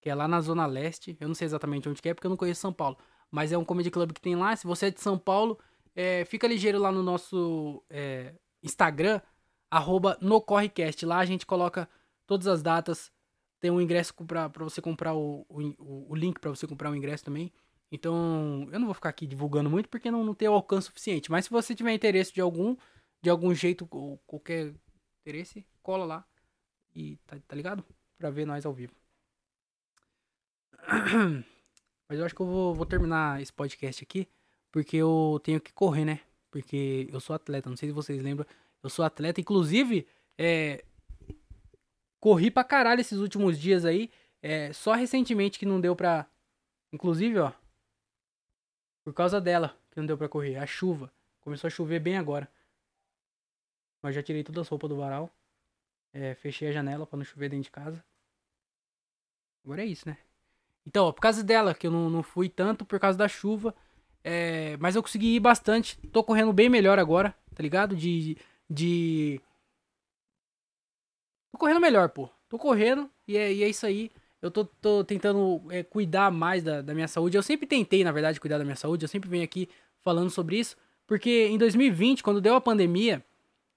que 0.00 0.10
é 0.10 0.14
lá 0.14 0.28
na 0.28 0.40
Zona 0.40 0.66
Leste. 0.66 1.16
Eu 1.20 1.28
não 1.28 1.34
sei 1.34 1.46
exatamente 1.46 1.88
onde 1.88 2.02
que 2.02 2.08
é, 2.08 2.14
porque 2.14 2.26
eu 2.26 2.30
não 2.30 2.36
conheço 2.36 2.60
São 2.60 2.72
Paulo. 2.72 2.98
Mas 3.30 3.52
é 3.52 3.56
um 3.56 3.64
comedy 3.64 3.90
club 3.90 4.12
que 4.12 4.20
tem 4.20 4.36
lá. 4.36 4.54
Se 4.56 4.66
você 4.66 4.86
é 4.86 4.90
de 4.90 5.00
São 5.00 5.16
Paulo, 5.16 5.58
é, 5.94 6.24
fica 6.24 6.46
ligeiro 6.46 6.78
lá 6.78 6.90
no 6.90 7.02
nosso 7.02 7.84
é, 7.90 8.34
Instagram, 8.62 9.20
arroba 9.70 10.16
nocorrecast. 10.20 11.04
Lá 11.04 11.18
a 11.18 11.24
gente 11.24 11.46
coloca 11.46 11.88
todas 12.26 12.46
as 12.46 12.62
datas. 12.62 13.12
Tem 13.60 13.70
um 13.70 13.80
ingresso 13.80 14.12
para 14.24 14.48
você 14.58 14.80
comprar 14.80 15.14
o, 15.14 15.46
o, 15.48 16.10
o 16.10 16.14
link 16.14 16.40
para 16.40 16.50
você 16.50 16.66
comprar 16.66 16.90
o 16.90 16.96
ingresso 16.96 17.24
também. 17.24 17.52
Então, 17.90 18.66
eu 18.72 18.78
não 18.80 18.86
vou 18.86 18.94
ficar 18.94 19.10
aqui 19.10 19.26
divulgando 19.26 19.68
muito 19.68 19.88
porque 19.88 20.10
não, 20.10 20.24
não 20.24 20.34
tem 20.34 20.48
o 20.48 20.54
alcance 20.54 20.86
suficiente. 20.86 21.30
Mas 21.30 21.44
se 21.44 21.50
você 21.50 21.74
tiver 21.74 21.92
interesse 21.92 22.32
de 22.32 22.40
algum, 22.40 22.74
de 23.20 23.28
algum 23.28 23.54
jeito, 23.54 23.86
ou 23.90 24.18
qualquer 24.26 24.74
interesse, 25.20 25.66
cola 25.82 26.04
lá. 26.04 26.24
E 26.94 27.18
tá, 27.26 27.38
tá 27.46 27.54
ligado? 27.54 27.84
Pra 28.18 28.30
ver 28.30 28.46
nós 28.46 28.64
ao 28.64 28.72
vivo. 28.72 28.94
Mas 32.08 32.18
eu 32.18 32.24
acho 32.24 32.34
que 32.34 32.40
eu 32.40 32.46
vou, 32.46 32.74
vou 32.74 32.86
terminar 32.86 33.40
esse 33.40 33.52
podcast 33.52 34.02
aqui. 34.02 34.26
Porque 34.72 34.96
eu 34.96 35.40
tenho 35.44 35.60
que 35.60 35.72
correr, 35.72 36.04
né? 36.04 36.20
Porque 36.50 37.08
eu 37.12 37.20
sou 37.20 37.36
atleta. 37.36 37.68
Não 37.68 37.76
sei 37.76 37.90
se 37.90 37.94
vocês 37.94 38.20
lembram. 38.22 38.46
Eu 38.82 38.90
sou 38.90 39.04
atleta. 39.04 39.40
Inclusive, 39.40 40.08
é, 40.38 40.82
corri 42.18 42.50
pra 42.50 42.64
caralho 42.64 43.00
esses 43.00 43.18
últimos 43.18 43.58
dias 43.58 43.84
aí. 43.84 44.10
É, 44.40 44.72
só 44.72 44.94
recentemente 44.94 45.58
que 45.58 45.66
não 45.66 45.80
deu 45.80 45.94
pra. 45.94 46.26
Inclusive, 46.92 47.38
ó. 47.38 47.52
Por 49.04 49.12
causa 49.12 49.40
dela 49.40 49.76
que 49.90 50.00
não 50.00 50.06
deu 50.06 50.16
pra 50.16 50.28
correr. 50.28 50.56
A 50.56 50.66
chuva. 50.66 51.12
Começou 51.42 51.68
a 51.68 51.70
chover 51.70 52.00
bem 52.00 52.16
agora. 52.16 52.50
Mas 54.02 54.14
já 54.14 54.22
tirei 54.22 54.42
todas 54.42 54.62
as 54.62 54.68
roupas 54.68 54.88
do 54.88 54.96
varal. 54.96 55.30
É, 56.14 56.34
fechei 56.34 56.68
a 56.68 56.72
janela 56.72 57.06
pra 57.06 57.16
não 57.16 57.24
chover 57.24 57.50
dentro 57.50 57.64
de 57.64 57.70
casa. 57.70 58.02
Agora 59.64 59.82
é 59.82 59.86
isso, 59.86 60.08
né? 60.08 60.18
Então, 60.86 61.06
ó, 61.06 61.12
por 61.12 61.20
causa 61.20 61.44
dela, 61.44 61.74
que 61.74 61.86
eu 61.86 61.90
não, 61.90 62.10
não 62.10 62.22
fui 62.22 62.48
tanto 62.48 62.84
por 62.84 62.98
causa 62.98 63.16
da 63.16 63.28
chuva. 63.28 63.74
É, 64.24 64.76
mas 64.78 64.96
eu 64.96 65.02
consegui 65.02 65.36
ir 65.36 65.40
bastante. 65.40 65.96
Tô 66.12 66.22
correndo 66.22 66.52
bem 66.52 66.68
melhor 66.68 66.98
agora, 66.98 67.34
tá 67.54 67.62
ligado? 67.62 67.96
De. 67.96 68.36
de... 68.68 69.40
Tô 71.50 71.58
correndo 71.58 71.80
melhor, 71.80 72.08
pô. 72.08 72.28
Tô 72.48 72.58
correndo 72.58 73.10
e 73.26 73.36
é, 73.36 73.52
e 73.52 73.62
é 73.62 73.68
isso 73.68 73.86
aí 73.86 74.10
eu 74.42 74.50
tô, 74.50 74.64
tô 74.64 75.04
tentando 75.04 75.62
é, 75.70 75.84
cuidar 75.84 76.32
mais 76.32 76.64
da, 76.64 76.82
da 76.82 76.92
minha 76.92 77.06
saúde. 77.06 77.36
Eu 77.36 77.42
sempre 77.44 77.64
tentei, 77.64 78.02
na 78.02 78.10
verdade, 78.10 78.40
cuidar 78.40 78.58
da 78.58 78.64
minha 78.64 78.76
saúde. 78.76 79.04
Eu 79.04 79.08
sempre 79.08 79.30
venho 79.30 79.44
aqui 79.44 79.68
falando 80.00 80.30
sobre 80.30 80.58
isso. 80.58 80.76
Porque 81.06 81.46
em 81.46 81.56
2020, 81.56 82.24
quando 82.24 82.40
deu 82.40 82.56
a 82.56 82.60
pandemia, 82.60 83.24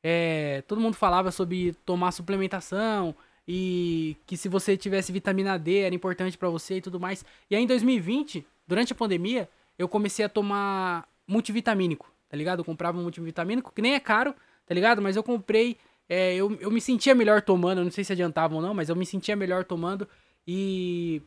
é, 0.01 0.63
todo 0.67 0.81
mundo 0.81 0.95
falava 0.95 1.31
sobre 1.31 1.73
tomar 1.85 2.11
suplementação 2.11 3.15
e 3.47 4.17
que 4.25 4.35
se 4.35 4.49
você 4.49 4.75
tivesse 4.75 5.11
vitamina 5.11 5.57
D 5.57 5.81
era 5.81 5.93
importante 5.93 6.35
para 6.35 6.49
você 6.49 6.77
e 6.77 6.81
tudo 6.81 6.99
mais. 6.99 7.23
E 7.49 7.55
aí 7.55 7.61
em 7.61 7.67
2020, 7.67 8.43
durante 8.67 8.91
a 8.91 8.95
pandemia, 8.95 9.47
eu 9.77 9.87
comecei 9.87 10.25
a 10.25 10.29
tomar 10.29 11.07
multivitamínico, 11.27 12.11
tá 12.29 12.37
ligado? 12.37 12.59
Eu 12.59 12.65
comprava 12.65 12.97
um 12.97 13.03
multivitamínico, 13.03 13.71
que 13.73 13.81
nem 13.81 13.93
é 13.93 13.99
caro, 13.99 14.35
tá 14.65 14.73
ligado? 14.73 15.01
Mas 15.01 15.15
eu 15.15 15.23
comprei, 15.23 15.77
é, 16.07 16.35
eu, 16.35 16.55
eu 16.59 16.71
me 16.71 16.81
sentia 16.81 17.15
melhor 17.15 17.41
tomando, 17.41 17.83
não 17.83 17.91
sei 17.91 18.03
se 18.03 18.13
adiantava 18.13 18.55
ou 18.55 18.61
não, 18.61 18.73
mas 18.73 18.89
eu 18.89 18.95
me 18.95 19.05
sentia 19.05 19.35
melhor 19.35 19.63
tomando. 19.63 20.07
E. 20.47 21.21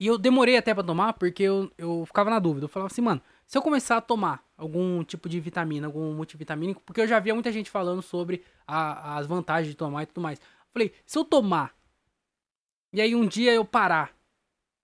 E 0.00 0.06
eu 0.06 0.16
demorei 0.16 0.56
até 0.56 0.72
para 0.72 0.84
tomar 0.84 1.14
porque 1.14 1.42
eu, 1.42 1.72
eu 1.76 2.06
ficava 2.06 2.30
na 2.30 2.38
dúvida. 2.38 2.66
Eu 2.66 2.68
falava 2.68 2.86
assim, 2.86 3.00
mano, 3.00 3.20
se 3.44 3.58
eu 3.58 3.62
começar 3.62 3.96
a 3.96 4.00
tomar 4.00 4.44
algum 4.56 5.02
tipo 5.02 5.28
de 5.28 5.40
vitamina, 5.40 5.88
algum 5.88 6.14
multivitamínico, 6.14 6.80
porque 6.86 7.00
eu 7.00 7.06
já 7.08 7.18
via 7.18 7.34
muita 7.34 7.50
gente 7.50 7.68
falando 7.68 8.00
sobre 8.00 8.44
a, 8.64 9.18
as 9.18 9.26
vantagens 9.26 9.70
de 9.70 9.76
tomar 9.76 10.04
e 10.04 10.06
tudo 10.06 10.20
mais. 10.20 10.38
Eu 10.38 10.72
falei, 10.72 10.92
se 11.04 11.18
eu 11.18 11.24
tomar 11.24 11.74
e 12.92 13.00
aí 13.00 13.14
um 13.14 13.26
dia 13.26 13.52
eu 13.52 13.64
parar, 13.64 14.16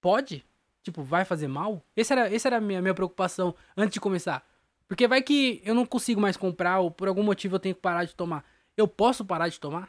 pode? 0.00 0.44
Tipo, 0.84 1.02
vai 1.02 1.24
fazer 1.24 1.48
mal? 1.48 1.82
Essa 1.96 2.14
era, 2.14 2.32
essa 2.32 2.48
era 2.48 2.58
a 2.58 2.60
minha, 2.60 2.80
minha 2.80 2.94
preocupação 2.94 3.54
antes 3.76 3.94
de 3.94 4.00
começar. 4.00 4.46
Porque 4.86 5.08
vai 5.08 5.22
que 5.22 5.60
eu 5.64 5.74
não 5.74 5.84
consigo 5.84 6.20
mais 6.20 6.36
comprar 6.36 6.78
ou 6.78 6.90
por 6.90 7.08
algum 7.08 7.22
motivo 7.22 7.56
eu 7.56 7.60
tenho 7.60 7.74
que 7.74 7.80
parar 7.80 8.04
de 8.04 8.14
tomar. 8.14 8.44
Eu 8.76 8.86
posso 8.86 9.24
parar 9.24 9.48
de 9.48 9.58
tomar? 9.58 9.88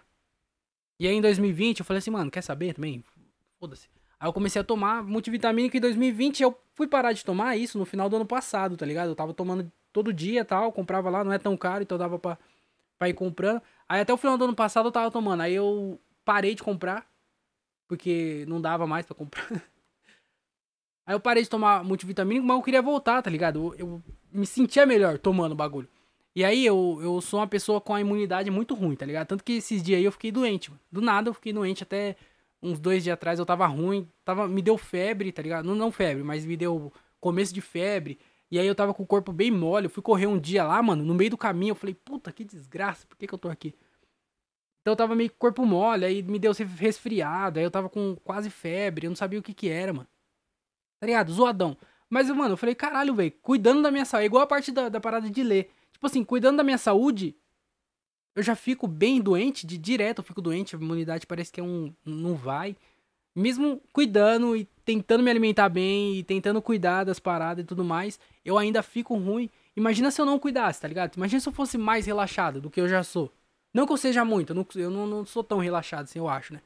E 0.97 1.07
aí 1.07 1.13
em 1.13 1.21
2020 1.21 1.79
eu 1.79 1.85
falei 1.85 1.99
assim, 1.99 2.09
mano, 2.11 2.31
quer 2.31 2.41
saber 2.41 2.73
também? 2.73 3.03
foda-se. 3.59 3.89
Aí 4.19 4.27
eu 4.27 4.33
comecei 4.33 4.61
a 4.61 4.63
tomar 4.63 5.03
multivitamínico 5.03 5.75
em 5.75 5.81
2020 5.81 6.41
eu 6.41 6.57
fui 6.73 6.87
parar 6.87 7.11
de 7.13 7.23
tomar 7.25 7.57
isso 7.57 7.77
no 7.77 7.85
final 7.85 8.07
do 8.07 8.15
ano 8.15 8.25
passado, 8.25 8.77
tá 8.77 8.85
ligado? 8.85 9.09
Eu 9.09 9.15
tava 9.15 9.33
tomando 9.33 9.69
todo 9.91 10.13
dia 10.13 10.41
e 10.41 10.45
tal, 10.45 10.71
comprava 10.71 11.09
lá, 11.09 11.23
não 11.23 11.33
é 11.33 11.37
tão 11.39 11.55
caro, 11.57 11.83
então 11.83 11.97
dava 11.97 12.17
pra, 12.19 12.37
pra 12.97 13.09
ir 13.09 13.13
comprando. 13.13 13.61
Aí 13.87 14.01
até 14.01 14.13
o 14.13 14.17
final 14.17 14.37
do 14.37 14.45
ano 14.45 14.55
passado 14.55 14.87
eu 14.87 14.91
tava 14.91 15.11
tomando, 15.11 15.41
aí 15.41 15.53
eu 15.53 15.99
parei 16.23 16.55
de 16.55 16.63
comprar, 16.63 17.07
porque 17.87 18.45
não 18.47 18.61
dava 18.61 18.87
mais 18.87 19.05
para 19.05 19.15
comprar. 19.15 19.45
Aí 21.06 21.14
eu 21.14 21.20
parei 21.20 21.43
de 21.43 21.49
tomar 21.49 21.84
multivitamínico, 21.84 22.47
mas 22.47 22.58
eu 22.58 22.64
queria 22.64 22.82
voltar, 22.82 23.22
tá 23.22 23.30
ligado? 23.30 23.60
Eu, 23.60 23.76
eu 23.78 24.03
me 24.32 24.45
sentia 24.45 24.86
melhor 24.86 25.20
tomando 25.20 25.51
o 25.51 25.56
bagulho. 25.56 25.88
E 26.36 26.43
aí 26.43 26.66
eu, 26.66 26.99
eu 27.01 27.22
sou 27.22 27.39
uma 27.39 27.47
pessoa 27.47 27.80
com 27.80 27.93
a 27.93 28.01
imunidade 28.01 28.51
muito 28.51 28.74
ruim, 28.74 28.95
tá 28.95 29.06
ligado? 29.06 29.28
Tanto 29.28 29.43
que 29.43 29.53
esses 29.53 29.82
dias 29.82 29.99
aí 29.99 30.03
eu 30.03 30.12
fiquei 30.12 30.32
doente, 30.32 30.70
mano. 30.70 30.82
Do 30.91 31.01
nada 31.01 31.30
eu 31.30 31.34
fiquei 31.34 31.53
doente 31.53 31.84
até 31.84 32.16
uns 32.62 32.80
dois 32.80 33.03
dias 33.03 33.14
atrás 33.14 33.39
eu 33.39 33.45
tava 33.45 33.66
ruim, 33.68 34.10
tava, 34.26 34.47
me 34.47 34.62
deu 34.62 34.78
febre, 34.78 35.32
tá 35.32 35.41
ligado? 35.41 35.66
Não, 35.66 35.76
não 35.76 35.91
febre, 35.91 36.24
mas 36.24 36.45
me 36.45 36.58
deu 36.58 36.91
começo 37.22 37.53
de 37.53 37.62
febre. 37.62 38.20
E 38.51 38.60
aí 38.60 38.68
eu 38.68 38.76
tava 38.76 38.93
com 38.93 39.03
o 39.03 39.08
corpo 39.08 39.32
bem 39.32 39.51
mole, 39.51 39.86
eu 39.86 39.89
fui 39.89 40.03
correr 40.03 40.28
um 40.28 40.39
dia 40.39 40.64
lá, 40.64 40.82
mano, 40.82 41.03
no 41.03 41.14
meio 41.14 41.30
do 41.30 41.38
caminho, 41.38 41.72
eu 41.72 41.76
falei, 41.76 41.95
puta, 41.95 42.32
que 42.32 42.43
desgraça, 42.43 43.06
por 43.08 43.18
que 43.18 43.28
que 43.28 43.34
eu 43.34 43.39
tô 43.39 43.49
aqui? 43.49 43.74
Então 44.82 44.91
eu 44.91 44.95
tava 44.95 45.16
meio 45.16 45.32
corpo 45.32 45.66
mole, 45.66 46.06
aí 46.06 46.22
me 46.22 46.38
deu 46.38 46.51
resfriado, 46.78 47.60
aí 47.60 47.66
eu 47.66 47.72
tava 47.72 47.89
com 47.89 48.16
quase 48.24 48.49
febre, 48.49 49.08
eu 49.08 49.10
não 49.12 49.16
sabia 49.16 49.39
o 49.39 49.43
que 49.43 49.53
que 49.53 49.70
era, 49.70 49.93
mano. 49.93 50.08
Tá 50.99 51.07
ligado? 51.07 51.31
Zoadão. 51.31 51.77
Mas, 52.09 52.29
mano, 52.29 52.53
eu 52.53 52.57
falei, 52.57 52.75
caralho, 52.75 53.15
velho, 53.15 53.33
cuidando 53.41 53.81
da 53.81 53.91
minha 53.91 54.05
saúde, 54.05 54.23
é 54.23 54.25
igual 54.27 54.43
a 54.43 54.47
parte 54.47 54.71
da, 54.71 54.89
da 54.89 54.99
parada 54.99 55.29
de 55.29 55.43
ler. 55.43 55.71
Tipo 55.91 56.05
assim, 56.07 56.23
cuidando 56.23 56.57
da 56.57 56.63
minha 56.63 56.77
saúde, 56.77 57.35
eu 58.35 58.43
já 58.43 58.55
fico 58.55 58.87
bem 58.87 59.21
doente, 59.21 59.65
de 59.65 59.77
direto 59.77 60.19
eu 60.19 60.23
fico 60.23 60.41
doente, 60.41 60.75
a 60.75 60.79
imunidade 60.79 61.25
parece 61.25 61.51
que 61.51 61.59
é 61.59 61.63
um. 61.63 61.93
não 62.05 62.35
vai. 62.35 62.75
Mesmo 63.35 63.81
cuidando 63.91 64.55
e 64.55 64.65
tentando 64.85 65.23
me 65.23 65.29
alimentar 65.29 65.67
bem 65.69 66.15
e 66.15 66.23
tentando 66.23 66.61
cuidar 66.61 67.03
das 67.03 67.19
paradas 67.19 67.63
e 67.63 67.67
tudo 67.67 67.83
mais, 67.83 68.19
eu 68.45 68.57
ainda 68.57 68.83
fico 68.83 69.15
ruim. 69.15 69.49
Imagina 69.75 70.11
se 70.11 70.21
eu 70.21 70.25
não 70.25 70.39
cuidasse, 70.39 70.79
tá 70.79 70.87
ligado? 70.87 71.15
Imagina 71.15 71.39
se 71.39 71.49
eu 71.49 71.53
fosse 71.53 71.77
mais 71.77 72.05
relaxado 72.05 72.61
do 72.61 72.69
que 72.69 72.79
eu 72.79 72.87
já 72.87 73.03
sou. 73.03 73.31
Não 73.73 73.85
que 73.85 73.91
eu 73.91 73.97
seja 73.97 74.23
muito, 74.23 74.51
eu 74.51 74.55
não, 74.55 74.67
eu 74.75 74.89
não, 74.89 75.07
não 75.07 75.25
sou 75.25 75.43
tão 75.43 75.57
relaxado 75.59 76.03
assim, 76.05 76.19
eu 76.19 76.29
acho, 76.29 76.53
né? 76.53 76.61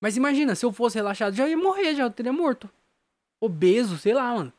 Mas 0.00 0.16
imagina, 0.16 0.54
se 0.54 0.64
eu 0.64 0.72
fosse 0.72 0.96
relaxado, 0.96 1.34
já 1.34 1.46
ia 1.46 1.56
morrer, 1.58 1.94
já 1.94 2.08
teria 2.08 2.32
morto. 2.32 2.70
Obeso, 3.40 3.98
sei 3.98 4.14
lá, 4.14 4.34
mano. 4.34 4.52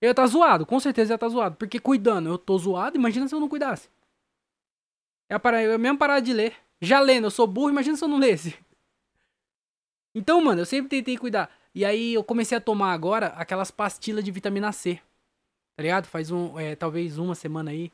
Eu 0.00 0.08
ia 0.08 0.14
tá 0.14 0.26
zoado, 0.26 0.66
com 0.66 0.80
certeza 0.80 1.14
ia 1.14 1.18
tá 1.18 1.28
zoado. 1.28 1.56
Porque 1.56 1.78
cuidando, 1.78 2.28
eu 2.28 2.38
tô 2.38 2.58
zoado, 2.58 2.96
imagina 2.96 3.28
se 3.28 3.34
eu 3.34 3.40
não 3.40 3.48
cuidasse. 3.48 3.88
É 5.28 5.34
a, 5.34 5.40
parada, 5.40 5.62
é 5.62 5.78
mesma 5.78 5.98
parada 5.98 6.20
de 6.20 6.32
ler. 6.32 6.54
Já 6.80 7.00
lendo, 7.00 7.24
eu 7.26 7.30
sou 7.30 7.46
burro, 7.46 7.70
imagina 7.70 7.96
se 7.96 8.04
eu 8.04 8.08
não 8.08 8.18
lesse. 8.18 8.54
Então, 10.14 10.42
mano, 10.42 10.60
eu 10.60 10.66
sempre 10.66 10.90
tentei 10.90 11.16
cuidar. 11.16 11.50
E 11.74 11.86
aí 11.86 12.12
eu 12.12 12.22
comecei 12.22 12.58
a 12.58 12.60
tomar 12.60 12.92
agora 12.92 13.28
aquelas 13.28 13.70
pastilhas 13.70 14.22
de 14.22 14.30
vitamina 14.30 14.70
C. 14.70 15.00
Tá 15.74 15.82
ligado? 15.82 16.06
Faz 16.06 16.30
um, 16.30 16.58
é, 16.58 16.76
talvez 16.76 17.16
uma 17.16 17.34
semana 17.34 17.70
aí. 17.70 17.90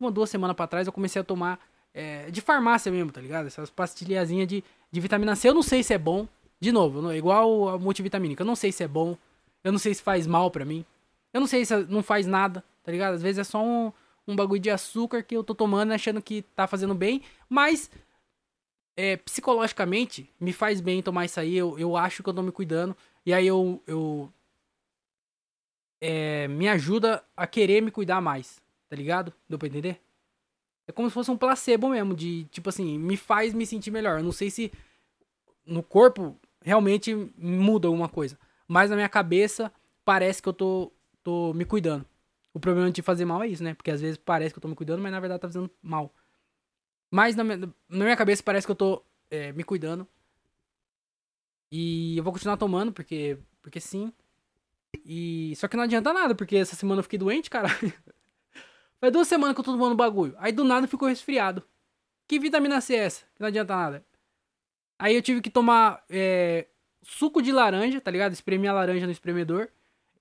Uma, 0.00 0.10
duas 0.10 0.28
semanas 0.28 0.56
pra 0.56 0.66
trás 0.66 0.88
eu 0.88 0.92
comecei 0.92 1.22
a 1.22 1.24
tomar 1.24 1.60
é, 1.94 2.28
de 2.30 2.40
farmácia 2.40 2.90
mesmo, 2.90 3.12
tá 3.12 3.20
ligado? 3.20 3.46
Essas 3.46 3.70
pastilhazinhas 3.70 4.48
de, 4.48 4.64
de 4.90 5.00
vitamina 5.00 5.36
C. 5.36 5.48
Eu 5.48 5.54
não 5.54 5.62
sei 5.62 5.84
se 5.84 5.94
é 5.94 5.98
bom. 5.98 6.26
De 6.58 6.72
novo, 6.72 7.12
igual 7.12 7.68
a 7.68 7.78
multivitamínica. 7.78 8.42
Eu 8.42 8.46
não 8.46 8.56
sei 8.56 8.72
se 8.72 8.82
é 8.82 8.88
bom. 8.88 9.16
Eu 9.62 9.72
não 9.72 9.78
sei 9.78 9.94
se 9.94 10.02
faz 10.02 10.26
mal 10.26 10.50
pra 10.50 10.64
mim. 10.64 10.84
Eu 11.32 11.40
não 11.40 11.46
sei 11.46 11.64
se 11.64 11.76
não 11.84 12.02
faz 12.02 12.26
nada, 12.26 12.64
tá 12.82 12.90
ligado? 12.90 13.14
Às 13.14 13.22
vezes 13.22 13.38
é 13.38 13.44
só 13.44 13.62
um, 13.62 13.92
um 14.26 14.34
bagulho 14.34 14.60
de 14.60 14.70
açúcar 14.70 15.22
que 15.22 15.36
eu 15.36 15.44
tô 15.44 15.54
tomando 15.54 15.92
achando 15.92 16.22
que 16.22 16.42
tá 16.42 16.66
fazendo 16.66 16.94
bem, 16.94 17.22
mas 17.48 17.90
é, 18.96 19.16
psicologicamente 19.16 20.30
me 20.40 20.52
faz 20.52 20.80
bem 20.80 21.02
tomar 21.02 21.24
isso 21.24 21.40
aí, 21.40 21.56
eu, 21.56 21.78
eu 21.78 21.96
acho 21.96 22.22
que 22.22 22.28
eu 22.28 22.34
tô 22.34 22.42
me 22.42 22.52
cuidando, 22.52 22.96
e 23.24 23.32
aí 23.32 23.46
eu, 23.46 23.82
eu 23.86 24.32
é, 26.00 26.48
me 26.48 26.68
ajuda 26.68 27.24
a 27.36 27.46
querer 27.46 27.80
me 27.80 27.90
cuidar 27.90 28.20
mais, 28.20 28.60
tá 28.88 28.96
ligado? 28.96 29.32
Deu 29.48 29.58
pra 29.58 29.68
entender? 29.68 30.00
É 30.86 30.92
como 30.92 31.08
se 31.08 31.14
fosse 31.14 31.30
um 31.30 31.36
placebo 31.36 31.90
mesmo, 31.90 32.14
de 32.14 32.44
tipo 32.50 32.68
assim, 32.68 32.98
me 32.98 33.16
faz 33.16 33.54
me 33.54 33.64
sentir 33.64 33.90
melhor. 33.90 34.18
Eu 34.18 34.24
não 34.24 34.32
sei 34.32 34.50
se 34.50 34.72
no 35.64 35.82
corpo 35.82 36.36
realmente 36.62 37.14
muda 37.36 37.86
alguma 37.86 38.08
coisa, 38.08 38.38
mas 38.70 38.88
na 38.88 38.94
minha 38.94 39.08
cabeça 39.08 39.72
parece 40.04 40.40
que 40.40 40.48
eu 40.48 40.52
tô, 40.52 40.92
tô 41.24 41.52
me 41.52 41.64
cuidando. 41.64 42.06
O 42.54 42.60
problema 42.60 42.88
de 42.88 43.02
fazer 43.02 43.24
mal 43.24 43.42
é 43.42 43.48
isso, 43.48 43.64
né? 43.64 43.74
Porque 43.74 43.90
às 43.90 44.00
vezes 44.00 44.16
parece 44.16 44.54
que 44.54 44.58
eu 44.58 44.62
tô 44.62 44.68
me 44.68 44.76
cuidando, 44.76 45.02
mas 45.02 45.10
na 45.10 45.18
verdade 45.18 45.40
tá 45.40 45.48
fazendo 45.48 45.68
mal. 45.82 46.14
Mas 47.10 47.34
na 47.34 47.42
minha, 47.42 47.56
na 47.56 48.04
minha 48.04 48.16
cabeça 48.16 48.44
parece 48.44 48.64
que 48.64 48.70
eu 48.70 48.76
tô 48.76 49.04
é, 49.28 49.50
me 49.50 49.64
cuidando. 49.64 50.06
E 51.72 52.16
eu 52.16 52.22
vou 52.22 52.32
continuar 52.32 52.56
tomando, 52.58 52.92
porque, 52.92 53.38
porque 53.60 53.80
sim. 53.80 54.12
E 55.04 55.52
só 55.56 55.66
que 55.66 55.76
não 55.76 55.82
adianta 55.82 56.12
nada, 56.12 56.32
porque 56.32 56.54
essa 56.54 56.76
semana 56.76 57.00
eu 57.00 57.02
fiquei 57.02 57.18
doente, 57.18 57.50
cara. 57.50 57.68
Faz 59.00 59.12
duas 59.12 59.26
semanas 59.26 59.56
que 59.56 59.60
eu 59.62 59.64
tô 59.64 59.72
tomando 59.72 59.96
bagulho. 59.96 60.36
Aí 60.38 60.52
do 60.52 60.62
nada 60.62 60.86
ficou 60.86 61.08
resfriado. 61.08 61.64
Que 62.28 62.38
vitamina 62.38 62.80
C 62.80 62.94
é 62.94 62.98
essa? 62.98 63.24
Que 63.34 63.40
não 63.40 63.48
adianta 63.48 63.74
nada. 63.74 64.06
Aí 64.96 65.16
eu 65.16 65.22
tive 65.22 65.40
que 65.40 65.50
tomar 65.50 66.04
é, 66.08 66.68
suco 67.02 67.42
de 67.42 67.52
laranja, 67.52 68.00
tá 68.00 68.10
ligado? 68.10 68.32
Espremi 68.32 68.68
a 68.68 68.72
laranja 68.72 69.06
no 69.06 69.12
espremedor. 69.12 69.68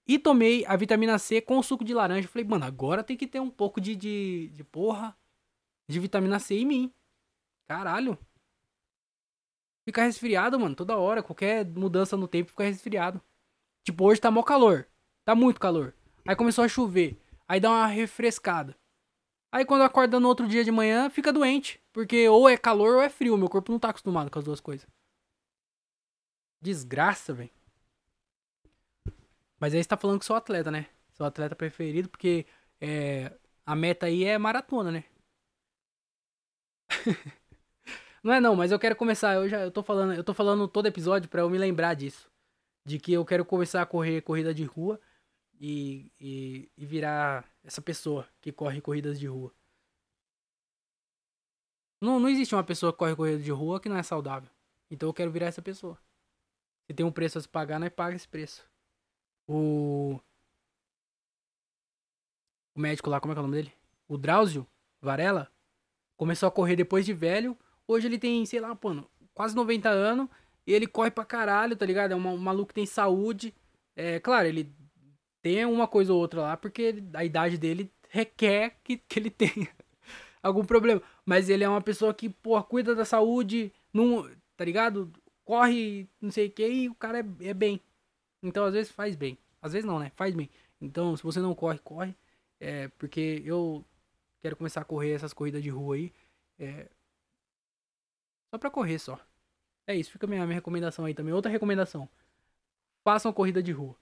E 0.08 0.18
tomei 0.18 0.66
a 0.66 0.76
vitamina 0.76 1.20
C 1.20 1.40
com 1.40 1.58
o 1.58 1.64
suco 1.64 1.84
de 1.84 1.94
laranja. 1.94 2.28
Falei, 2.28 2.48
mano, 2.48 2.66
agora 2.66 3.04
tem 3.04 3.16
que 3.16 3.28
ter 3.28 3.40
um 3.40 3.50
pouco 3.50 3.80
de, 3.80 3.96
de, 3.96 4.50
de 4.54 4.64
porra 4.64 5.16
de 5.88 6.00
vitamina 6.00 6.40
C 6.40 6.56
em 6.56 6.66
mim. 6.66 6.94
Caralho. 7.68 8.18
Fica 9.86 10.04
resfriado, 10.04 10.60
mano, 10.60 10.76
toda 10.76 10.98
hora. 10.98 11.22
Qualquer 11.22 11.66
mudança 11.66 12.18
no 12.18 12.28
tempo 12.28 12.50
fica 12.50 12.64
resfriado. 12.64 13.22
Tipo, 13.84 14.06
hoje 14.06 14.22
tá 14.22 14.32
mó 14.32 14.42
calor. 14.44 14.88
Tá 15.24 15.36
muito 15.36 15.60
calor. 15.60 15.94
Aí 16.28 16.36
começou 16.36 16.64
a 16.64 16.68
chover. 16.68 17.20
Aí 17.48 17.60
dá 17.60 17.70
uma 17.70 17.88
refrescada. 17.88 18.76
Aí 19.52 19.66
quando 19.66 19.82
acorda 19.82 20.20
no 20.20 20.28
outro 20.28 20.48
dia 20.48 20.64
de 20.64 20.72
manhã, 20.72 21.10
fica 21.10 21.34
doente. 21.34 21.80
Porque 21.92 22.28
ou 22.30 22.48
é 22.48 22.58
calor 22.58 22.96
ou 22.96 23.02
é 23.02 23.10
frio. 23.10 23.38
Meu 23.38 23.50
corpo 23.50 23.72
não 23.72 23.80
tá 23.80 23.90
acostumado 23.90 24.30
com 24.30 24.40
as 24.40 24.46
duas 24.46 24.60
coisas. 24.60 24.88
Desgraça, 26.62 27.34
velho. 27.34 27.52
Mas 29.60 29.74
aí 29.74 29.84
você 29.84 29.90
tá 29.90 29.98
falando 29.98 30.20
que 30.20 30.26
sou 30.26 30.36
atleta, 30.36 30.72
né? 30.72 30.88
Sou 31.14 31.26
atleta 31.26 31.56
preferido, 31.56 32.10
porque 32.10 32.46
é, 32.80 33.32
a 33.66 33.76
meta 33.76 34.06
aí 34.06 34.24
é 34.24 34.38
maratona, 34.38 34.92
né? 34.92 35.04
não 38.24 38.34
é 38.34 38.40
não, 38.40 38.56
mas 38.56 38.72
eu 38.72 38.80
quero 38.80 38.96
começar. 38.96 39.36
Eu 39.36 39.50
já 39.50 39.60
eu 39.62 39.72
tô 39.72 39.84
falando, 39.84 40.14
eu 40.14 40.24
tô 40.24 40.34
falando 40.34 40.68
todo 40.68 40.88
episódio 40.88 41.30
para 41.30 41.42
eu 41.42 41.50
me 41.50 41.58
lembrar 41.58 41.94
disso. 41.94 42.30
De 42.86 43.00
que 43.00 43.14
eu 43.14 43.26
quero 43.26 43.46
começar 43.46 43.82
a 43.82 43.86
correr 43.86 44.22
corrida 44.22 44.54
de 44.54 44.64
rua 44.64 45.00
e, 45.60 46.12
e, 46.20 46.72
e 46.78 46.86
virar 46.86 47.46
essa 47.64 47.82
pessoa 47.82 48.28
que 48.42 48.52
corre 48.52 48.82
corridas 48.82 49.20
de 49.20 49.28
rua. 49.28 49.54
Não, 52.02 52.20
não 52.20 52.30
existe 52.30 52.56
uma 52.56 52.64
pessoa 52.64 52.94
que 52.94 53.00
corre 53.00 53.16
corrida 53.16 53.44
de 53.44 53.52
rua 53.52 53.80
que 53.80 53.90
não 53.90 53.98
é 53.98 54.04
saudável. 54.04 54.50
Então 54.90 55.10
eu 55.10 55.14
quero 55.14 55.32
virar 55.32 55.48
essa 55.48 55.62
pessoa. 55.62 56.00
Se 56.90 56.94
tem 56.96 57.06
um 57.06 57.12
preço 57.12 57.38
a 57.38 57.42
se 57.42 57.48
pagar, 57.48 57.80
nós 57.80 57.90
paga 57.90 58.16
esse 58.16 58.28
preço. 58.28 58.68
O. 59.48 60.20
O 62.76 62.80
médico 62.80 63.12
lá, 63.12 63.20
como 63.22 63.32
é 63.32 63.36
que 63.36 63.40
é 63.40 63.44
o 63.44 63.46
nome 63.46 63.58
dele? 63.58 63.74
O 64.08 64.18
Drauzio 64.18 64.66
Varela 65.00 65.52
começou 66.18 66.48
a 66.48 66.52
correr 66.52 66.76
depois 66.76 67.06
de 67.06 67.14
velho. 67.14 67.56
Hoje 67.88 68.08
ele 68.08 68.18
tem, 68.18 68.44
sei 68.44 68.60
lá, 68.60 68.76
mano, 68.84 69.08
quase 69.36 69.56
90 69.56 69.88
anos. 69.88 70.28
E 70.66 70.74
ele 70.74 70.88
corre 70.88 71.12
pra 71.12 71.24
caralho, 71.24 71.76
tá 71.76 71.86
ligado? 71.86 72.14
É 72.14 72.16
um, 72.16 72.38
maluco 72.38 72.70
que 72.70 72.74
tem 72.74 72.88
saúde. 72.88 73.54
É, 73.96 74.20
claro, 74.20 74.48
ele 74.48 74.74
tem 75.44 75.66
uma 75.66 75.88
coisa 75.88 76.12
ou 76.12 76.20
outra 76.20 76.42
lá, 76.42 76.58
porque 76.58 77.04
a 77.14 77.24
idade 77.24 77.60
dele 77.60 77.94
requer 78.10 78.80
que, 78.84 78.98
que 78.98 79.20
ele 79.20 79.30
tenha 79.30 79.70
algum 80.42 80.66
problema. 80.66 81.04
Mas 81.24 81.50
ele 81.50 81.64
é 81.64 81.70
uma 81.70 81.82
pessoa 81.82 82.16
que, 82.16 82.30
pô, 82.30 82.62
cuida 82.64 82.96
da 82.96 83.06
saúde, 83.06 83.72
não, 83.94 84.28
tá 84.58 84.66
ligado? 84.66 85.14
Corre, 85.50 86.08
não 86.22 86.30
sei 86.30 86.46
o 86.46 86.52
que, 86.52 86.68
e 86.68 86.90
o 86.90 86.94
cara 86.94 87.22
é, 87.22 87.48
é 87.48 87.54
bem. 87.56 87.82
Então, 88.44 88.66
às 88.66 88.74
vezes 88.74 88.92
faz 88.92 89.16
bem. 89.16 89.36
Às 89.60 89.74
vezes 89.74 89.84
não, 89.84 89.98
né? 89.98 90.12
Faz 90.16 90.36
bem. 90.36 90.48
Então, 90.80 91.18
se 91.18 91.24
você 91.24 91.40
não 91.40 91.56
corre, 91.56 91.80
corre. 91.80 92.16
É, 92.60 92.88
porque 92.90 93.42
eu 93.44 93.84
quero 94.44 94.56
começar 94.56 94.82
a 94.82 94.86
correr 94.86 95.12
essas 95.12 95.34
corridas 95.34 95.64
de 95.64 95.70
rua 95.72 95.96
aí. 95.96 96.14
É, 96.60 96.88
só 98.54 98.60
pra 98.60 98.70
correr 98.70 99.00
só. 99.00 99.20
É 99.88 99.96
isso, 99.96 100.12
fica 100.12 100.28
a 100.28 100.30
minha, 100.30 100.46
minha 100.46 100.54
recomendação 100.54 101.06
aí 101.06 101.16
também. 101.16 101.34
Outra 101.34 101.52
recomendação. 101.52 102.08
Façam 103.04 103.34
corrida 103.34 103.64
de 103.64 103.72
rua. 103.72 103.96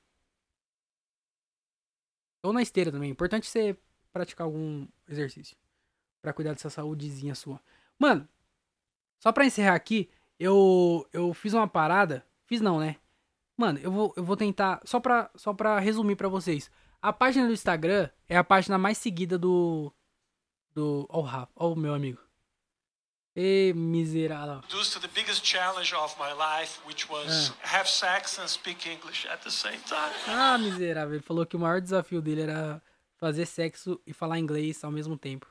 Ou 2.44 2.52
na 2.52 2.62
esteira 2.62 2.92
também. 2.92 3.10
Importante 3.10 3.48
você 3.48 3.78
praticar 4.12 4.44
algum 4.44 4.86
exercício. 5.08 5.56
para 6.22 6.34
cuidar 6.34 6.52
dessa 6.52 6.70
saúdezinha 6.70 7.34
sua. 7.34 7.62
Mano, 7.98 8.28
só 9.18 9.32
pra 9.32 9.46
encerrar 9.46 9.76
aqui, 9.76 10.10
eu, 10.40 11.08
eu 11.12 11.34
fiz 11.34 11.54
uma 11.54 11.68
parada. 11.68 12.26
Fiz 12.46 12.62
não, 12.62 12.80
né? 12.80 12.98
Mano, 13.58 13.80
eu 13.80 13.92
vou, 13.92 14.14
eu 14.16 14.24
vou 14.24 14.38
tentar. 14.38 14.80
Só 14.86 15.00
pra, 15.00 15.30
só 15.36 15.54
pra 15.54 15.80
resumir 15.80 16.16
pra 16.16 16.30
vocês. 16.30 16.70
A 17.02 17.12
página 17.12 17.48
do 17.48 17.54
Instagram 17.54 18.10
é 18.28 18.38
a 18.38 18.44
página 18.44 18.78
mais 18.78 18.98
seguida 18.98 19.38
do. 19.38 19.92
Do. 20.74 21.08
Ó, 21.10 21.20
oh, 21.20 21.22
Rafa. 21.22 21.52
Ó, 21.56 21.72
oh, 21.72 21.76
meu 21.76 21.94
amigo. 21.94 22.20
E 23.36 23.72
miserável. 23.76 24.62
to 24.68 25.00
the 25.00 25.08
biggest 25.14 25.46
challenge 25.46 25.94
of 25.94 26.16
my 26.20 26.34
life, 26.34 26.80
which 26.88 27.08
was 27.08 27.52
ah. 27.52 27.78
have 27.78 27.88
sex 27.88 28.40
and 28.40 28.48
speak 28.48 28.90
English 28.90 29.28
at 29.28 29.44
the 29.44 29.52
same 29.52 29.78
time. 29.86 30.14
Ah, 30.28 30.58
miserável. 30.58 31.16
Ele 31.16 31.24
falou 31.24 31.46
que 31.46 31.56
o 31.56 31.60
maior 31.60 31.80
desafio 31.80 32.20
dele 32.20 32.42
era 32.42 32.82
fazer 33.18 33.46
sexo 33.46 34.02
e 34.08 34.14
falar 34.14 34.40
inglês 34.40 34.84
ao 34.84 34.92
mesmo 34.92 35.18
tempo. 35.18 35.48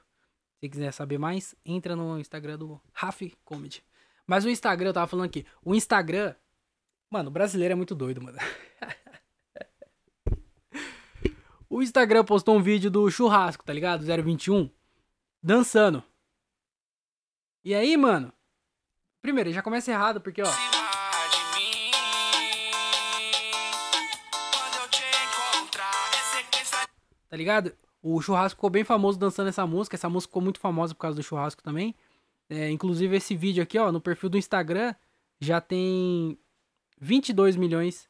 Se 0.59 0.68
quiser 0.68 0.93
saber 0.93 1.18
mais, 1.18 1.55
entra 1.64 1.95
no 1.95 2.18
Instagram 2.18 2.59
do 2.59 2.80
Raf 2.93 3.22
Comedy. 3.45 3.84
Mas 4.27 4.45
o 4.45 4.51
Instagram, 4.51 4.91
eu 4.91 4.95
tava 4.95 5.07
falando 5.07 5.27
aqui. 5.27 5.47
O 5.64 5.74
Instagram 5.74 6.35
Mano, 7.11 7.29
o 7.29 7.33
brasileiro 7.33 7.72
é 7.72 7.77
muito 7.77 7.95
doido, 7.95 8.20
mano. 8.20 8.37
o 11.70 11.81
Instagram 11.81 12.24
postou 12.24 12.57
um 12.57 12.62
vídeo 12.62 12.91
do 12.91 13.09
churrasco, 13.11 13.64
tá 13.64 13.72
ligado? 13.72 14.05
021. 14.05 14.68
Dançando. 15.41 16.03
E 17.64 17.74
aí, 17.74 17.97
mano? 17.97 18.33
Primeiro, 19.22 19.53
já 19.53 19.62
começa 19.62 19.93
errado, 19.93 20.20
porque, 20.20 20.43
ó. 20.43 20.51
Tá 27.29 27.37
ligado? 27.37 27.72
O 28.03 28.20
churrasco 28.20 28.57
ficou 28.57 28.70
bem 28.70 28.83
famoso 28.83 29.18
dançando 29.18 29.49
essa 29.49 29.64
música. 29.66 29.95
Essa 29.95 30.09
música 30.09 30.31
ficou 30.31 30.43
muito 30.43 30.59
famosa 30.59 30.93
por 30.93 31.01
causa 31.01 31.16
do 31.16 31.22
churrasco 31.22 31.62
também. 31.62 31.95
É, 32.49 32.70
inclusive, 32.70 33.16
esse 33.16 33.34
vídeo 33.34 33.62
aqui, 33.62 33.78
ó, 33.78 33.90
no 33.90 34.01
perfil 34.01 34.28
do 34.28 34.38
Instagram, 34.38 34.94
já 35.40 35.61
tem 35.61 36.38
22 36.99 37.57
milhões 37.57 38.09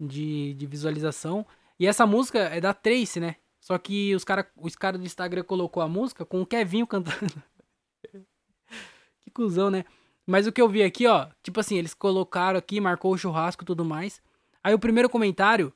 de, 0.00 0.54
de 0.54 0.66
visualização. 0.66 1.46
E 1.78 1.86
essa 1.86 2.06
música 2.06 2.38
é 2.38 2.60
da 2.60 2.72
Trace, 2.72 3.20
né? 3.20 3.36
Só 3.60 3.78
que 3.78 4.14
os 4.14 4.24
caras 4.24 4.46
os 4.56 4.76
cara 4.76 4.98
do 4.98 5.04
Instagram 5.04 5.42
colocou 5.42 5.82
a 5.82 5.88
música 5.88 6.24
com 6.24 6.42
o 6.42 6.46
Kevinho 6.46 6.86
cantando. 6.86 7.42
que 9.20 9.30
cuzão, 9.30 9.70
né? 9.70 9.84
Mas 10.26 10.46
o 10.46 10.52
que 10.52 10.60
eu 10.60 10.68
vi 10.68 10.82
aqui, 10.82 11.06
ó, 11.06 11.28
tipo 11.42 11.60
assim, 11.60 11.76
eles 11.76 11.94
colocaram 11.94 12.58
aqui, 12.58 12.80
marcou 12.80 13.12
o 13.12 13.18
churrasco 13.18 13.62
e 13.62 13.66
tudo 13.66 13.84
mais. 13.84 14.22
Aí 14.62 14.74
o 14.74 14.78
primeiro 14.78 15.08
comentário. 15.08 15.72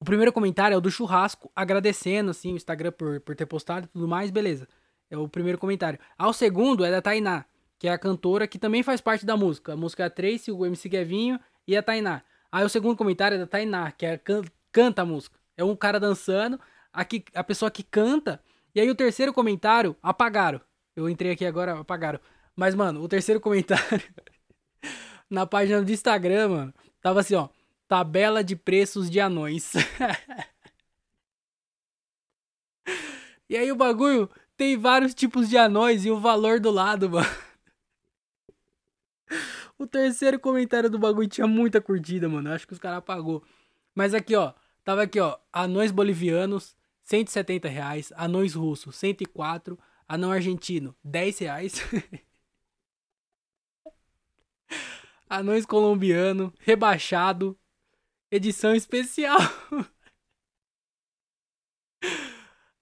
O 0.00 0.04
primeiro 0.04 0.32
comentário 0.32 0.74
é 0.74 0.78
o 0.78 0.82
do 0.82 0.90
churrasco, 0.90 1.50
agradecendo, 1.56 2.30
assim, 2.30 2.52
o 2.52 2.56
Instagram 2.56 2.92
por, 2.92 3.20
por 3.20 3.34
ter 3.34 3.46
postado 3.46 3.86
e 3.86 3.88
tudo 3.88 4.06
mais, 4.06 4.30
beleza. 4.30 4.68
É 5.14 5.18
o 5.18 5.28
primeiro 5.28 5.58
comentário. 5.58 5.98
Aí 6.18 6.28
o 6.28 6.32
segundo 6.32 6.84
é 6.84 6.90
da 6.90 7.00
Tainá 7.00 7.46
que 7.84 7.88
é 7.88 7.92
a 7.92 7.98
cantora 7.98 8.46
que 8.46 8.58
também 8.58 8.82
faz 8.82 9.02
parte 9.02 9.26
da 9.26 9.36
música. 9.36 9.74
A 9.74 9.76
música 9.76 10.04
é 10.04 10.06
a 10.06 10.10
Tracy, 10.10 10.50
o 10.50 10.64
MC 10.64 10.88
Guevinho 10.88 11.38
e 11.66 11.76
a 11.76 11.82
Tainá. 11.82 12.22
Aí 12.50 12.64
o 12.64 12.68
segundo 12.70 12.96
comentário 12.96 13.34
é 13.34 13.38
da 13.38 13.46
Tainá, 13.46 13.92
que 13.92 14.06
é 14.06 14.16
can 14.16 14.40
canta 14.72 15.02
a 15.02 15.04
música. 15.04 15.38
É 15.54 15.62
um 15.62 15.76
cara 15.76 16.00
dançando, 16.00 16.58
aqui, 16.90 17.22
a 17.34 17.44
pessoa 17.44 17.70
que 17.70 17.82
canta. 17.82 18.42
E 18.74 18.80
aí 18.80 18.90
o 18.90 18.94
terceiro 18.94 19.34
comentário, 19.34 19.94
apagaram. 20.02 20.62
Eu 20.96 21.10
entrei 21.10 21.32
aqui 21.32 21.44
agora, 21.44 21.78
apagaram. 21.78 22.18
Mas, 22.56 22.74
mano, 22.74 23.02
o 23.02 23.08
terceiro 23.08 23.38
comentário 23.44 24.02
na 25.28 25.46
página 25.46 25.82
do 25.82 25.92
Instagram, 25.92 26.48
mano, 26.48 26.74
tava 27.02 27.20
assim, 27.20 27.34
ó. 27.34 27.50
Tabela 27.86 28.42
de 28.42 28.56
preços 28.56 29.10
de 29.10 29.20
anões. 29.20 29.74
e 33.46 33.58
aí 33.58 33.70
o 33.70 33.76
bagulho 33.76 34.30
tem 34.56 34.76
vários 34.76 35.14
tipos 35.14 35.48
de 35.48 35.56
anões 35.56 36.04
e 36.04 36.10
o 36.10 36.18
valor 36.18 36.60
do 36.60 36.70
lado, 36.70 37.08
mano. 37.10 37.26
O 39.78 39.86
terceiro 39.86 40.38
comentário 40.38 40.88
do 40.88 40.98
bagulho 40.98 41.28
tinha 41.28 41.46
muita 41.46 41.80
curtida, 41.80 42.28
mano. 42.28 42.52
Acho 42.52 42.66
que 42.66 42.72
os 42.72 42.78
caras 42.78 42.98
apagou. 42.98 43.42
Mas 43.94 44.14
aqui, 44.14 44.36
ó. 44.36 44.52
Tava 44.84 45.02
aqui, 45.02 45.18
ó. 45.18 45.36
Anões 45.52 45.90
bolivianos, 45.90 46.76
170 47.02 47.68
reais. 47.68 48.12
Anões 48.16 48.54
russos, 48.54 48.96
104. 48.96 49.78
Anão 50.06 50.30
argentino, 50.30 50.94
10 51.02 51.38
reais. 51.40 51.74
Anões 55.28 55.66
colombiano, 55.66 56.52
rebaixado. 56.58 57.58
Edição 58.30 58.74
especial. 58.74 59.38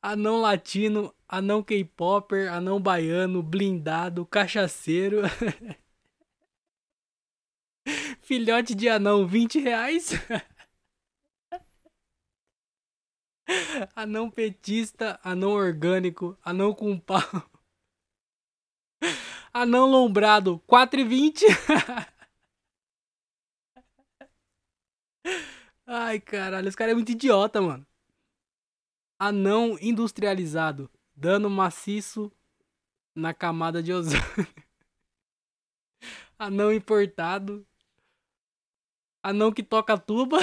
anão 0.02 0.40
latino, 0.40 1.14
anão 1.28 1.62
K-popper, 1.62 2.52
anão 2.52 2.80
baiano, 2.80 3.42
blindado, 3.42 4.26
cachaceiro. 4.26 5.22
Filhote 8.20 8.74
de 8.74 8.88
anão, 8.88 9.26
20 9.26 9.58
reais. 9.60 10.10
Anão 13.94 14.30
petista, 14.30 15.18
anão 15.22 15.50
orgânico, 15.50 16.36
anão 16.44 16.74
com 16.74 16.98
pau. 16.98 17.20
Anão 19.52 19.86
lombrado, 19.86 20.60
4,20. 20.66 21.44
Ai, 25.86 26.20
caralho, 26.20 26.68
esse 26.68 26.76
cara 26.76 26.92
é 26.92 26.94
muito 26.94 27.12
idiota, 27.12 27.60
mano. 27.60 27.86
Anão 29.24 29.78
industrializado, 29.80 30.90
dano 31.14 31.48
maciço 31.48 32.32
na 33.14 33.32
camada 33.32 33.80
de 33.80 33.92
ozônio. 33.92 34.20
Anão 36.36 36.72
importado, 36.72 37.64
Anão 39.22 39.52
que 39.52 39.62
toca 39.62 39.96
tuba. 39.96 40.38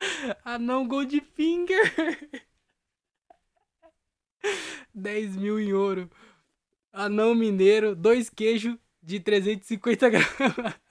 Anão 0.44 0.86
Goldfinger. 0.86 1.90
10 4.92 5.36
mil 5.36 5.58
em 5.58 5.72
ouro. 5.72 6.10
Anão 6.92 7.34
mineiro, 7.34 7.96
dois 7.96 8.28
queijos 8.28 8.76
de 9.02 9.20
350 9.20 10.10
gramas. 10.10 10.89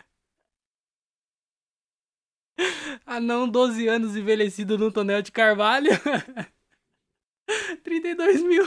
Anão 3.10 3.49
12 3.49 3.88
anos 3.88 4.16
envelhecido 4.16 4.78
no 4.78 4.91
tonel 4.91 5.24
de 5.24 5.32
carvalho. 5.32 5.89
32 7.84 8.43
mil. 8.43 8.64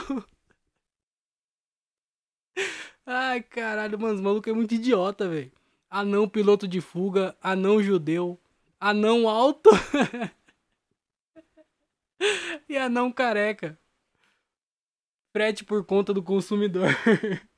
Ai, 3.05 3.41
caralho, 3.41 3.97
mano, 3.97 4.15
os 4.15 4.19
malucos 4.19 4.51
é 4.51 4.53
muito 4.53 4.73
idiota, 4.73 5.29
velho. 5.29 5.49
Anão 5.89 6.27
piloto 6.27 6.67
de 6.67 6.81
fuga, 6.81 7.37
anão 7.41 7.81
judeu, 7.81 8.37
anão 8.81 9.29
alto 9.29 9.69
e 12.67 12.75
anão 12.75 13.13
careca. 13.13 13.79
Frete 15.31 15.63
por 15.63 15.85
conta 15.85 16.13
do 16.13 16.21
consumidor. 16.21 16.89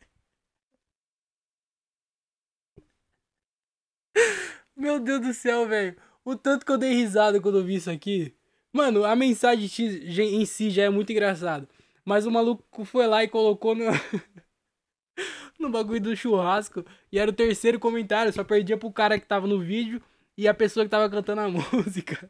Meu 4.78 5.00
Deus 5.00 5.22
do 5.22 5.34
céu, 5.34 5.68
velho. 5.68 6.00
O 6.26 6.36
tanto 6.36 6.66
que 6.66 6.72
eu 6.72 6.78
dei 6.78 6.92
risada 6.92 7.40
quando 7.40 7.60
eu 7.60 7.64
vi 7.64 7.76
isso 7.76 7.92
aqui. 7.92 8.36
Mano, 8.74 9.06
a 9.06 9.16
mensagem 9.16 9.70
em 10.18 10.46
si 10.46 10.72
já 10.72 10.84
é 10.84 10.90
muito 10.90 11.12
engraçado. 11.12 11.70
Mas 12.04 12.26
o 12.26 12.32
maluco 12.32 12.84
foi 12.84 13.06
lá 13.06 13.24
e 13.24 13.28
colocou 13.28 13.76
no. 13.76 13.86
no 15.60 15.70
bagulho 15.70 16.02
do 16.02 16.16
churrasco. 16.16 16.84
E 17.12 17.20
era 17.20 17.30
o 17.30 17.34
terceiro 17.34 17.80
comentário. 17.80 18.34
Só 18.34 18.44
perdia 18.44 18.76
pro 18.76 18.92
cara 18.92 19.20
que 19.20 19.28
tava 19.28 19.46
no 19.46 19.60
vídeo 19.60 20.02
e 20.36 20.48
a 20.48 20.54
pessoa 20.54 20.84
que 20.84 20.90
tava 20.90 21.10
cantando 21.10 21.42
a 21.42 21.48
música. 21.50 22.30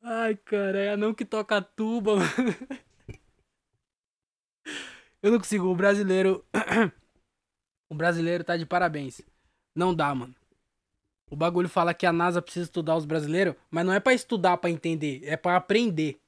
Ai, 0.00 0.36
cara, 0.36 0.78
é 0.78 0.96
não 0.96 1.12
que 1.12 1.24
toca 1.24 1.60
tuba, 1.60 2.14
mano. 2.16 2.30
Eu 5.20 5.32
não 5.32 5.38
consigo. 5.38 5.66
O 5.66 5.74
brasileiro. 5.74 6.44
o 7.90 7.94
brasileiro 7.94 8.44
tá 8.44 8.56
de 8.56 8.66
parabéns. 8.66 9.20
Não 9.74 9.94
dá, 9.94 10.14
mano. 10.14 10.34
O 11.30 11.36
bagulho 11.36 11.68
fala 11.68 11.94
que 11.94 12.04
a 12.04 12.12
NASA 12.12 12.42
precisa 12.42 12.66
estudar 12.66 12.96
os 12.96 13.06
brasileiros, 13.06 13.54
mas 13.70 13.86
não 13.86 13.92
é 13.92 14.00
para 14.00 14.12
estudar 14.12 14.58
para 14.58 14.70
entender, 14.70 15.22
é 15.24 15.36
para 15.36 15.56
aprender. 15.56 16.20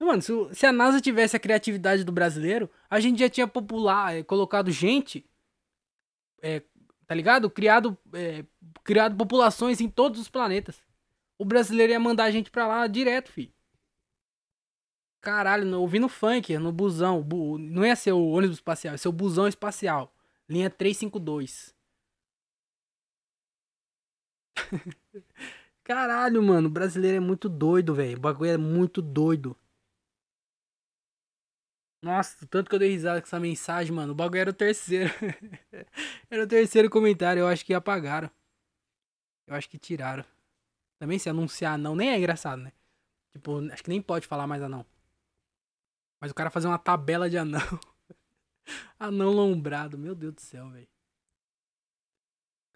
Mano, 0.00 0.22
se, 0.22 0.32
se, 0.52 0.66
a 0.66 0.72
NASA 0.72 1.00
tivesse 1.00 1.36
a 1.36 1.40
criatividade 1.40 2.04
do 2.04 2.12
brasileiro, 2.12 2.70
a 2.88 3.00
gente 3.00 3.18
já 3.18 3.28
tinha 3.28 3.46
popular, 3.46 4.14
é, 4.14 4.22
colocado 4.22 4.70
gente, 4.70 5.24
é, 6.42 6.62
tá 7.06 7.14
ligado? 7.14 7.50
Criado, 7.50 7.96
é, 8.12 8.44
criado 8.84 9.16
populações 9.16 9.80
em 9.80 9.88
todos 9.88 10.20
os 10.20 10.28
planetas 10.28 10.86
o 11.38 11.44
brasileiro 11.44 11.92
ia 11.92 12.00
mandar 12.00 12.24
a 12.24 12.30
gente 12.30 12.50
pra 12.50 12.66
lá 12.66 12.86
direto, 12.86 13.30
fi. 13.30 13.52
Caralho, 15.20 15.64
no, 15.66 15.80
ouvindo 15.80 16.08
funk, 16.08 16.56
no 16.58 16.72
busão. 16.72 17.22
Bu, 17.22 17.58
não 17.58 17.84
ia 17.84 17.96
ser 17.96 18.12
o 18.12 18.28
ônibus 18.28 18.58
espacial, 18.58 18.94
ia 18.94 18.98
ser 18.98 19.08
o 19.08 19.12
busão 19.12 19.48
espacial. 19.48 20.14
Linha 20.48 20.70
352. 20.70 21.74
Caralho, 25.84 26.42
mano, 26.42 26.68
o 26.68 26.70
brasileiro 26.70 27.18
é 27.18 27.20
muito 27.20 27.48
doido, 27.48 27.94
velho. 27.94 28.16
O 28.16 28.20
bagulho 28.20 28.50
é 28.50 28.56
muito 28.56 29.00
doido. 29.00 29.56
Nossa, 32.02 32.46
tanto 32.46 32.68
que 32.68 32.74
eu 32.74 32.78
dei 32.78 32.90
risada 32.90 33.20
com 33.20 33.26
essa 33.26 33.40
mensagem, 33.40 33.92
mano. 33.92 34.12
O 34.12 34.14
bagulho 34.14 34.40
era 34.40 34.50
o 34.50 34.54
terceiro. 34.54 35.10
era 36.30 36.44
o 36.44 36.46
terceiro 36.46 36.90
comentário. 36.90 37.40
Eu 37.40 37.48
acho 37.48 37.64
que 37.64 37.74
apagaram. 37.74 38.30
Eu 39.46 39.54
acho 39.54 39.68
que 39.68 39.78
tiraram. 39.78 40.24
Também 40.98 41.18
se 41.18 41.28
anunciar 41.28 41.78
não, 41.78 41.94
nem 41.94 42.10
é 42.10 42.18
engraçado, 42.18 42.62
né? 42.62 42.72
Tipo, 43.32 43.58
acho 43.70 43.82
que 43.82 43.90
nem 43.90 44.00
pode 44.00 44.26
falar 44.26 44.46
mais 44.46 44.62
anão. 44.62 44.84
Mas 46.20 46.30
o 46.30 46.34
cara 46.34 46.50
fazer 46.50 46.66
uma 46.68 46.78
tabela 46.78 47.28
de 47.28 47.36
anão. 47.36 47.60
anão 48.98 49.30
lombrado, 49.30 49.98
meu 49.98 50.14
Deus 50.14 50.34
do 50.34 50.40
céu, 50.40 50.68
velho. 50.70 50.88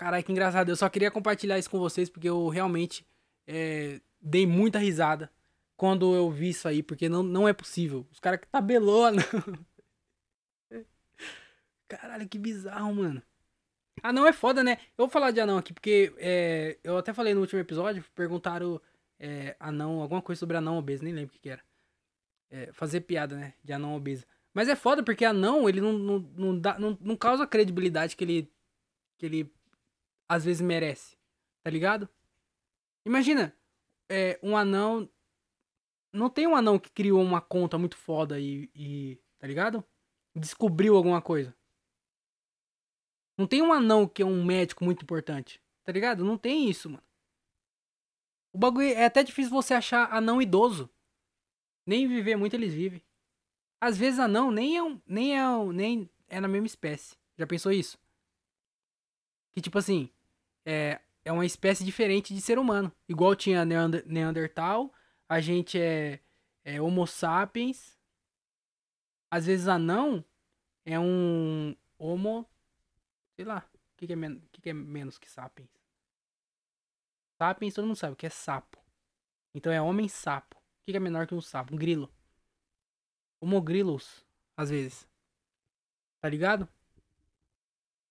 Caralho, 0.01 0.24
que 0.24 0.32
engraçado. 0.32 0.70
Eu 0.70 0.76
só 0.76 0.88
queria 0.88 1.11
compartilhar 1.11 1.59
isso 1.59 1.68
com 1.68 1.78
vocês 1.78 2.09
porque 2.09 2.26
eu 2.26 2.48
realmente 2.48 3.07
é, 3.46 4.01
dei 4.18 4.46
muita 4.46 4.78
risada 4.78 5.30
quando 5.76 6.14
eu 6.14 6.30
vi 6.30 6.48
isso 6.48 6.66
aí, 6.66 6.82
porque 6.82 7.07
não, 7.07 7.22
não 7.22 7.46
é 7.46 7.53
possível. 7.53 8.07
Os 8.11 8.18
caras 8.18 8.40
que 8.40 8.46
tabelou 8.46 9.05
anão. 9.05 9.22
Caralho, 11.86 12.26
que 12.26 12.38
bizarro, 12.38 12.94
mano. 12.94 13.22
Anão 14.03 14.26
é 14.26 14.32
foda, 14.32 14.64
né? 14.64 14.78
Eu 14.96 15.05
vou 15.05 15.11
falar 15.11 15.32
de 15.32 15.40
anão 15.40 15.59
aqui, 15.59 15.74
porque 15.74 16.14
é, 16.16 16.78
eu 16.82 16.96
até 16.96 17.12
falei 17.12 17.34
no 17.34 17.42
último 17.42 17.61
episódio, 17.61 18.03
perguntaram 18.14 18.80
é, 19.18 19.55
anão, 19.61 20.01
alguma 20.01 20.22
coisa 20.22 20.38
sobre 20.38 20.57
anão 20.57 20.78
obeso, 20.78 21.05
nem 21.05 21.12
lembro 21.12 21.28
o 21.28 21.32
que, 21.34 21.40
que 21.40 21.51
era. 21.51 21.62
É, 22.51 22.72
fazer 22.72 23.03
piada, 23.03 23.36
né? 23.36 23.53
De 23.62 23.74
anão 23.74 23.94
obeso. 23.94 24.24
Mas 24.55 24.66
é 24.66 24.74
foda 24.74 25.03
porque 25.03 25.26
anão, 25.26 25.68
ele 25.68 25.82
não, 25.82 25.92
não, 25.92 26.18
não, 26.20 26.59
dá, 26.59 26.78
não, 26.78 26.96
não 27.03 27.16
causa 27.16 27.44
a 27.44 27.46
credibilidade 27.46 28.16
que 28.16 28.24
ele, 28.24 28.51
que 29.18 29.26
ele 29.26 29.59
às 30.31 30.45
vezes 30.45 30.62
merece. 30.62 31.18
Tá 31.61 31.70
ligado? 31.70 32.09
Imagina, 33.05 33.53
é, 34.09 34.39
um 34.41 34.57
anão. 34.57 35.11
Não 36.12 36.31
tem 36.31 36.47
um 36.47 36.55
anão 36.55 36.78
que 36.78 36.91
criou 36.91 37.20
uma 37.20 37.41
conta 37.41 37.76
muito 37.76 37.97
foda 37.97 38.39
e. 38.39 38.70
e 38.72 39.18
tá 39.41 39.49
ligado? 39.49 39.85
Descobriu 40.33 40.97
alguma 40.97 41.20
coisa. 41.20 41.53
Não 43.37 43.47
tem 43.47 43.61
um 43.61 43.72
anão 43.72 44.07
que 44.07 44.22
é 44.22 44.24
um 44.24 44.45
médico 44.45 44.85
muito 44.85 45.03
importante. 45.03 45.61
Tá 45.83 45.91
ligado? 45.91 46.24
Não 46.24 46.39
tem 46.39 46.70
isso, 46.70 46.89
mano. 46.89 47.03
O 48.53 48.59
bagulho 48.59 48.87
é 48.87 49.07
até 49.07 49.24
difícil 49.24 49.51
você 49.51 49.74
achar 49.74 50.12
anão 50.12 50.41
idoso. 50.41 50.89
Nem 51.85 52.07
viver 52.07 52.37
muito 52.37 52.55
eles 52.55 52.72
vivem. 52.72 53.03
Às 53.81 53.97
vezes 53.97 54.20
anão 54.20 54.53
nem 54.53 54.76
é 54.76 54.83
um, 54.83 55.01
nem 55.07 55.37
é 55.37 55.49
um, 55.49 55.72
nem 55.72 56.09
é 56.28 56.39
na 56.39 56.47
mesma 56.47 56.66
espécie. 56.66 57.16
Já 57.37 57.47
pensou 57.47 57.72
isso? 57.72 57.99
Que 59.53 59.61
tipo 59.61 59.78
assim, 59.78 60.11
é, 60.64 61.00
é 61.24 61.32
uma 61.32 61.46
espécie 61.46 61.84
diferente 61.84 62.34
de 62.34 62.40
ser 62.40 62.58
humano. 62.58 62.92
Igual 63.08 63.34
tinha 63.34 63.64
Neander, 63.64 64.04
Neandertal, 64.06 64.92
a 65.28 65.40
gente 65.40 65.78
é, 65.80 66.20
é 66.64 66.80
Homo 66.80 67.06
sapiens. 67.06 67.98
Às 69.30 69.46
vezes 69.46 69.68
anão 69.68 70.24
é 70.84 70.98
um 70.98 71.76
Homo 71.98 72.46
Sei 73.40 73.46
lá. 73.46 73.66
O 73.74 73.96
que, 73.96 74.06
que, 74.06 74.12
é, 74.12 74.16
que, 74.52 74.61
que 74.61 74.68
é 74.68 74.74
menos 74.74 75.18
que 75.18 75.26
sapiens? 75.26 75.70
Sapiens 77.38 77.72
todo 77.72 77.86
mundo 77.86 77.96
sabe 77.96 78.12
o 78.12 78.16
que 78.16 78.26
é 78.26 78.30
sapo. 78.30 78.78
Então 79.54 79.72
é 79.72 79.80
homem 79.80 80.08
sapo. 80.08 80.58
O 80.58 80.84
que, 80.84 80.92
que 80.92 80.96
é 80.98 81.00
menor 81.00 81.26
que 81.26 81.34
um 81.34 81.40
sapo? 81.40 81.72
Um 81.72 81.78
grilo. 81.78 82.12
Homogrilos, 83.40 84.22
às 84.54 84.68
vezes. 84.68 85.08
Tá 86.20 86.28
ligado? 86.28 86.68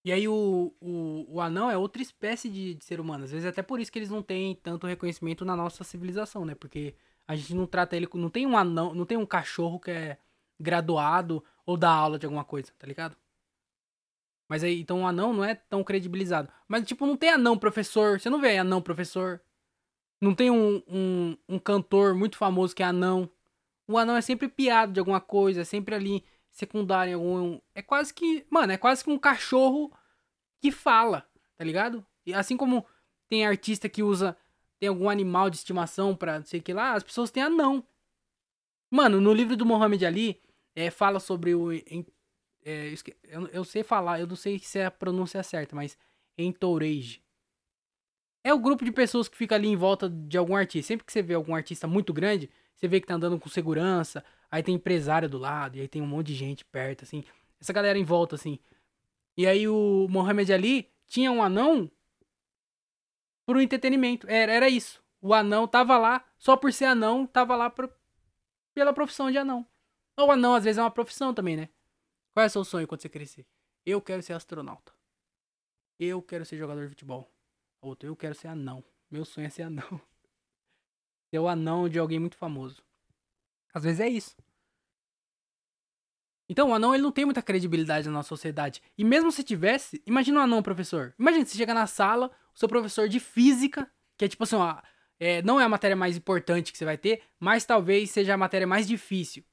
E 0.03 0.11
aí 0.11 0.27
o, 0.27 0.73
o, 0.79 1.25
o 1.27 1.41
anão 1.41 1.69
é 1.69 1.77
outra 1.77 2.01
espécie 2.01 2.49
de, 2.49 2.75
de, 2.75 2.85
ser 2.85 2.99
humano. 2.99 3.25
Às 3.25 3.31
vezes 3.31 3.45
é 3.45 3.49
até 3.49 3.61
por 3.61 3.79
isso 3.79 3.91
que 3.91 3.99
eles 3.99 4.09
não 4.09 4.21
têm 4.21 4.55
tanto 4.55 4.87
reconhecimento 4.87 5.43
na 5.43 5.55
nossa 5.55 5.83
civilização, 5.83 6.45
né? 6.45 6.55
Porque 6.55 6.95
a 7.27 7.35
gente 7.35 7.53
não 7.53 7.67
trata 7.67 7.95
ele. 7.95 8.07
Não 8.13 8.29
tem 8.29 8.45
um 8.45 8.57
anão, 8.57 8.93
não 8.93 9.05
tem 9.05 9.17
um 9.17 9.25
cachorro 9.25 9.79
que 9.79 9.91
é 9.91 10.17
graduado 10.59 11.43
ou 11.65 11.77
dá 11.77 11.91
aula 11.91 12.17
de 12.17 12.25
alguma 12.25 12.43
coisa, 12.43 12.71
tá 12.77 12.87
ligado? 12.87 13.15
Mas 14.47 14.63
aí, 14.63 14.81
então 14.81 15.03
o 15.03 15.07
anão 15.07 15.31
não 15.31 15.43
é 15.43 15.53
tão 15.53 15.83
credibilizado. 15.83 16.49
Mas, 16.67 16.87
tipo, 16.87 17.05
não 17.05 17.15
tem 17.15 17.29
anão 17.29 17.57
professor. 17.57 18.19
Você 18.19 18.29
não 18.29 18.41
vê 18.41 18.57
anão 18.57 18.81
professor. 18.81 19.41
Não 20.19 20.33
tem 20.33 20.49
um, 20.49 20.81
um, 20.87 21.37
um 21.47 21.59
cantor 21.59 22.15
muito 22.15 22.37
famoso 22.37 22.75
que 22.75 22.81
é 22.81 22.85
anão. 22.85 23.29
O 23.87 23.97
anão 23.97 24.15
é 24.15 24.21
sempre 24.21 24.47
piado 24.47 24.93
de 24.93 24.99
alguma 24.99 25.21
coisa, 25.21 25.61
é 25.61 25.63
sempre 25.63 25.95
ali 25.95 26.23
secundário 26.51 27.11
em 27.11 27.13
algum. 27.13 27.59
É 27.73 27.81
quase 27.81 28.13
que. 28.13 28.45
Mano, 28.49 28.73
é 28.73 28.77
quase 28.77 29.03
que 29.03 29.09
um 29.09 29.19
cachorro 29.19 29.91
que 30.61 30.71
fala, 30.71 31.27
tá 31.57 31.63
ligado? 31.63 32.05
E 32.25 32.33
assim 32.33 32.57
como 32.57 32.85
tem 33.29 33.45
artista 33.45 33.89
que 33.89 34.03
usa. 34.03 34.37
Tem 34.79 34.87
algum 34.87 35.09
animal 35.09 35.49
de 35.49 35.57
estimação 35.57 36.15
pra 36.15 36.39
não 36.39 36.45
sei 36.45 36.61
o 36.61 36.63
que 36.63 36.71
lá, 36.71 36.93
as 36.93 37.03
pessoas 37.03 37.29
têm 37.29 37.43
anão. 37.43 37.85
Mano, 38.89 39.19
no 39.19 39.33
livro 39.33 39.57
do 39.57 39.65
Muhammad 39.65 40.01
Ali, 40.03 40.41
é, 40.73 40.89
fala 40.89 41.19
sobre 41.19 41.53
o 41.53 41.69
é, 42.65 42.93
eu, 43.23 43.47
eu, 43.47 43.63
sei 43.63 43.83
falar, 43.83 44.19
eu 44.19 44.27
não 44.27 44.35
sei 44.35 44.59
se 44.59 44.79
é 44.79 44.85
a 44.85 44.91
pronúncia 44.91 45.41
certa, 45.43 45.75
mas 45.75 45.97
entourage. 46.37 47.21
É 48.43 48.53
o 48.53 48.59
grupo 48.59 48.85
de 48.85 48.91
pessoas 48.91 49.27
que 49.27 49.37
fica 49.37 49.55
ali 49.55 49.67
em 49.67 49.75
volta 49.75 50.09
de 50.09 50.37
algum 50.37 50.55
artista. 50.55 50.87
Sempre 50.87 51.05
que 51.05 51.11
você 51.11 51.21
vê 51.21 51.33
algum 51.33 51.55
artista 51.55 51.87
muito 51.87 52.13
grande, 52.13 52.49
você 52.75 52.87
vê 52.87 53.01
que 53.01 53.07
tá 53.07 53.15
andando 53.15 53.39
com 53.39 53.49
segurança, 53.49 54.23
aí 54.51 54.63
tem 54.63 54.75
empresário 54.75 55.29
do 55.29 55.37
lado, 55.37 55.77
e 55.77 55.81
aí 55.81 55.87
tem 55.87 56.01
um 56.01 56.07
monte 56.07 56.27
de 56.27 56.35
gente 56.35 56.65
perto, 56.65 57.03
assim. 57.03 57.23
Essa 57.59 57.73
galera 57.73 57.97
em 57.97 58.03
volta, 58.03 58.35
assim. 58.35 58.59
E 59.37 59.47
aí 59.47 59.67
o 59.67 60.07
Mohamed 60.09 60.51
Ali 60.51 60.91
tinha 61.07 61.31
um 61.31 61.41
anão 61.41 61.89
por 63.45 63.59
entretenimento. 63.59 64.27
Era, 64.29 64.51
era 64.51 64.69
isso. 64.69 65.03
O 65.21 65.33
anão 65.33 65.67
tava 65.67 65.97
lá, 65.97 66.25
só 66.37 66.55
por 66.55 66.71
ser 66.71 66.85
anão, 66.85 67.25
tava 67.25 67.55
lá 67.55 67.69
por, 67.69 67.93
pela 68.73 68.93
profissão 68.93 69.31
de 69.31 69.37
anão. 69.37 69.65
Ou 70.17 70.31
anão, 70.31 70.53
às 70.53 70.63
vezes, 70.63 70.77
é 70.77 70.81
uma 70.81 70.91
profissão 70.91 71.33
também, 71.33 71.55
né? 71.55 71.69
Qual 72.33 72.43
é 72.43 72.47
o 72.47 72.49
seu 72.49 72.63
sonho 72.63 72.87
quando 72.87 73.01
você 73.01 73.09
crescer? 73.09 73.45
Eu 73.85 74.01
quero 74.01 74.21
ser 74.21 74.33
astronauta. 74.33 74.93
Eu 75.97 76.21
quero 76.21 76.45
ser 76.45 76.57
jogador 76.57 76.83
de 76.83 76.89
futebol. 76.89 77.29
Outro, 77.81 78.07
eu 78.07 78.15
quero 78.15 78.35
ser 78.35 78.47
anão. 78.47 78.83
Meu 79.09 79.25
sonho 79.25 79.47
é 79.47 79.49
ser 79.49 79.63
anão. 79.63 80.01
Ser 81.31 81.39
o 81.39 81.47
anão 81.47 81.87
de 81.87 81.99
alguém 81.99 82.17
muito 82.17 82.35
famoso. 82.35 82.83
Às 83.73 83.83
vezes 83.83 83.99
é 83.99 84.07
isso. 84.09 84.35
Então, 86.49 86.69
o 86.69 86.73
anão 86.73 86.95
ele 86.95 87.03
não 87.03 87.11
tem 87.11 87.25
muita 87.25 87.43
credibilidade 87.43 88.07
na 88.07 88.13
nossa 88.13 88.29
sociedade. 88.29 88.81
E 88.97 89.03
mesmo 89.03 89.31
se 89.31 89.43
tivesse, 89.43 90.01
imagina 90.05 90.39
um 90.39 90.43
anão 90.43 90.63
professor. 90.63 91.13
Imagina 91.19 91.45
se 91.45 91.55
chega 91.55 91.75
na 91.75 91.85
sala, 91.85 92.31
o 92.55 92.57
seu 92.57 92.67
professor 92.67 93.07
de 93.07 93.19
física, 93.19 93.89
que 94.17 94.25
é 94.25 94.27
tipo 94.27 94.43
assim, 94.43 94.55
ó, 94.55 94.77
é, 95.19 95.43
não 95.43 95.59
é 95.59 95.63
a 95.63 95.69
matéria 95.69 95.95
mais 95.95 96.17
importante 96.17 96.71
que 96.71 96.77
você 96.77 96.85
vai 96.85 96.97
ter, 96.97 97.21
mas 97.39 97.65
talvez 97.65 98.09
seja 98.09 98.33
a 98.33 98.37
matéria 98.37 98.65
mais 98.65 98.87
difícil 98.87 99.43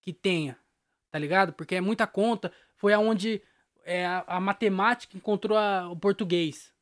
que 0.00 0.12
tenha, 0.12 0.58
tá 1.10 1.18
ligado? 1.18 1.52
Porque 1.52 1.74
é 1.74 1.80
muita 1.82 2.06
conta, 2.06 2.50
foi 2.76 2.94
aonde 2.94 3.42
é, 3.84 4.06
a, 4.06 4.24
a 4.26 4.40
matemática 4.40 5.16
encontrou 5.16 5.58
a, 5.58 5.90
o 5.90 5.96
português. 5.96 6.72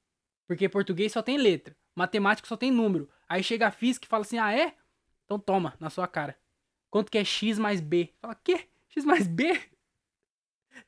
Porque 0.46 0.68
português 0.68 1.10
só 1.10 1.22
tem 1.22 1.38
letra, 1.38 1.74
matemática 1.92 2.46
só 2.46 2.56
tem 2.56 2.70
número. 2.70 3.08
Aí 3.28 3.42
chega 3.42 3.66
a 3.66 3.72
física 3.72 4.06
e 4.06 4.08
fala 4.08 4.22
assim, 4.22 4.38
ah 4.38 4.56
é? 4.56 4.74
Então 5.24 5.40
toma, 5.40 5.74
na 5.80 5.90
sua 5.90 6.06
cara. 6.06 6.36
Quanto 6.96 7.12
que 7.12 7.18
é 7.18 7.24
x 7.24 7.58
mais 7.58 7.78
b? 7.78 8.10
Fala, 8.22 8.34
quê? 8.42 8.70
X 8.88 9.04
mais 9.04 9.26
B? 9.26 9.60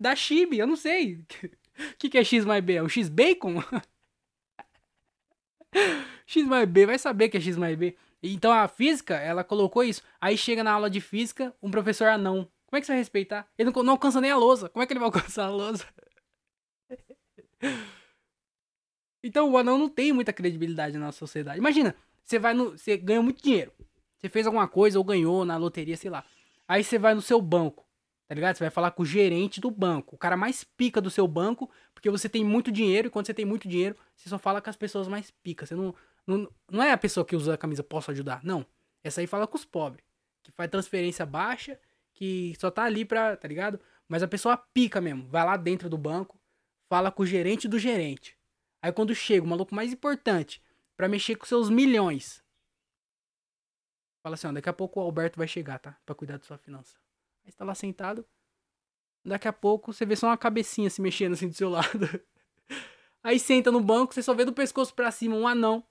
Da 0.00 0.16
Chibi, 0.16 0.59
eu 0.59 0.66
não 0.66 0.74
sei. 0.74 1.16
O 1.16 1.26
que, 2.00 2.09
que 2.09 2.16
é 2.16 2.24
X 2.24 2.46
mais 2.46 2.64
B? 2.64 2.76
É 2.76 2.82
o 2.82 2.88
X 2.88 3.11
bacon? 3.11 3.56
X 6.24 6.46
mais 6.46 6.66
B, 6.66 6.86
vai 6.86 6.98
saber 6.98 7.28
que 7.28 7.36
é 7.36 7.40
X 7.42 7.59
mais 7.59 7.76
B. 7.76 7.94
Então 8.22 8.50
a 8.50 8.66
física, 8.66 9.16
ela 9.16 9.44
colocou 9.44 9.84
isso. 9.84 10.02
Aí 10.18 10.38
chega 10.38 10.64
na 10.64 10.72
aula 10.72 10.88
de 10.88 10.98
física, 10.98 11.54
um 11.62 11.70
professor 11.70 12.09
anão. 12.09 12.50
Como 12.64 12.78
é 12.78 12.80
que 12.80 12.86
você 12.86 12.92
vai 12.92 13.00
respeitar? 13.00 13.46
Ele 13.59 13.70
não, 13.70 13.82
não 13.82 13.92
alcança 13.92 14.18
nem 14.18 14.30
a 14.30 14.36
lousa. 14.38 14.70
Como 14.70 14.82
é 14.82 14.86
que 14.86 14.94
ele 14.94 15.00
vai 15.00 15.09
alcançar 15.12 15.44
a 15.44 15.50
lousa? 15.50 15.84
Então 19.22 19.50
o 19.50 19.59
anão 19.59 19.76
não 19.76 19.90
tem 19.90 20.11
muita 20.14 20.32
credibilidade 20.32 20.96
na 20.96 21.12
sociedade. 21.12 21.59
Imagina, 21.59 21.94
você 22.24 22.38
vai 22.38 22.54
no. 22.54 22.78
Você 22.78 22.96
ganhou 22.96 23.22
muito 23.22 23.42
dinheiro. 23.42 23.74
Você 24.18 24.28
fez 24.28 24.46
alguma 24.46 24.68
coisa 24.68 24.98
ou 24.98 25.04
ganhou 25.04 25.44
na 25.44 25.56
loteria, 25.56 25.96
sei 25.96 26.10
lá. 26.10 26.24
Aí 26.66 26.82
você 26.82 26.98
vai 26.98 27.14
no 27.14 27.22
seu 27.22 27.40
banco. 27.40 27.88
Tá 28.28 28.34
ligado? 28.34 28.56
Você 28.56 28.64
vai 28.64 28.70
falar 28.70 28.90
com 28.90 29.02
o 29.02 29.06
gerente 29.06 29.58
do 29.58 29.70
banco, 29.70 30.14
o 30.14 30.18
cara 30.18 30.36
mais 30.36 30.62
pica 30.62 31.00
do 31.00 31.08
seu 31.08 31.26
banco, 31.26 31.70
porque 31.94 32.10
você 32.10 32.28
tem 32.28 32.44
muito 32.44 32.70
dinheiro, 32.70 33.08
e 33.08 33.10
quando 33.10 33.24
você 33.24 33.32
tem 33.32 33.46
muito 33.46 33.66
dinheiro, 33.66 33.96
você 34.14 34.28
só 34.28 34.38
fala 34.38 34.60
com 34.60 34.68
as 34.68 34.76
pessoas 34.76 35.08
mais 35.08 35.30
picas. 35.30 35.70
Você 35.70 35.74
não, 35.74 35.94
não, 36.26 36.48
não 36.70 36.82
é 36.82 36.92
a 36.92 36.98
pessoa 36.98 37.24
que 37.24 37.34
usa 37.34 37.54
a 37.54 37.58
camisa 37.58 37.82
posso 37.82 38.10
ajudar, 38.10 38.44
não. 38.44 38.66
Essa 39.02 39.22
aí 39.22 39.26
fala 39.26 39.46
com 39.46 39.56
os 39.56 39.64
pobres, 39.64 40.04
que 40.42 40.52
faz 40.52 40.70
transferência 40.70 41.24
baixa, 41.24 41.80
que 42.12 42.54
só 42.60 42.70
tá 42.70 42.82
ali 42.82 43.02
pra, 43.02 43.34
tá 43.34 43.48
ligado? 43.48 43.80
Mas 44.06 44.22
a 44.22 44.28
pessoa 44.28 44.58
pica 44.58 45.00
mesmo, 45.00 45.26
vai 45.28 45.46
lá 45.46 45.56
dentro 45.56 45.88
do 45.88 45.96
banco, 45.96 46.38
fala 46.86 47.10
com 47.10 47.22
o 47.22 47.26
gerente 47.26 47.66
do 47.66 47.78
gerente. 47.78 48.36
Aí 48.82 48.92
quando 48.92 49.14
chega 49.14 49.44
o 49.44 49.48
maluco 49.48 49.74
mais 49.74 49.90
importante 49.90 50.62
para 50.98 51.08
mexer 51.08 51.36
com 51.36 51.46
seus 51.46 51.70
milhões, 51.70 52.42
fala 54.22 54.34
assim, 54.34 54.46
ó, 54.46 54.52
daqui 54.52 54.68
a 54.68 54.72
pouco 54.72 55.00
o 55.00 55.02
Alberto 55.02 55.38
vai 55.38 55.48
chegar, 55.48 55.78
tá? 55.78 55.96
Pra 56.04 56.14
cuidar 56.14 56.38
da 56.38 56.44
sua 56.44 56.58
finança. 56.58 56.96
Aí 57.44 57.50
você 57.50 57.56
tá 57.56 57.64
lá 57.64 57.74
sentado. 57.74 58.26
Daqui 59.24 59.48
a 59.48 59.52
pouco 59.52 59.92
você 59.92 60.06
vê 60.06 60.16
só 60.16 60.28
uma 60.28 60.36
cabecinha 60.36 60.88
se 60.88 61.00
mexendo 61.00 61.34
assim 61.34 61.48
do 61.48 61.54
seu 61.54 61.68
lado. 61.70 62.08
Aí 63.22 63.38
senta 63.38 63.70
no 63.70 63.80
banco, 63.80 64.14
você 64.14 64.22
só 64.22 64.34
vê 64.34 64.44
do 64.44 64.52
pescoço 64.52 64.94
para 64.94 65.10
cima 65.10 65.36
um 65.36 65.46
anão. 65.46 65.84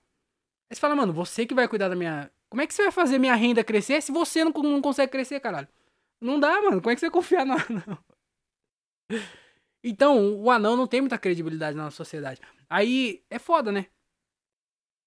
Aí 0.70 0.76
você 0.76 0.80
fala, 0.80 0.96
mano, 0.96 1.14
você 1.14 1.46
que 1.46 1.54
vai 1.54 1.68
cuidar 1.68 1.90
da 1.90 1.96
minha. 1.96 2.32
Como 2.50 2.62
é 2.62 2.68
que 2.68 2.74
você 2.74 2.84
vai 2.84 2.92
fazer 2.92 3.18
minha 3.18 3.36
renda 3.36 3.64
crescer 3.64 4.02
se 4.02 4.12
você 4.12 4.44
não, 4.44 4.52
não 4.52 4.82
consegue 4.82 5.12
crescer, 5.12 5.40
caralho? 5.40 5.68
Não 6.20 6.40
dá, 6.40 6.62
mano. 6.62 6.82
Como 6.82 6.92
é 6.92 6.96
que 6.96 7.00
você 7.00 7.08
vai 7.08 7.14
confiar 7.14 7.46
no 7.46 7.54
anão? 7.70 8.04
Então, 9.84 10.36
o 10.36 10.50
anão 10.50 10.76
não 10.76 10.88
tem 10.88 11.02
muita 11.02 11.18
credibilidade 11.18 11.78
na 11.78 11.84
nossa 11.86 11.98
sociedade. 11.98 12.42
Aí 12.70 13.24
é 13.30 13.40
foda, 13.40 13.72
né? 13.72 13.88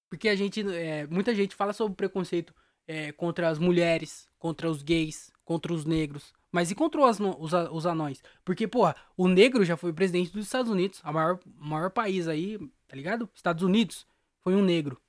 Porque 0.09 0.29
a 0.29 0.37
gente. 0.37 0.61
É, 0.75 1.07
muita 1.07 1.35
gente 1.35 1.55
fala 1.55 1.73
sobre 1.73 1.97
preconceito 1.97 2.55
é, 2.91 3.13
contra 3.13 3.49
as 3.49 3.57
mulheres, 3.57 4.29
contra 4.37 4.69
os 4.69 4.83
gays, 4.83 5.33
contra 5.45 5.73
os 5.73 5.85
negros. 5.85 6.33
Mas 6.51 6.73
e 6.73 6.75
contra 6.75 7.01
os, 7.01 7.21
os, 7.21 7.53
os 7.71 7.87
anões? 7.87 8.21
Porque, 8.45 8.67
porra, 8.67 8.97
o 9.17 9.29
negro 9.29 9.65
já 9.65 9.77
foi 9.77 9.93
presidente 9.93 10.33
dos 10.33 10.45
Estados 10.45 10.69
Unidos, 10.69 11.01
a 11.05 11.13
maior, 11.13 11.39
maior 11.57 11.91
país 11.91 12.27
aí, 12.27 12.59
tá 12.89 12.97
ligado? 12.97 13.31
Estados 13.33 13.63
Unidos 13.63 14.05
foi 14.41 14.57
um 14.57 14.63
negro. 14.63 15.01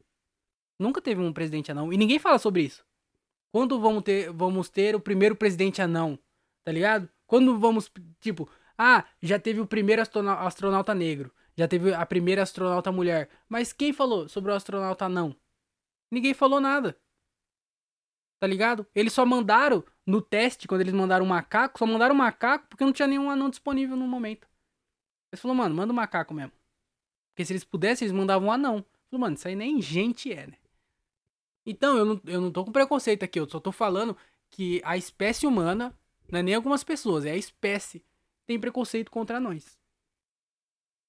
Nunca 0.77 1.01
teve 1.01 1.21
um 1.21 1.33
presidente 1.33 1.71
anão. 1.71 1.91
E 1.91 1.97
ninguém 1.97 2.19
fala 2.19 2.37
sobre 2.37 2.61
isso. 2.61 2.85
Quando 3.51 3.79
vamos 3.79 4.03
ter, 4.03 4.31
vamos 4.31 4.69
ter 4.69 4.95
o 4.95 4.99
primeiro 4.99 5.35
presidente 5.35 5.81
anão? 5.81 6.19
Tá 6.63 6.71
ligado? 6.71 7.09
Quando 7.25 7.57
vamos, 7.57 7.91
tipo, 8.19 8.47
ah, 8.77 9.03
já 9.23 9.39
teve 9.39 9.59
o 9.59 9.65
primeiro 9.65 10.03
astronauta 10.03 10.93
negro. 10.93 11.33
Já 11.57 11.67
teve 11.67 11.95
a 11.95 12.05
primeira 12.05 12.43
astronauta 12.43 12.91
mulher. 12.91 13.27
Mas 13.49 13.73
quem 13.73 13.91
falou 13.91 14.29
sobre 14.29 14.51
o 14.51 14.55
astronauta 14.55 15.05
anão? 15.05 15.35
Ninguém 16.11 16.35
falou 16.35 16.61
nada. 16.61 16.95
Tá 18.41 18.47
ligado? 18.47 18.87
Eles 18.95 19.13
só 19.13 19.23
mandaram 19.23 19.85
no 20.03 20.19
teste, 20.19 20.67
quando 20.67 20.81
eles 20.81 20.95
mandaram 20.95 21.23
um 21.23 21.29
macaco, 21.29 21.77
só 21.77 21.85
mandaram 21.85 22.15
um 22.15 22.17
macaco 22.17 22.65
porque 22.67 22.83
não 22.83 22.91
tinha 22.91 23.07
nenhum 23.07 23.29
anão 23.29 23.51
disponível 23.51 23.95
no 23.95 24.07
momento. 24.07 24.49
Eles 25.31 25.39
falaram, 25.39 25.59
mano, 25.59 25.75
manda 25.75 25.93
um 25.93 25.95
macaco 25.95 26.33
mesmo. 26.33 26.51
Porque 27.29 27.45
se 27.45 27.53
eles 27.53 27.63
pudessem, 27.63 28.07
eles 28.07 28.17
mandavam 28.17 28.47
um 28.47 28.51
anão. 28.51 28.83
Falou, 29.11 29.21
mano, 29.21 29.35
isso 29.35 29.47
aí 29.47 29.55
nem 29.55 29.79
gente 29.79 30.33
é, 30.33 30.47
né? 30.47 30.57
Então, 31.63 31.95
eu 31.95 32.03
não, 32.03 32.21
eu 32.25 32.41
não 32.41 32.51
tô 32.51 32.65
com 32.65 32.71
preconceito 32.71 33.21
aqui, 33.21 33.39
eu 33.39 33.47
só 33.47 33.59
tô 33.59 33.71
falando 33.71 34.17
que 34.49 34.81
a 34.83 34.97
espécie 34.97 35.45
humana, 35.45 35.95
não 36.27 36.39
é 36.39 36.41
nem 36.41 36.55
algumas 36.55 36.83
pessoas, 36.83 37.25
é 37.25 37.31
a 37.33 37.37
espécie, 37.37 38.03
tem 38.47 38.59
preconceito 38.59 39.11
contra 39.11 39.39
nós. 39.39 39.77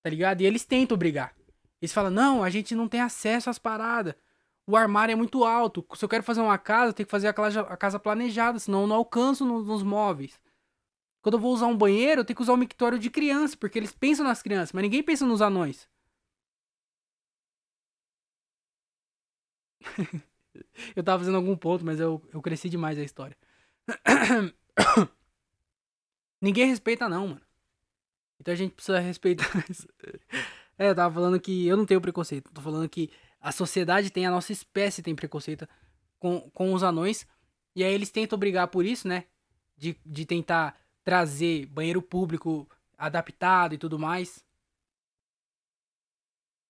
Tá 0.03 0.11
ligado? 0.11 0.43
E 0.43 0.45
eles 0.45 0.67
tentam 0.67 0.99
brigar. 0.99 1.35
Eles 1.81 1.95
falam, 1.95 2.11
não, 2.11 2.45
a 2.45 2.51
gente 2.51 2.75
não 2.75 2.89
tem 2.89 3.01
acesso 3.01 3.49
às 3.49 3.59
paradas 3.59 4.15
o 4.67 4.77
armário 4.77 5.13
é 5.13 5.17
muito 5.17 5.45
alto. 5.45 5.85
Se 5.95 6.05
eu 6.05 6.09
quero 6.09 6.23
fazer 6.23 6.41
uma 6.41 6.59
casa, 6.59 6.93
tem 6.93 7.05
que 7.05 7.11
fazer 7.11 7.29
a 7.29 7.33
casa, 7.33 7.99
planejada, 7.99 8.59
senão 8.59 8.83
eu 8.83 8.87
não 8.87 8.97
alcanço 8.97 9.45
nos 9.45 9.83
móveis. 9.83 10.41
Quando 11.23 11.35
eu 11.35 11.41
vou 11.41 11.53
usar 11.53 11.67
um 11.67 11.77
banheiro, 11.77 12.21
eu 12.21 12.25
tenho 12.25 12.37
que 12.37 12.43
usar 12.43 12.53
um 12.55 12.57
mictório 12.57 12.99
de 12.99 13.11
criança, 13.11 13.57
porque 13.57 13.79
eles 13.79 13.93
pensam 13.93 14.27
nas 14.27 14.43
crianças, 14.43 14.73
mas 14.73 14.83
ninguém 14.83 15.03
pensa 15.03 15.27
nos 15.27 15.41
anões. 15.43 15.89
eu 20.97 21.03
tava 21.03 21.21
fazendo 21.21 21.37
algum 21.37 21.57
ponto, 21.57 21.85
mas 21.85 22.01
eu, 22.01 22.23
eu 22.33 22.43
cresci 22.43 22.69
demais 22.69 22.99
a 22.99 23.03
história. 23.03 23.37
ninguém 26.41 26.67
respeita, 26.67 27.09
não, 27.09 27.29
mano. 27.29 27.41
Então 28.41 28.53
a 28.53 28.57
gente 28.57 28.75
precisa 28.75 28.99
respeitar 28.99 29.47
isso. 29.71 29.87
É, 30.77 30.91
eu 30.91 30.95
tava 30.95 31.15
falando 31.15 31.41
que 31.41 31.67
eu 31.67 31.77
não 31.77 31.87
tenho 31.87 32.01
preconceito. 32.01 32.53
Tô 32.53 32.61
falando 32.61 32.89
que 32.89 33.11
a 33.43 33.51
sociedade 33.51 34.11
tem, 34.11 34.25
a 34.25 34.31
nossa 34.31 34.53
espécie 34.53 35.03
tem 35.03 35.17
preconceito 35.17 35.69
com, 36.21 36.49
com 36.51 36.73
os 36.73 36.85
anões. 36.85 37.27
E 37.75 37.83
aí 37.83 37.93
eles 37.93 38.11
tentam 38.11 38.39
brigar 38.39 38.69
por 38.69 38.87
isso, 38.87 39.09
né? 39.09 39.25
De, 39.77 39.99
de 40.07 40.25
tentar 40.25 40.79
trazer 41.03 41.67
banheiro 41.67 42.01
público 42.01 42.71
adaptado 42.97 43.75
e 43.75 43.79
tudo 43.79 43.99
mais. 43.99 44.39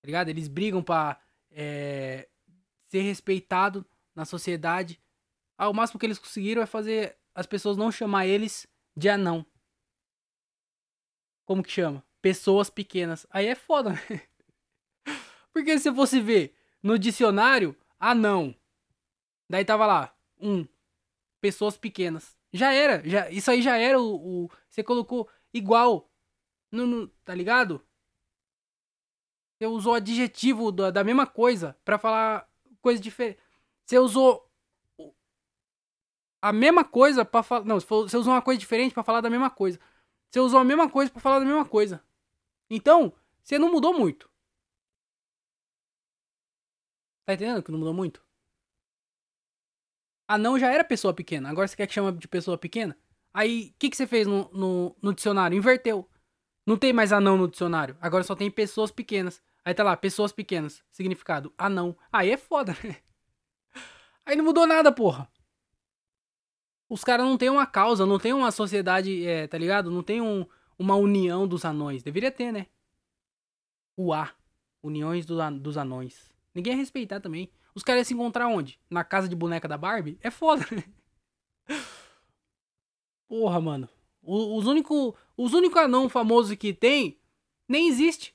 Tá 0.01 0.07
ligado? 0.07 0.31
Eles 0.31 0.49
brigam 0.49 0.83
pra 0.83 1.21
é, 1.51 2.27
ser 2.89 3.03
respeitado 3.03 3.87
na 4.15 4.25
sociedade. 4.25 4.99
Ah, 5.59 5.69
o 5.69 5.75
máximo 5.75 6.01
que 6.01 6.07
eles 6.07 6.19
conseguiram 6.19 6.63
é 6.63 6.67
fazer 6.67 7.19
as 7.35 7.45
pessoas 7.45 7.77
não 7.77 7.93
chamar 7.93 8.27
eles 8.27 8.67
de 8.97 9.11
anão. 9.11 9.45
Como 11.45 11.63
que 11.63 11.71
chama? 11.71 12.03
Pessoas 12.23 12.71
pequenas. 12.71 13.27
Aí 13.29 13.47
é 13.47 13.55
foda, 13.55 13.91
né? 13.91 14.23
Porque 15.53 15.79
se 15.79 15.91
você 15.91 16.19
ver 16.19 16.62
no 16.83 16.99
dicionário, 16.99 17.77
anão. 17.99 18.55
Daí 19.49 19.65
tava 19.65 19.87
lá, 19.87 20.15
um. 20.41 20.67
Pessoas 21.41 21.77
pequenas. 21.77 22.37
Já 22.53 22.73
era, 22.73 23.07
já, 23.09 23.31
isso 23.31 23.51
aí 23.51 23.63
já 23.63 23.77
era 23.77 24.01
o. 24.01 24.51
você 24.69 24.83
colocou 24.83 25.29
igual. 25.53 26.09
No, 26.71 26.87
no, 26.87 27.09
tá 27.25 27.35
ligado? 27.35 27.85
Você 29.59 29.67
usou 29.67 29.95
adjetivo 29.95 30.73
da, 30.73 30.91
da 30.91 31.05
mesma 31.05 31.27
coisa 31.27 31.77
para 31.85 31.99
falar 31.99 32.49
coisa 32.81 33.01
diferente. 33.01 33.39
Você 33.85 33.99
usou 33.99 34.51
a 36.41 36.53
mesma 36.53 36.85
coisa 36.85 37.25
para 37.25 37.43
falar. 37.43 37.65
Não, 37.65 37.79
você 37.79 38.17
usou 38.17 38.33
uma 38.33 38.43
coisa 38.43 38.59
diferente 38.59 38.93
para 38.93 39.05
falar 39.05 39.21
da 39.21 39.31
mesma 39.31 39.51
coisa. 39.51 39.79
Você 40.31 40.41
usou 40.41 40.59
a 40.59 40.65
mesma 40.65 40.89
coisa 40.89 41.11
para 41.11 41.21
falar 41.21 41.39
da 41.39 41.45
mesma 41.45 41.65
coisa. 41.65 42.03
Então, 42.71 43.13
você 43.43 43.59
não 43.59 43.71
mudou 43.71 43.93
muito. 43.93 44.32
Tá 47.25 47.35
entendendo 47.35 47.63
que 47.63 47.71
não 47.71 47.79
mudou 47.79 47.95
muito? 47.95 48.23
Anão 50.27 50.59
já 50.59 50.73
era 50.73 50.83
pessoa 50.83 51.13
pequena. 51.13 51.51
Agora 51.51 51.69
você 51.69 51.77
quer 51.77 51.87
que 51.87 51.95
chama 51.95 52.13
de 52.13 52.27
pessoa 52.27 52.57
pequena? 52.57 52.97
Aí, 53.35 53.73
o 53.75 53.79
que, 53.79 53.91
que 53.91 53.97
você 53.97 54.07
fez 54.07 54.27
no, 54.27 54.51
no, 54.53 54.97
no, 55.01 55.15
dicionário? 55.15 55.57
Inverteu. 55.57 56.09
Não 56.67 56.77
tem 56.77 56.93
mais 56.93 57.13
anão 57.13 57.37
no 57.37 57.49
dicionário. 57.49 57.97
Agora 58.01 58.25
só 58.25 58.35
tem 58.35 58.51
pessoas 58.51 58.91
pequenas. 58.91 59.43
Aí 59.65 59.75
tá 59.75 59.83
lá, 59.85 59.97
pessoas 59.97 60.33
pequenas. 60.33 60.83
Significado, 60.91 61.53
anão. 61.57 61.97
Aí 62.13 62.31
é 62.31 62.37
foda, 62.37 62.77
né? 62.85 62.97
Aí 64.25 64.37
não 64.37 64.45
mudou 64.45 64.67
nada, 64.67 64.93
porra. 64.93 65.29
Os 66.89 67.03
caras 67.03 67.27
não 67.27 67.39
tem 67.39 67.49
uma 67.49 67.67
causa, 67.67 68.05
não 68.05 68.19
tem 68.19 68.33
uma 68.33 68.51
sociedade, 68.51 69.27
é, 69.27 69.47
tá 69.47 69.57
ligado? 69.57 69.91
Não 69.91 70.03
tem 70.03 70.21
um, 70.21 70.47
uma 70.79 70.95
união 70.95 71.49
dos 71.49 71.65
anões. 71.65 72.03
Deveria 72.03 72.31
ter, 72.31 72.53
né? 72.53 72.67
O 73.97 74.13
A. 74.13 74.31
Uniões 74.83 75.25
do, 75.25 75.39
dos 75.59 75.77
anões. 75.77 76.32
Ninguém 76.55 76.75
ia 76.75 76.79
respeitar 76.79 77.21
também. 77.21 77.51
Os 77.75 77.83
caras 77.83 78.01
iam 78.01 78.05
se 78.05 78.15
encontrar 78.15 78.49
onde? 78.49 78.79
Na 78.91 79.03
casa 79.03 79.29
de 79.29 79.35
boneca 79.35 79.67
da 79.67 79.79
Barbie? 79.79 80.19
É 80.21 80.31
foda, 80.31 80.67
né? 80.71 80.85
Porra, 83.29 83.61
mano. 83.61 83.89
Os 84.23 84.67
únicos 84.67 85.15
os 85.37 85.55
único 85.55 85.79
anão 85.79 86.09
famoso 86.09 86.57
que 86.57 86.73
tem 86.73 87.19
nem 87.67 87.89
existe. 87.89 88.35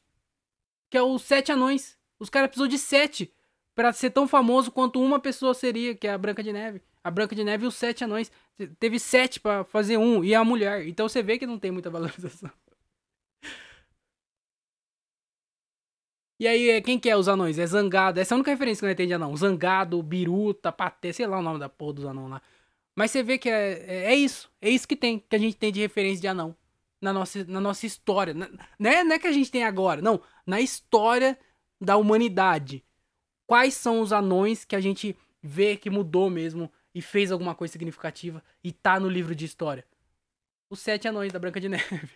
Que 0.89 0.97
é 0.97 1.03
os 1.03 1.22
sete 1.22 1.51
anões. 1.51 1.97
Os 2.20 2.30
caras 2.30 2.49
precisam 2.49 2.68
de 2.68 2.78
sete 2.78 3.32
para 3.76 3.93
ser 3.93 4.09
tão 4.09 4.28
famoso 4.28 4.72
quanto 4.72 4.99
uma 4.99 5.20
pessoa 5.20 5.53
seria, 5.53 5.93
que 5.93 6.07
é 6.07 6.11
a 6.11 6.18
Branca 6.18 6.41
de 6.41 6.51
Neve. 6.51 6.82
A 7.03 7.11
Branca 7.11 7.36
de 7.36 7.43
Neve 7.43 7.65
e 7.65 7.68
os 7.68 7.76
sete 7.76 8.03
anões. 8.03 8.32
Teve 8.80 8.97
sete 8.99 9.39
para 9.39 9.63
fazer 9.63 9.97
um, 9.97 10.24
e 10.24 10.34
a 10.34 10.43
mulher. 10.43 10.88
Então 10.88 11.07
você 11.07 11.22
vê 11.22 11.38
que 11.38 11.45
não 11.45 11.59
tem 11.59 11.70
muita 11.70 11.89
valorização. 11.91 12.51
E 16.39 16.47
aí, 16.47 16.69
é, 16.69 16.81
quem 16.81 16.99
que 16.99 17.09
é 17.09 17.17
os 17.17 17.27
anões? 17.27 17.57
É 17.57 17.65
Zangado. 17.65 18.19
Essa 18.19 18.33
é 18.33 18.35
a 18.35 18.38
única 18.38 18.51
referência 18.51 18.81
que 18.81 18.85
eu 18.85 18.91
entendo 18.91 19.07
de 19.07 19.13
anão. 19.13 19.35
Zangado, 19.35 20.01
Biruta, 20.03 20.71
Paté, 20.71 21.11
sei 21.11 21.25
lá 21.25 21.39
o 21.39 21.41
nome 21.41 21.59
da 21.59 21.67
porra 21.67 21.93
dos 21.93 22.05
anão 22.05 22.27
lá. 22.27 22.41
Mas 22.95 23.11
você 23.11 23.23
vê 23.23 23.38
que 23.38 23.49
é, 23.49 23.83
é, 23.88 24.13
é, 24.13 24.15
isso. 24.15 24.51
É 24.61 24.69
isso 24.69 24.88
que 24.88 24.95
tem, 24.95 25.19
que 25.19 25.35
a 25.35 25.39
gente 25.39 25.57
tem 25.57 25.71
de 25.71 25.79
referência 25.79 26.21
de 26.21 26.27
anão. 26.27 26.55
Na 27.01 27.13
nossa, 27.13 27.43
na 27.45 27.59
nossa 27.59 27.85
história. 27.85 28.33
Não 28.33 28.89
é, 28.89 29.03
não 29.03 29.13
é 29.15 29.19
que 29.19 29.27
a 29.27 29.31
gente 29.31 29.51
tem 29.51 29.63
agora, 29.63 30.01
não. 30.01 30.21
Na 30.45 30.61
história 30.61 31.38
da 31.81 31.97
humanidade. 31.97 32.83
Quais 33.45 33.73
são 33.75 34.01
os 34.01 34.11
anões 34.11 34.65
que 34.65 34.75
a 34.75 34.81
gente 34.81 35.15
vê 35.41 35.77
que 35.77 35.89
mudou 35.89 36.29
mesmo 36.29 36.71
e 36.93 37.01
fez 37.01 37.31
alguma 37.31 37.55
coisa 37.55 37.71
significativa 37.71 38.43
e 38.63 38.71
tá 38.71 38.99
no 38.99 39.09
livro 39.09 39.35
de 39.35 39.45
história? 39.45 39.85
Os 40.69 40.79
sete 40.79 41.07
anões 41.07 41.31
da 41.31 41.39
Branca 41.39 41.59
de 41.59 41.69
Neve. 41.69 42.09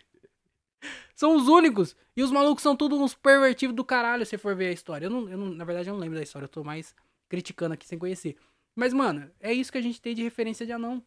São 1.14 1.36
os 1.36 1.48
únicos. 1.48 1.96
E 2.16 2.22
os 2.22 2.30
malucos 2.30 2.62
são 2.62 2.76
todos 2.76 2.98
uns 2.98 3.14
pervertidos 3.14 3.74
do 3.74 3.84
caralho, 3.84 4.26
se 4.26 4.36
for 4.38 4.54
ver 4.54 4.68
a 4.68 4.72
história. 4.72 5.06
Eu 5.06 5.10
não, 5.10 5.28
eu 5.28 5.38
não, 5.38 5.46
na 5.46 5.64
verdade, 5.64 5.88
eu 5.88 5.94
não 5.94 6.00
lembro 6.00 6.16
da 6.16 6.22
história. 6.22 6.44
Eu 6.44 6.50
tô 6.50 6.64
mais 6.64 6.94
criticando 7.28 7.74
aqui 7.74 7.86
sem 7.86 7.98
conhecer. 7.98 8.36
Mas, 8.74 8.92
mano, 8.92 9.30
é 9.40 9.52
isso 9.52 9.70
que 9.70 9.78
a 9.78 9.82
gente 9.82 10.00
tem 10.00 10.14
de 10.14 10.22
referência 10.22 10.66
de 10.66 10.72
anão. 10.72 11.02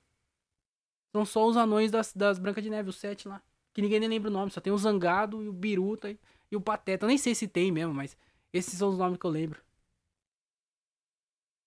São 1.12 1.26
só 1.26 1.48
os 1.48 1.58
anões 1.58 1.92
das, 1.92 2.14
das 2.14 2.38
Brancas 2.38 2.64
de 2.64 2.70
Neve, 2.70 2.90
os 2.90 2.98
sete 2.98 3.28
lá. 3.28 3.42
Que 3.74 3.82
ninguém 3.82 4.00
nem 4.00 4.10
lembra 4.10 4.30
o 4.30 4.34
nome. 4.34 4.52
Só 4.52 4.60
tem 4.60 4.74
o 4.74 4.78
Zangado 4.78 5.44
e 5.44 5.48
o 5.48 5.54
Biruta 5.54 6.10
e, 6.10 6.20
e 6.52 6.56
o 6.56 6.62
Pateta. 6.62 7.06
Eu 7.06 7.08
nem 7.08 7.18
sei 7.18 7.34
se 7.34 7.48
tem 7.48 7.72
mesmo, 7.72 7.94
mas 7.94 8.18
esses 8.54 8.78
são 8.78 8.90
os 8.90 8.98
nomes 8.98 9.18
que 9.18 9.26
eu 9.26 9.32
lembro. 9.32 9.62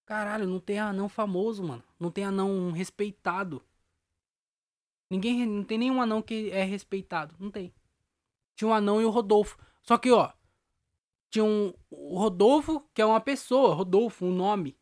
Caralho, 0.06 0.46
não 0.46 0.58
tem 0.58 0.78
anão 0.78 1.08
famoso, 1.08 1.62
mano. 1.62 1.84
Não 2.00 2.10
tem 2.10 2.24
anão 2.24 2.72
respeitado. 2.72 3.62
Ninguém. 5.10 5.46
Não 5.46 5.64
tem 5.64 5.78
nenhum 5.78 6.00
anão 6.00 6.22
que 6.22 6.50
é 6.50 6.64
respeitado. 6.64 7.34
Não 7.38 7.50
tem. 7.50 7.72
Tinha 8.58 8.68
um 8.68 8.74
anão 8.74 9.00
e 9.00 9.04
o 9.04 9.10
Rodolfo. 9.10 9.56
Só 9.82 9.96
que, 9.96 10.10
ó. 10.10 10.32
Tinha 11.30 11.44
um. 11.44 11.72
O 11.88 12.18
Rodolfo, 12.18 12.82
que 12.92 13.00
é 13.00 13.06
uma 13.06 13.20
pessoa. 13.20 13.72
Rodolfo, 13.72 14.26
um 14.26 14.34
nome. 14.34 14.76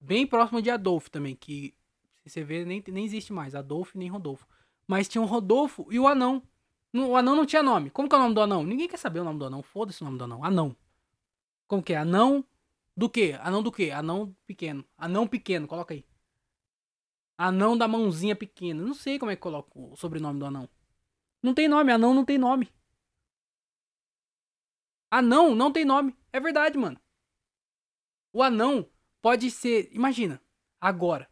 Bem 0.00 0.24
próximo 0.24 0.62
de 0.62 0.70
Adolfo 0.70 1.10
também, 1.10 1.34
que 1.34 1.74
se 2.22 2.30
você 2.30 2.44
vê, 2.44 2.64
nem, 2.64 2.84
nem 2.86 3.04
existe 3.04 3.32
mais. 3.32 3.52
Adolfo 3.56 3.98
nem 3.98 4.08
Rodolfo. 4.08 4.46
Mas 4.86 5.08
tinha 5.08 5.20
o 5.20 5.26
Rodolfo 5.26 5.88
e 5.90 5.98
o 5.98 6.06
anão. 6.06 6.40
O 6.94 7.16
anão 7.16 7.34
não 7.34 7.44
tinha 7.44 7.64
nome. 7.64 7.90
Como 7.90 8.08
que 8.08 8.14
é 8.14 8.18
o 8.18 8.22
nome 8.22 8.34
do 8.34 8.40
anão? 8.40 8.62
Ninguém 8.62 8.86
quer 8.86 8.98
saber 8.98 9.18
o 9.18 9.24
nome 9.24 9.40
do 9.40 9.46
anão. 9.46 9.60
Foda-se 9.60 10.00
o 10.02 10.04
nome 10.04 10.16
do 10.16 10.24
anão. 10.24 10.44
Anão. 10.44 10.76
Como 11.66 11.82
que 11.82 11.94
é? 11.94 11.96
Anão 11.96 12.44
do 12.96 13.10
quê? 13.10 13.36
Anão 13.40 13.60
do 13.60 13.72
quê? 13.72 13.90
Anão 13.90 14.36
pequeno. 14.46 14.84
Anão 14.96 15.26
pequeno, 15.26 15.66
coloca 15.66 15.94
aí. 15.94 16.04
Anão 17.36 17.76
da 17.76 17.88
mãozinha 17.88 18.36
pequena. 18.36 18.80
Não 18.80 18.94
sei 18.94 19.18
como 19.18 19.32
é 19.32 19.34
que 19.34 19.42
coloca 19.42 19.70
o 19.74 19.96
sobrenome 19.96 20.38
do 20.38 20.46
anão. 20.46 20.68
Não 21.42 21.52
tem 21.52 21.66
nome. 21.66 21.90
Anão 21.90 22.14
não 22.14 22.24
tem 22.24 22.38
nome. 22.38 22.70
Anão 25.18 25.54
não 25.54 25.72
tem 25.72 25.84
nome. 25.84 26.16
É 26.32 26.40
verdade, 26.40 26.78
mano. 26.78 27.00
O 28.32 28.42
anão 28.42 28.88
Pode 29.24 29.50
ser, 29.50 29.88
imagina, 29.90 30.38
agora. 30.78 31.26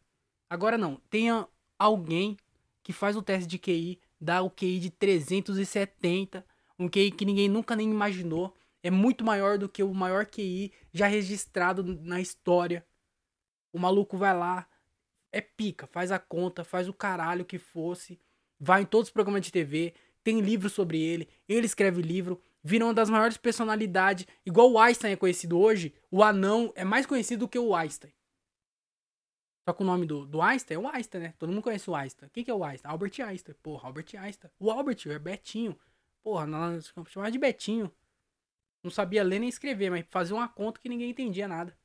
Agora 0.48 0.78
não, 0.78 0.96
tenha 1.10 1.46
alguém 1.78 2.38
que 2.82 2.90
faz 2.90 3.18
o 3.18 3.22
teste 3.22 3.46
de 3.46 3.58
QI, 3.58 4.00
dá 4.18 4.40
o 4.40 4.48
QI 4.48 4.78
de 4.78 4.88
370, 4.88 6.42
um 6.78 6.88
QI 6.88 7.10
que 7.10 7.26
ninguém 7.26 7.50
nunca 7.50 7.76
nem 7.76 7.90
imaginou, 7.90 8.56
é 8.82 8.90
muito 8.90 9.22
maior 9.22 9.58
do 9.58 9.68
que 9.68 9.82
o 9.82 9.92
maior 9.92 10.24
QI 10.24 10.72
já 10.90 11.06
registrado 11.06 11.82
na 11.84 12.18
história. 12.18 12.82
O 13.74 13.78
maluco 13.78 14.16
vai 14.16 14.34
lá, 14.34 14.66
é 15.30 15.42
pica, 15.42 15.86
faz 15.86 16.10
a 16.10 16.18
conta, 16.18 16.64
faz 16.64 16.88
o 16.88 16.94
caralho 16.94 17.44
que 17.44 17.58
fosse, 17.58 18.18
vai 18.58 18.80
em 18.80 18.86
todos 18.86 19.08
os 19.08 19.12
programas 19.12 19.42
de 19.42 19.52
TV, 19.52 19.92
tem 20.24 20.40
livro 20.40 20.70
sobre 20.70 20.98
ele, 20.98 21.28
ele 21.46 21.66
escreve 21.66 22.00
livro, 22.00 22.40
vira 22.62 22.84
uma 22.84 22.94
das 22.94 23.10
maiores 23.10 23.36
personalidades. 23.36 24.26
Igual 24.44 24.70
o 24.70 24.78
Einstein 24.78 25.12
é 25.12 25.16
conhecido 25.16 25.58
hoje, 25.58 25.94
o 26.10 26.22
anão 26.22 26.72
é 26.76 26.84
mais 26.84 27.06
conhecido 27.06 27.40
do 27.40 27.48
que 27.48 27.58
o 27.58 27.74
Einstein. 27.74 28.12
Só 29.68 29.72
que 29.72 29.82
o 29.82 29.86
nome 29.86 30.06
do, 30.06 30.26
do 30.26 30.42
Einstein 30.42 30.76
é 30.76 30.80
o 30.80 30.88
Einstein, 30.88 31.20
né? 31.22 31.34
Todo 31.38 31.50
mundo 31.50 31.62
conhece 31.62 31.88
o 31.88 31.94
Einstein. 31.94 32.28
Quem 32.32 32.44
que 32.44 32.50
é 32.50 32.54
o 32.54 32.64
Einstein? 32.64 32.90
Albert 32.90 33.20
Einstein. 33.20 33.54
Porra, 33.62 33.86
Albert 33.86 34.16
Einstein. 34.18 34.50
O 34.58 34.70
Albert 34.70 35.06
é 35.06 35.18
Betinho. 35.18 35.78
Porra, 36.22 36.46
nós 36.46 36.92
chamava 37.08 37.30
de 37.30 37.38
Betinho. 37.38 37.92
Não 38.82 38.90
sabia 38.90 39.22
ler 39.22 39.38
nem 39.38 39.48
escrever, 39.48 39.90
mas 39.90 40.04
fazia 40.10 40.34
uma 40.34 40.48
conta 40.48 40.80
que 40.80 40.88
ninguém 40.88 41.10
entendia 41.10 41.46
nada. 41.46 41.76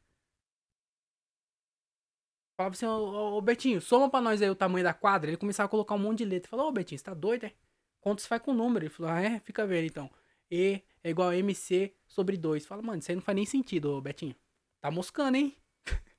Falava 2.59 2.73
assim, 2.73 2.88
ô, 2.88 3.39
Betinho, 3.39 3.80
soma 3.80 4.09
pra 4.09 4.19
nós 4.19 4.41
aí 4.41 4.49
o 4.49 4.55
tamanho 4.55 4.84
da 4.84 4.93
quadra. 4.93 5.30
Ele 5.30 5.38
começava 5.38 5.67
a 5.67 5.69
colocar 5.69 5.93
um 5.93 5.99
monte 5.99 6.19
de 6.19 6.25
letra. 6.25 6.49
Falou, 6.49 6.69
ô 6.69 6.71
Betinho, 6.71 6.97
você 6.97 7.05
tá 7.05 7.13
doido, 7.13 7.45
é? 7.45 7.53
Conta 8.01 8.23
se 8.23 8.28
faz 8.28 8.41
com 8.41 8.51
número. 8.51 8.86
Ele 8.86 8.89
falou, 8.89 9.11
ah, 9.11 9.21
é? 9.21 9.39
Fica 9.41 9.67
vendo 9.67 9.86
então. 9.86 10.09
E 10.50 10.82
é 11.04 11.10
igual 11.10 11.30
a 11.30 11.38
MC 11.38 11.93
sobre 12.08 12.38
2. 12.38 12.66
Fala, 12.66 12.82
mano, 12.82 13.00
isso 13.00 13.12
aí 13.12 13.16
não 13.16 13.22
faz 13.22 13.36
nem 13.36 13.45
sentido, 13.45 14.02
Betinho. 14.02 14.36
Tá 14.82 14.91
moscando, 14.91 15.38
hein? 15.38 15.56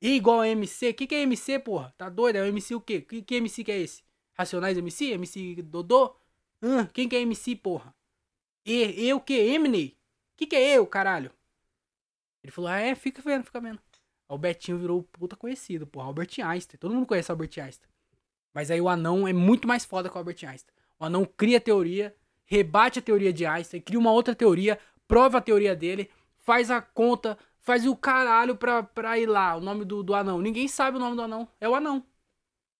E 0.00 0.14
igual 0.14 0.40
a 0.40 0.48
MC. 0.48 0.90
O 0.90 0.94
que, 0.94 1.08
que 1.08 1.14
é 1.16 1.22
MC, 1.22 1.58
porra? 1.58 1.92
Tá 1.98 2.08
doido? 2.08 2.36
É 2.36 2.42
o 2.42 2.46
MC 2.46 2.72
o 2.72 2.80
quê? 2.80 3.00
Que, 3.00 3.20
que 3.20 3.34
MC 3.34 3.64
que 3.64 3.72
é 3.72 3.80
esse? 3.80 4.04
Racionais 4.32 4.78
MC? 4.78 5.12
MC 5.14 5.60
Dodô? 5.62 6.14
Hã? 6.62 6.86
Quem 6.86 7.08
que 7.08 7.16
é 7.16 7.20
MC, 7.20 7.56
porra? 7.56 7.92
E, 8.64 9.08
eu 9.08 9.16
o 9.16 9.20
quê? 9.20 9.34
Eminem? 9.34 9.96
Que 10.36 10.46
que 10.46 10.54
é 10.54 10.76
eu, 10.76 10.86
caralho? 10.86 11.32
Ele 12.42 12.52
falou, 12.52 12.70
ah, 12.70 12.78
é, 12.78 12.94
fica 12.94 13.20
vendo, 13.20 13.44
fica 13.44 13.60
vendo. 13.60 13.80
o 14.28 14.38
Betinho 14.38 14.78
virou 14.78 15.02
puta 15.02 15.34
conhecido, 15.34 15.86
porra. 15.86 16.06
Albert 16.06 16.38
Einstein. 16.44 16.78
Todo 16.78 16.94
mundo 16.94 17.06
conhece 17.06 17.30
Albert 17.30 17.58
Einstein. 17.58 17.90
Mas 18.54 18.70
aí 18.70 18.80
o 18.80 18.88
anão 18.88 19.26
é 19.26 19.32
muito 19.32 19.66
mais 19.66 19.84
foda 19.84 20.08
que 20.08 20.14
o 20.14 20.18
Albert 20.18 20.44
Einstein. 20.44 20.74
O 20.98 21.04
anão 21.04 21.24
cria 21.24 21.60
teoria 21.60 22.14
rebate 22.48 22.98
a 22.98 23.02
teoria 23.02 23.32
de 23.32 23.44
Einstein, 23.44 23.80
cria 23.80 23.98
uma 23.98 24.10
outra 24.10 24.34
teoria, 24.34 24.80
prova 25.06 25.38
a 25.38 25.40
teoria 25.40 25.76
dele, 25.76 26.10
faz 26.38 26.70
a 26.70 26.80
conta, 26.80 27.38
faz 27.60 27.86
o 27.86 27.94
caralho 27.94 28.56
pra, 28.56 28.82
pra 28.82 29.18
ir 29.18 29.26
lá, 29.26 29.54
o 29.54 29.60
nome 29.60 29.84
do, 29.84 30.02
do 30.02 30.14
anão. 30.14 30.40
Ninguém 30.40 30.66
sabe 30.66 30.96
o 30.96 31.00
nome 31.00 31.14
do 31.14 31.22
anão. 31.22 31.46
É 31.60 31.68
o 31.68 31.74
anão. 31.74 32.04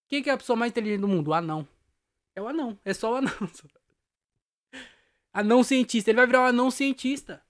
Quem 0.08 0.22
que 0.22 0.30
é 0.30 0.32
a 0.32 0.38
pessoa 0.38 0.56
mais 0.56 0.70
inteligente 0.72 1.02
do 1.02 1.08
mundo? 1.08 1.28
O 1.28 1.34
anão. 1.34 1.68
É 2.34 2.40
o 2.40 2.48
anão. 2.48 2.78
É 2.82 2.94
só 2.94 3.12
o 3.12 3.16
anão. 3.16 3.32
Anão 5.30 5.62
cientista. 5.62 6.10
Ele 6.10 6.16
vai 6.16 6.26
virar 6.26 6.40
um 6.40 6.46
anão 6.46 6.70
cientista. 6.70 7.42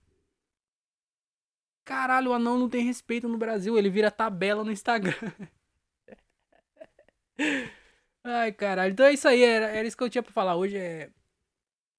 Caralho, 1.85 2.33
o 2.33 2.35
anão 2.35 2.59
não 2.59 2.69
tem 2.69 2.85
respeito 2.85 3.29
no 3.29 3.39
Brasil. 3.39 3.79
Ele 3.79 3.89
vira 3.89 4.11
tabela 4.11 4.65
no 4.65 4.73
Instagram. 4.73 5.15
Ai, 8.25 8.53
caralho. 8.53 8.93
Então 8.93 9.07
é 9.07 9.13
isso 9.13 9.29
aí. 9.29 9.43
Era, 9.43 9.67
era 9.67 9.87
isso 9.87 9.97
que 9.97 10.03
eu 10.03 10.11
tinha 10.11 10.23
pra 10.23 10.33
falar 10.33 10.57
hoje. 10.57 10.77
É 10.77 11.11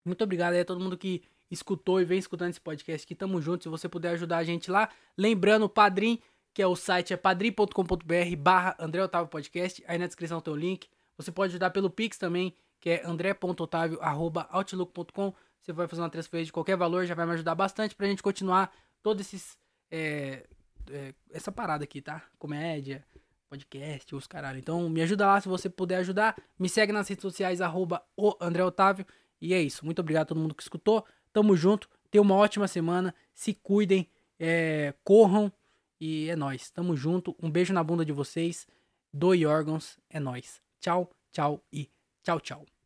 muito 0.05 0.23
obrigado 0.23 0.53
aí 0.53 0.61
a 0.61 0.65
todo 0.65 0.79
mundo 0.79 0.97
que 0.97 1.21
escutou 1.51 1.99
e 1.99 2.05
vem 2.05 2.19
escutando 2.19 2.51
esse 2.51 2.61
podcast 2.61 3.05
aqui. 3.05 3.15
Tamo 3.15 3.41
junto. 3.41 3.63
Se 3.63 3.69
você 3.69 3.89
puder 3.89 4.11
ajudar 4.11 4.37
a 4.37 4.43
gente 4.43 4.69
lá. 4.69 4.89
Lembrando, 5.17 5.65
o 5.65 5.69
Padrim, 5.69 6.19
que 6.53 6.61
é 6.61 6.67
o 6.67 6.75
site, 6.75 7.13
é 7.13 7.17
padrim.com.br 7.17 8.35
barra 8.37 8.75
André 8.79 9.01
Otávio 9.03 9.29
Podcast. 9.29 9.83
Aí 9.87 9.97
na 9.97 10.05
descrição 10.07 10.41
tem 10.41 10.53
o 10.53 10.57
link. 10.57 10.87
Você 11.17 11.31
pode 11.31 11.51
ajudar 11.51 11.69
pelo 11.71 11.89
Pix 11.89 12.17
também, 12.17 12.53
que 12.79 12.91
é 12.91 13.05
andré.otávio.outlook.com. 13.05 15.33
Você 15.61 15.73
vai 15.73 15.87
fazer 15.87 16.01
uma 16.01 16.09
transferência 16.09 16.47
de 16.47 16.53
qualquer 16.53 16.77
valor, 16.77 17.05
já 17.05 17.13
vai 17.13 17.25
me 17.25 17.33
ajudar 17.33 17.53
bastante 17.55 17.93
pra 17.95 18.07
gente 18.07 18.23
continuar 18.23 18.71
todos 19.03 19.25
esses. 19.25 19.57
É, 19.91 20.45
é, 20.91 21.13
essa 21.31 21.51
parada 21.51 21.83
aqui, 21.83 22.01
tá? 22.01 22.23
Comédia, 22.37 23.03
podcast, 23.49 24.15
os 24.15 24.27
caralho. 24.27 24.59
Então 24.59 24.87
me 24.89 25.01
ajuda 25.01 25.25
lá 25.25 25.41
se 25.41 25.49
você 25.49 25.69
puder 25.69 25.97
ajudar. 25.97 26.37
Me 26.57 26.69
segue 26.69 26.93
nas 26.93 27.07
redes 27.07 27.21
sociais, 27.21 27.59
arroba 27.59 28.01
o 28.15 28.33
André 28.39 28.63
Otávio. 28.63 29.05
E 29.41 29.53
é 29.53 29.61
isso. 29.61 29.85
Muito 29.85 29.99
obrigado 29.99 30.23
a 30.23 30.25
todo 30.25 30.39
mundo 30.39 30.55
que 30.55 30.63
escutou. 30.63 31.05
Tamo 31.31 31.55
junto. 31.55 31.89
Tenha 32.11 32.21
uma 32.21 32.35
ótima 32.35 32.67
semana. 32.67 33.13
Se 33.33 33.53
cuidem. 33.53 34.07
É, 34.39 34.93
corram. 35.03 35.51
E 35.99 36.29
é 36.29 36.35
nóis. 36.35 36.69
Tamo 36.71 36.95
junto. 36.95 37.35
Um 37.41 37.49
beijo 37.49 37.73
na 37.73 37.83
bunda 37.83 38.05
de 38.05 38.11
vocês. 38.11 38.67
Doe 39.13 39.45
órgãos. 39.45 39.97
É 40.09 40.19
nóis. 40.19 40.61
Tchau, 40.79 41.09
tchau 41.31 41.61
e 41.71 41.89
tchau, 42.23 42.39
tchau. 42.39 42.78